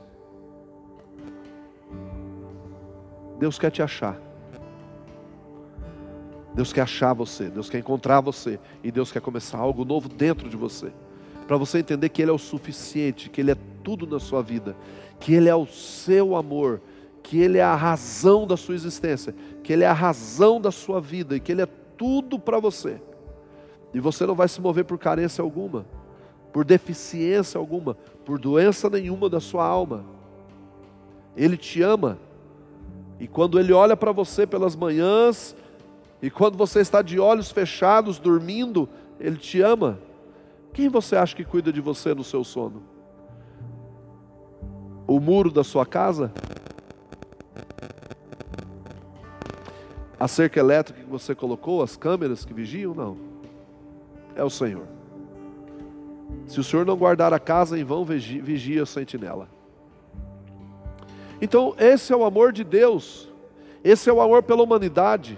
Deus 3.37 3.59
quer 3.59 3.69
te 3.69 3.83
achar. 3.83 4.17
Deus 6.55 6.71
quer 6.71 6.81
achar 6.81 7.13
você, 7.13 7.49
Deus 7.49 7.69
quer 7.69 7.79
encontrar 7.79 8.21
você 8.21 8.59
e 8.83 8.91
Deus 8.91 9.11
quer 9.11 9.21
começar 9.21 9.57
algo 9.57 9.83
novo 9.83 10.07
dentro 10.07 10.49
de 10.49 10.55
você 10.55 10.91
para 11.43 11.57
você 11.57 11.79
entender 11.79 12.09
que 12.09 12.21
Ele 12.21 12.31
é 12.31 12.33
o 12.33 12.39
suficiente, 12.39 13.29
que 13.29 13.41
Ele 13.41 13.51
é 13.51 13.57
tudo 13.83 14.07
na 14.07 14.19
sua 14.19 14.41
vida, 14.41 14.75
que 15.19 15.33
Ele 15.33 15.49
é 15.49 15.55
o 15.55 15.65
seu 15.65 16.35
amor, 16.35 16.81
que 17.21 17.39
Ele 17.39 17.57
é 17.57 17.63
a 17.63 17.75
razão 17.75 18.47
da 18.47 18.57
sua 18.57 18.75
existência, 18.75 19.35
que 19.63 19.71
Ele 19.71 19.83
é 19.83 19.87
a 19.87 19.93
razão 19.93 20.59
da 20.59 20.71
sua 20.71 20.99
vida 20.99 21.35
e 21.35 21.39
que 21.39 21.51
Ele 21.51 21.61
é 21.61 21.67
tudo 21.97 22.39
para 22.39 22.59
você. 22.59 23.01
E 23.93 23.99
você 23.99 24.25
não 24.25 24.35
vai 24.35 24.47
se 24.47 24.59
mover 24.59 24.85
por 24.85 24.97
carência 24.97 25.41
alguma, 25.41 25.85
por 26.51 26.65
deficiência 26.65 27.57
alguma, 27.57 27.95
por 28.25 28.39
doença 28.39 28.89
nenhuma 28.89 29.29
da 29.29 29.39
sua 29.39 29.65
alma. 29.65 30.03
Ele 31.35 31.57
te 31.57 31.81
ama. 31.81 32.17
E 33.19 33.27
quando 33.27 33.59
Ele 33.59 33.71
olha 33.71 33.95
para 33.95 34.11
você 34.11 34.47
pelas 34.47 34.75
manhãs, 34.75 35.55
e 36.23 36.29
quando 36.29 36.57
você 36.57 36.79
está 36.79 37.01
de 37.01 37.19
olhos 37.19 37.51
fechados, 37.51 38.17
dormindo, 38.17 38.87
Ele 39.19 39.35
te 39.35 39.59
ama. 39.59 39.99
Quem 40.71 40.87
você 40.87 41.17
acha 41.17 41.35
que 41.35 41.43
cuida 41.43 41.69
de 41.69 41.81
você 41.81 42.15
no 42.15 42.23
seu 42.23 42.45
sono? 42.45 42.81
O 45.05 45.19
muro 45.19 45.51
da 45.51 45.65
sua 45.65 45.85
casa? 45.85 46.31
A 50.17 50.25
cerca 50.25 50.61
elétrica 50.61 51.01
que 51.01 51.09
você 51.09 51.35
colocou, 51.35 51.83
as 51.83 51.97
câmeras 51.97 52.45
que 52.45 52.53
vigiam? 52.53 52.93
Não. 52.93 53.17
É 54.33 54.45
o 54.45 54.49
Senhor. 54.49 54.87
Se 56.47 56.57
o 56.57 56.63
Senhor 56.63 56.85
não 56.85 56.95
guardar 56.95 57.33
a 57.33 57.39
casa, 57.39 57.77
em 57.77 57.83
vão 57.83 58.05
vigia, 58.05 58.83
a 58.83 58.85
sentinela. 58.85 59.49
Então, 61.41 61.75
esse 61.77 62.13
é 62.13 62.15
o 62.15 62.23
amor 62.23 62.53
de 62.53 62.63
Deus, 62.63 63.29
esse 63.83 64.09
é 64.09 64.13
o 64.13 64.21
amor 64.21 64.41
pela 64.41 64.63
humanidade. 64.63 65.37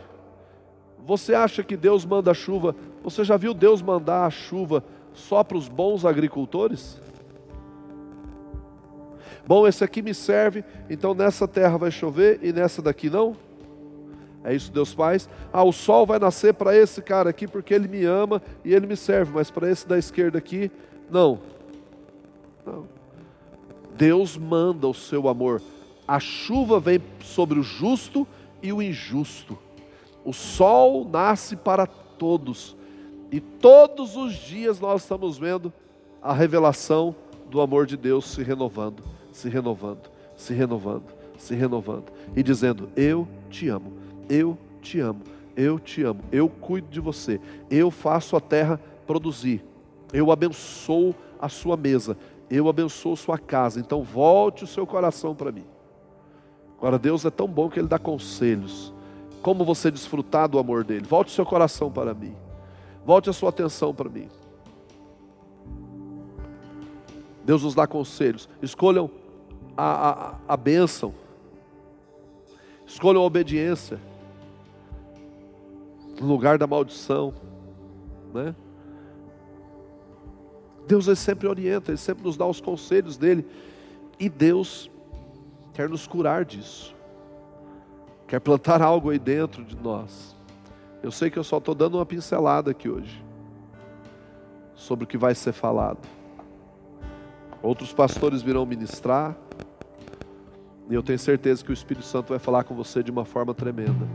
Você 1.05 1.35
acha 1.35 1.63
que 1.63 1.77
Deus 1.77 2.03
manda 2.03 2.33
chuva? 2.33 2.75
Você 3.03 3.23
já 3.23 3.37
viu 3.37 3.53
Deus 3.53 3.81
mandar 3.81 4.25
a 4.25 4.29
chuva 4.31 4.83
só 5.13 5.43
para 5.43 5.57
os 5.57 5.67
bons 5.67 6.03
agricultores? 6.03 6.99
Bom, 9.45 9.67
esse 9.67 9.83
aqui 9.83 10.01
me 10.01 10.13
serve, 10.13 10.65
então 10.89 11.13
nessa 11.13 11.47
terra 11.47 11.77
vai 11.77 11.91
chover 11.91 12.39
e 12.41 12.51
nessa 12.51 12.81
daqui 12.81 13.11
não? 13.11 13.37
É 14.43 14.53
isso 14.53 14.71
Deus 14.71 14.93
faz. 14.93 15.29
Ah, 15.53 15.63
o 15.63 15.71
sol 15.71 16.07
vai 16.07 16.17
nascer 16.17 16.55
para 16.55 16.75
esse 16.75 17.01
cara 17.03 17.29
aqui 17.29 17.47
porque 17.47 17.73
ele 17.73 17.87
me 17.87 18.03
ama 18.03 18.41
e 18.63 18.73
ele 18.73 18.87
me 18.87 18.97
serve, 18.97 19.31
mas 19.33 19.51
para 19.51 19.69
esse 19.69 19.87
da 19.87 19.99
esquerda 19.99 20.39
aqui, 20.39 20.71
não. 21.09 21.39
Não. 22.65 22.87
Deus 23.95 24.35
manda 24.35 24.87
o 24.87 24.93
seu 24.93 25.27
amor. 25.27 25.61
A 26.07 26.19
chuva 26.19 26.79
vem 26.79 26.99
sobre 27.21 27.59
o 27.59 27.63
justo 27.63 28.27
e 28.61 28.73
o 28.73 28.81
injusto. 28.81 29.57
O 30.25 30.33
sol 30.33 31.07
nasce 31.07 31.55
para 31.55 31.85
todos. 31.85 32.75
E 33.31 33.39
todos 33.39 34.17
os 34.17 34.33
dias 34.33 34.79
nós 34.79 35.03
estamos 35.03 35.37
vendo 35.37 35.71
a 36.21 36.33
revelação 36.33 37.15
do 37.49 37.61
amor 37.61 37.85
de 37.85 37.95
Deus 37.95 38.25
se 38.25 38.41
renovando, 38.41 39.03
se 39.31 39.47
renovando, 39.47 40.09
se 40.35 40.53
renovando, 40.53 41.13
se 41.37 41.53
renovando 41.53 42.11
e 42.35 42.41
dizendo: 42.41 42.89
Eu 42.95 43.27
te 43.49 43.69
amo, 43.69 43.93
eu 44.27 44.57
te 44.81 44.99
amo, 44.99 45.21
eu 45.55 45.79
te 45.79 46.01
amo, 46.01 46.21
eu 46.31 46.49
cuido 46.49 46.87
de 46.89 46.99
você, 46.99 47.39
eu 47.69 47.91
faço 47.91 48.35
a 48.35 48.41
terra 48.41 48.81
produzir, 49.05 49.63
eu 50.11 50.31
abençoo 50.31 51.13
a 51.39 51.47
sua 51.47 51.77
mesa, 51.77 52.17
eu 52.49 52.67
abençoo 52.67 53.15
sua 53.15 53.37
casa. 53.37 53.79
Então 53.79 54.01
volte 54.01 54.63
o 54.63 54.67
seu 54.67 54.87
coração 54.87 55.35
para 55.35 55.51
mim. 55.51 55.65
Agora, 56.77 56.99
Deus 56.99 57.25
é 57.25 57.29
tão 57.29 57.47
bom 57.47 57.69
que 57.69 57.79
Ele 57.79 57.87
dá 57.87 57.97
conselhos. 57.99 58.94
Como 59.45 59.63
você 59.63 59.91
desfrutar 59.91 60.49
do 60.49 60.57
amor 60.57 60.83
dele. 60.83 61.05
Volte 61.05 61.27
o 61.27 61.31
seu 61.31 61.45
coração 61.45 61.91
para 61.91 62.15
mim. 62.15 62.35
Volte 63.05 63.29
a 63.29 63.33
sua 63.33 63.49
atenção 63.49 63.93
para 63.93 64.09
mim. 64.09 64.27
Deus 67.43 67.61
nos 67.61 67.75
dá 67.75 67.85
conselhos. 67.85 68.49
Escolham 68.59 69.07
a, 69.77 70.09
a, 70.09 70.35
a 70.47 70.57
bênção. 70.57 71.13
Escolham 72.87 73.21
a 73.21 73.25
obediência. 73.25 74.01
No 76.19 76.25
lugar 76.25 76.57
da 76.57 76.65
maldição. 76.65 77.31
Né? 78.33 78.55
Deus 80.87 81.05
ele 81.05 81.17
sempre 81.17 81.47
orienta, 81.47 81.91
Ele 81.91 81.99
sempre 81.99 82.23
nos 82.23 82.35
dá 82.35 82.47
os 82.47 82.59
conselhos 82.59 83.15
dele. 83.15 83.45
E 84.19 84.27
Deus 84.27 84.89
quer 85.71 85.87
nos 85.87 86.07
curar 86.07 86.43
disso, 86.45 86.94
quer 88.27 88.39
plantar 88.39 88.81
algo 88.81 89.09
aí 89.09 89.19
dentro 89.19 89.63
de 89.63 89.75
nós. 89.75 90.35
Eu 91.03 91.11
sei 91.11 91.29
que 91.29 91.37
eu 91.37 91.43
só 91.43 91.57
estou 91.57 91.75
dando 91.75 91.97
uma 91.97 92.05
pincelada 92.05 92.71
aqui 92.71 92.89
hoje 92.89 93.23
sobre 94.73 95.05
o 95.05 95.07
que 95.07 95.17
vai 95.17 95.35
ser 95.35 95.53
falado. 95.53 95.99
Outros 97.61 97.93
pastores 97.93 98.41
virão 98.41 98.65
ministrar, 98.65 99.35
e 100.89 100.93
eu 100.93 101.01
tenho 101.01 101.17
certeza 101.17 101.63
que 101.63 101.71
o 101.71 101.73
Espírito 101.73 102.05
Santo 102.05 102.29
vai 102.29 102.39
falar 102.39 102.63
com 102.63 102.75
você 102.75 103.01
de 103.01 103.09
uma 103.09 103.25
forma 103.25 103.53
tremenda. 103.53 104.07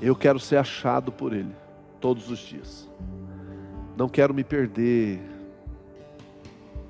Eu 0.00 0.14
quero 0.14 0.38
ser 0.38 0.56
achado 0.56 1.10
por 1.10 1.32
Ele 1.32 1.54
todos 2.00 2.30
os 2.30 2.38
dias. 2.38 2.88
Não 3.96 4.08
quero 4.08 4.32
me 4.32 4.44
perder 4.44 5.20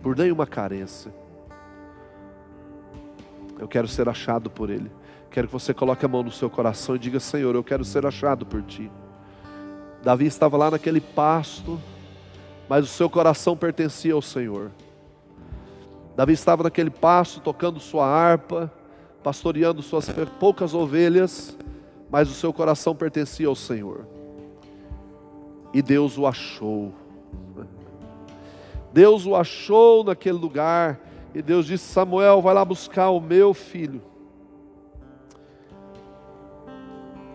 por 0.03 0.17
nenhuma 0.17 0.47
carência. 0.47 1.13
Eu 3.59 3.67
quero 3.67 3.89
ser 3.89 4.09
achado 4.09 4.51
por 4.51 4.71
Ele. 4.71 4.91
Quero 5.31 5.47
que 5.47 5.53
você 5.53 5.73
coloque 5.73 6.05
a 6.05 6.09
mão 6.09 6.25
no 6.25 6.33
seu 6.33 6.51
coração 6.51 6.97
e 6.97 6.99
diga: 6.99 7.21
Senhor, 7.21 7.55
eu 7.55 7.63
quero 7.63 7.85
ser 7.85 8.05
achado 8.05 8.45
por 8.45 8.63
Ti. 8.63 8.91
Davi 10.03 10.27
estava 10.27 10.57
lá 10.57 10.71
naquele 10.71 11.01
pasto, 11.01 11.81
mas 12.69 12.85
o 12.85 12.89
seu 12.89 13.09
coração 13.09 13.57
pertencia 13.57 14.13
ao 14.13 14.23
Senhor. 14.23 14.73
Davi 16.17 16.33
estava 16.33 16.65
naquele 16.65 16.91
pasto 16.91 17.41
tocando 17.41 17.79
sua 17.79 18.07
harpa, 18.07 18.73
pastoreando 19.23 19.83
suas 19.83 20.11
poucas 20.41 20.75
ovelhas, 20.75 21.57
mas 22.11 22.29
o 22.29 22.35
seu 22.35 22.53
coração 22.53 22.95
pertencia 22.95 23.47
ao 23.47 23.55
Senhor. 23.55 24.07
E 25.73 25.81
Deus 25.81 26.19
o 26.19 26.27
achou. 26.27 26.93
Deus 28.93 29.25
o 29.27 29.37
achou 29.37 30.03
naquele 30.03 30.39
lugar 30.39 30.99
e 31.33 31.41
Deus 31.41 31.67
disse: 31.67 31.85
Samuel, 31.85 32.43
vai 32.43 32.53
lá 32.53 32.65
buscar 32.65 33.11
o 33.11 33.21
meu 33.21 33.55
filho. 33.55 34.10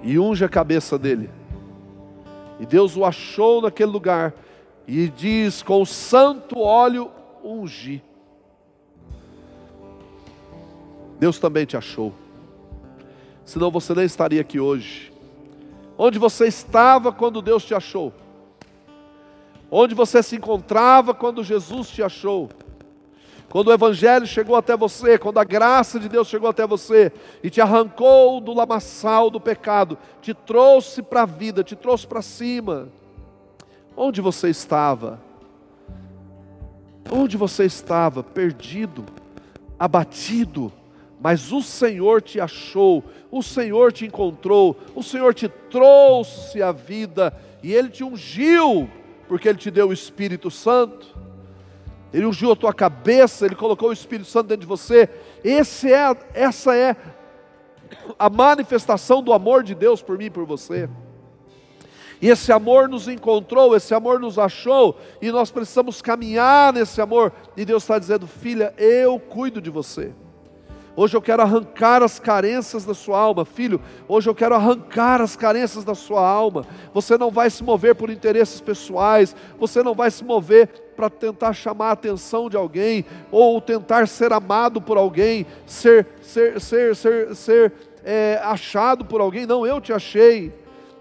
E 0.06 0.20
unge 0.20 0.45
a 0.45 0.49
cabeça 0.49 0.99
dele. 0.99 1.32
E 2.60 2.66
Deus 2.66 2.95
o 2.95 3.03
achou 3.03 3.60
naquele 3.60 3.91
lugar. 3.91 4.36
E 4.88 5.10
diz: 5.10 5.64
Com 5.64 5.82
o 5.82 5.86
santo 5.86 6.60
óleo 6.60 7.12
ungi. 7.43 8.03
Deus 11.20 11.39
também 11.39 11.66
te 11.66 11.76
achou. 11.76 12.14
Senão 13.43 13.72
você 13.72 13.95
nem 13.95 14.06
estaria 14.06 14.41
aqui 14.41 14.60
hoje. 14.60 15.12
Onde 15.97 16.20
você 16.20 16.45
estava 16.45 17.12
quando 17.12 17.41
Deus 17.41 17.66
te 17.66 17.74
achou? 17.74 18.14
Onde 19.72 19.95
você 19.95 20.22
se 20.22 20.36
encontrava 20.36 21.16
quando 21.16 21.43
Jesus 21.43 21.89
te 21.89 22.03
achou? 22.03 22.49
Quando 23.49 23.67
o 23.67 23.73
Evangelho 23.73 24.27
chegou 24.27 24.55
até 24.55 24.75
você, 24.75 25.17
quando 25.17 25.39
a 25.39 25.43
graça 25.43 25.99
de 25.99 26.09
Deus 26.09 26.27
chegou 26.27 26.49
até 26.49 26.65
você 26.67 27.11
e 27.43 27.49
te 27.49 27.61
arrancou 27.61 28.41
do 28.41 28.53
lamaçal 28.53 29.29
do 29.29 29.39
pecado, 29.39 29.97
te 30.21 30.33
trouxe 30.33 31.01
para 31.01 31.21
a 31.21 31.25
vida, 31.25 31.63
te 31.63 31.75
trouxe 31.75 32.05
para 32.05 32.21
cima, 32.21 32.89
onde 33.95 34.19
você 34.19 34.49
estava? 34.49 35.21
Onde 37.09 37.37
você 37.37 37.65
estava? 37.65 38.23
Perdido, 38.23 39.05
abatido, 39.79 40.71
mas 41.21 41.51
o 41.51 41.61
Senhor 41.61 42.21
te 42.21 42.39
achou, 42.39 43.03
o 43.31 43.41
Senhor 43.41 43.93
te 43.93 44.05
encontrou, 44.05 44.77
o 44.93 45.03
Senhor 45.03 45.33
te 45.33 45.47
trouxe 45.47 46.61
à 46.61 46.71
vida 46.71 47.33
e 47.63 47.73
Ele 47.73 47.89
te 47.89 48.03
ungiu, 48.03 48.89
porque 49.27 49.47
Ele 49.47 49.57
te 49.57 49.71
deu 49.71 49.89
o 49.89 49.93
Espírito 49.93 50.51
Santo. 50.51 51.15
Ele 52.16 52.26
ungiu 52.26 52.49
a 52.53 52.55
tua 52.55 52.74
cabeça, 52.74 53.45
Ele 53.45 53.55
colocou 53.55 53.89
o 53.89 53.93
Espírito 53.93 54.30
Santo 54.30 54.47
dentro 54.47 54.61
de 54.61 54.68
você. 54.68 55.09
Esse 55.43 55.91
é, 55.91 56.16
essa 56.34 56.74
é 56.74 56.95
a 58.18 58.30
manifestação 58.30 59.22
do 59.22 59.34
amor 59.34 59.63
de 59.63 59.76
Deus 59.76 60.01
por 60.01 60.18
mim 60.18 60.28
e 60.28 60.30
por 60.30 60.45
você. 60.45 60.89
E 62.22 62.30
esse 62.30 62.53
amor 62.53 62.88
nos 62.88 63.09
encontrou, 63.09 63.76
esse 63.76 63.93
amor 63.93 64.18
nos 64.22 64.39
achou, 64.39 64.97
e 65.22 65.30
nós 65.30 65.51
precisamos 65.51 66.01
caminhar 66.01 66.72
nesse 66.72 67.01
amor. 67.01 67.34
E 67.57 67.66
Deus 67.66 67.84
está 67.84 67.99
dizendo: 67.99 68.26
filha, 68.26 68.74
eu 68.78 69.20
cuido 69.20 69.61
de 69.61 69.70
você. 69.70 70.13
Hoje 70.97 71.17
eu 71.17 71.21
quero 71.21 71.41
arrancar 71.41 72.01
as 72.01 72.19
carências 72.19 72.85
da 72.85 72.93
sua 72.93 73.19
alma, 73.19 73.43
filho. 73.43 73.81
Hoje 74.07 74.29
eu 74.29 74.35
quero 74.35 74.55
arrancar 74.55 75.19
as 75.19 75.35
carências 75.35 75.83
da 75.83 75.93
sua 75.93 76.25
alma. 76.25 76.65
Você 76.93 77.17
não 77.17 77.29
vai 77.29 77.49
se 77.49 77.63
mover 77.63 77.95
por 77.95 78.09
interesses 78.09 78.61
pessoais, 78.61 79.35
você 79.59 79.83
não 79.83 79.93
vai 79.93 80.09
se 80.09 80.23
mover 80.23 80.67
para 80.95 81.09
tentar 81.09 81.51
chamar 81.51 81.89
a 81.89 81.91
atenção 81.91 82.49
de 82.49 82.55
alguém, 82.55 83.03
ou 83.29 83.59
tentar 83.59 84.07
ser 84.07 84.31
amado 84.31 84.79
por 84.79 84.97
alguém, 84.97 85.45
ser, 85.65 86.07
ser, 86.21 86.61
ser, 86.61 86.95
ser, 86.95 87.35
ser 87.35 87.73
é, 88.05 88.39
achado 88.41 89.03
por 89.03 89.19
alguém. 89.19 89.45
Não, 89.45 89.67
eu 89.67 89.81
te 89.81 89.91
achei. 89.91 90.53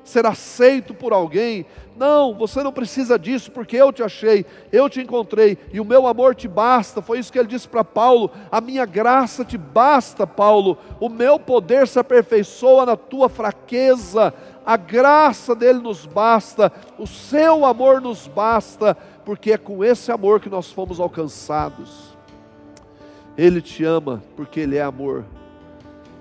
Ser 0.03 0.26
aceito 0.26 0.92
por 0.92 1.12
alguém. 1.12 1.64
Não, 1.97 2.34
você 2.34 2.61
não 2.62 2.72
precisa 2.72 3.16
disso, 3.16 3.53
porque 3.53 3.76
eu 3.76 3.92
te 3.92 4.03
achei, 4.03 4.45
eu 4.72 4.90
te 4.90 5.01
encontrei, 5.01 5.57
e 5.72 5.78
o 5.78 5.84
meu 5.84 6.09
amor 6.09 6.34
te 6.34 6.49
basta. 6.49 7.01
Foi 7.01 7.20
isso 7.20 7.32
que 7.32 7.38
ele 7.38 7.49
disse 7.49 7.68
para 7.68 7.84
Paulo: 7.84 8.30
a 8.51 8.61
minha 8.61 8.84
graça 8.84 9.45
te 9.45 9.57
basta, 9.57 10.26
Paulo. 10.26 10.76
O 10.99 11.09
meu 11.09 11.38
poder 11.38 11.86
se 11.86 11.99
aperfeiçoa 11.99 12.84
na 12.84 12.97
tua 12.97 13.28
fraqueza. 13.28 14.34
A 14.66 14.76
graça 14.76 15.55
dele 15.55 15.78
nos 15.78 16.07
basta, 16.07 16.72
o 16.99 17.07
seu 17.07 17.66
amor 17.66 18.01
nos 18.01 18.26
basta 18.26 18.97
porque 19.24 19.53
é 19.53 19.59
com 19.59 19.84
esse 19.84 20.11
amor 20.11 20.40
que 20.40 20.49
nós 20.49 20.72
fomos 20.72 20.99
alcançados. 20.99 22.16
Ele 23.36 23.61
te 23.61 23.84
ama 23.84 24.22
porque 24.34 24.61
Ele 24.61 24.76
é 24.76 24.82
amor. 24.82 25.24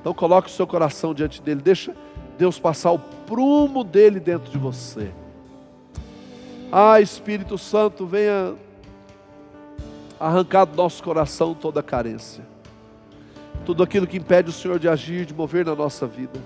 Então 0.02 0.14
coloque 0.14 0.50
o 0.50 0.52
seu 0.52 0.68
coração 0.68 1.14
diante 1.14 1.42
dele, 1.42 1.62
deixa 1.62 1.96
Deus 2.38 2.60
passar 2.60 2.92
o 2.92 3.00
prumo 3.00 3.84
dele 3.84 4.20
dentro 4.20 4.52
de 4.52 4.58
você. 4.58 5.10
Ah, 6.76 7.00
Espírito 7.00 7.56
Santo, 7.56 8.04
venha 8.04 8.56
arrancar 10.20 10.66
do 10.66 10.76
nosso 10.76 11.04
coração 11.04 11.54
toda 11.54 11.82
a 11.82 11.84
carência, 11.84 12.44
tudo 13.64 13.84
aquilo 13.84 14.08
que 14.08 14.18
impede 14.18 14.50
o 14.50 14.52
Senhor 14.52 14.80
de 14.80 14.90
agir, 14.90 15.24
de 15.24 15.36
mover 15.36 15.64
na 15.64 15.76
nossa 15.76 16.08
vida. 16.08 16.40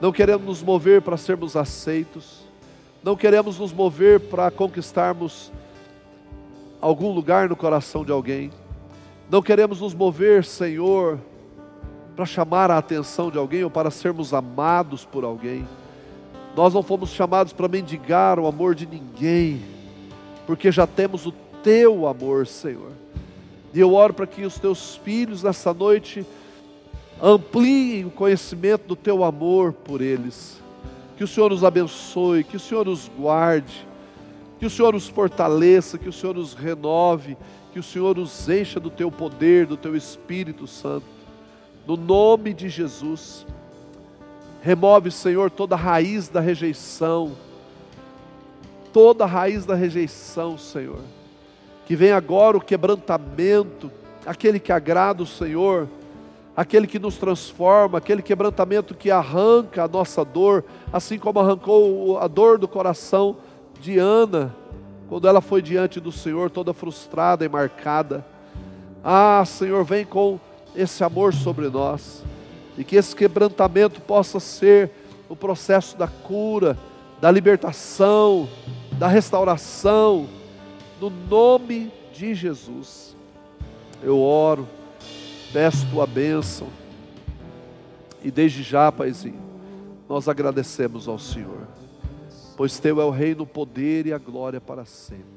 Não 0.00 0.12
queremos 0.12 0.46
nos 0.46 0.62
mover 0.62 1.02
para 1.02 1.16
sermos 1.16 1.56
aceitos, 1.56 2.46
não 3.02 3.16
queremos 3.16 3.58
nos 3.58 3.72
mover 3.72 4.20
para 4.20 4.52
conquistarmos 4.52 5.50
algum 6.80 7.10
lugar 7.10 7.48
no 7.48 7.56
coração 7.56 8.04
de 8.04 8.12
alguém. 8.12 8.52
Não 9.28 9.42
queremos 9.42 9.80
nos 9.80 9.94
mover, 9.94 10.44
Senhor, 10.44 11.18
para 12.14 12.24
chamar 12.24 12.70
a 12.70 12.78
atenção 12.78 13.32
de 13.32 13.38
alguém 13.38 13.64
ou 13.64 13.70
para 13.70 13.90
sermos 13.90 14.32
amados 14.32 15.04
por 15.04 15.24
alguém. 15.24 15.66
Nós 16.56 16.72
não 16.72 16.82
fomos 16.82 17.10
chamados 17.10 17.52
para 17.52 17.68
mendigar 17.68 18.38
o 18.38 18.46
amor 18.46 18.74
de 18.74 18.86
ninguém, 18.86 19.60
porque 20.46 20.72
já 20.72 20.86
temos 20.86 21.26
o 21.26 21.32
teu 21.62 22.06
amor, 22.06 22.46
Senhor. 22.46 22.92
E 23.74 23.78
eu 23.78 23.92
oro 23.92 24.14
para 24.14 24.26
que 24.26 24.42
os 24.42 24.58
teus 24.58 24.96
filhos 24.96 25.42
nessa 25.42 25.74
noite 25.74 26.24
ampliem 27.22 28.06
o 28.06 28.10
conhecimento 28.10 28.86
do 28.86 28.96
teu 28.96 29.22
amor 29.22 29.74
por 29.74 30.00
eles. 30.00 30.58
Que 31.18 31.24
o 31.24 31.28
Senhor 31.28 31.50
nos 31.50 31.62
abençoe, 31.62 32.42
que 32.42 32.56
o 32.56 32.60
Senhor 32.60 32.86
nos 32.86 33.10
guarde, 33.18 33.86
que 34.58 34.64
o 34.64 34.70
Senhor 34.70 34.94
nos 34.94 35.08
fortaleça, 35.08 35.98
que 35.98 36.08
o 36.08 36.12
Senhor 36.12 36.36
nos 36.36 36.54
renove, 36.54 37.36
que 37.70 37.78
o 37.78 37.82
Senhor 37.82 38.16
nos 38.16 38.48
encha 38.48 38.80
do 38.80 38.88
teu 38.88 39.10
poder, 39.10 39.66
do 39.66 39.76
teu 39.76 39.94
Espírito 39.94 40.66
Santo. 40.66 41.04
No 41.86 41.98
nome 41.98 42.54
de 42.54 42.70
Jesus. 42.70 43.46
Remove, 44.66 45.12
Senhor, 45.12 45.48
toda 45.48 45.76
a 45.76 45.78
raiz 45.78 46.28
da 46.28 46.40
rejeição, 46.40 47.36
toda 48.92 49.22
a 49.22 49.26
raiz 49.26 49.64
da 49.64 49.76
rejeição, 49.76 50.58
Senhor. 50.58 50.98
Que 51.86 51.94
venha 51.94 52.16
agora 52.16 52.56
o 52.56 52.60
quebrantamento, 52.60 53.88
aquele 54.26 54.58
que 54.58 54.72
agrada 54.72 55.22
o 55.22 55.26
Senhor, 55.26 55.88
aquele 56.56 56.88
que 56.88 56.98
nos 56.98 57.16
transforma, 57.16 57.98
aquele 57.98 58.20
quebrantamento 58.20 58.92
que 58.92 59.08
arranca 59.08 59.84
a 59.84 59.88
nossa 59.88 60.24
dor, 60.24 60.64
assim 60.92 61.16
como 61.16 61.38
arrancou 61.38 62.18
a 62.18 62.26
dor 62.26 62.58
do 62.58 62.66
coração 62.66 63.36
de 63.80 63.98
Ana, 63.98 64.52
quando 65.08 65.28
ela 65.28 65.40
foi 65.40 65.62
diante 65.62 66.00
do 66.00 66.10
Senhor, 66.10 66.50
toda 66.50 66.74
frustrada 66.74 67.44
e 67.44 67.48
marcada. 67.48 68.26
Ah, 69.04 69.44
Senhor, 69.46 69.84
vem 69.84 70.04
com 70.04 70.40
esse 70.74 71.04
amor 71.04 71.32
sobre 71.32 71.68
nós 71.68 72.24
e 72.76 72.84
que 72.84 72.96
esse 72.96 73.14
quebrantamento 73.14 74.00
possa 74.00 74.38
ser 74.38 74.90
o 75.28 75.36
processo 75.36 75.96
da 75.96 76.06
cura, 76.06 76.78
da 77.20 77.30
libertação, 77.30 78.48
da 78.92 79.08
restauração, 79.08 80.28
no 81.00 81.10
nome 81.10 81.90
de 82.12 82.34
Jesus. 82.34 83.16
Eu 84.02 84.20
oro, 84.20 84.68
peço 85.52 85.86
tua 85.90 86.06
bênção, 86.06 86.68
e 88.22 88.30
desde 88.30 88.62
já, 88.62 88.90
Paizinho, 88.90 89.40
nós 90.08 90.28
agradecemos 90.28 91.08
ao 91.08 91.18
Senhor, 91.18 91.66
pois 92.56 92.78
teu 92.78 93.00
é 93.00 93.04
o 93.04 93.10
reino, 93.10 93.42
o 93.42 93.46
poder 93.46 94.06
e 94.06 94.12
a 94.12 94.18
glória 94.18 94.60
para 94.60 94.84
sempre. 94.84 95.35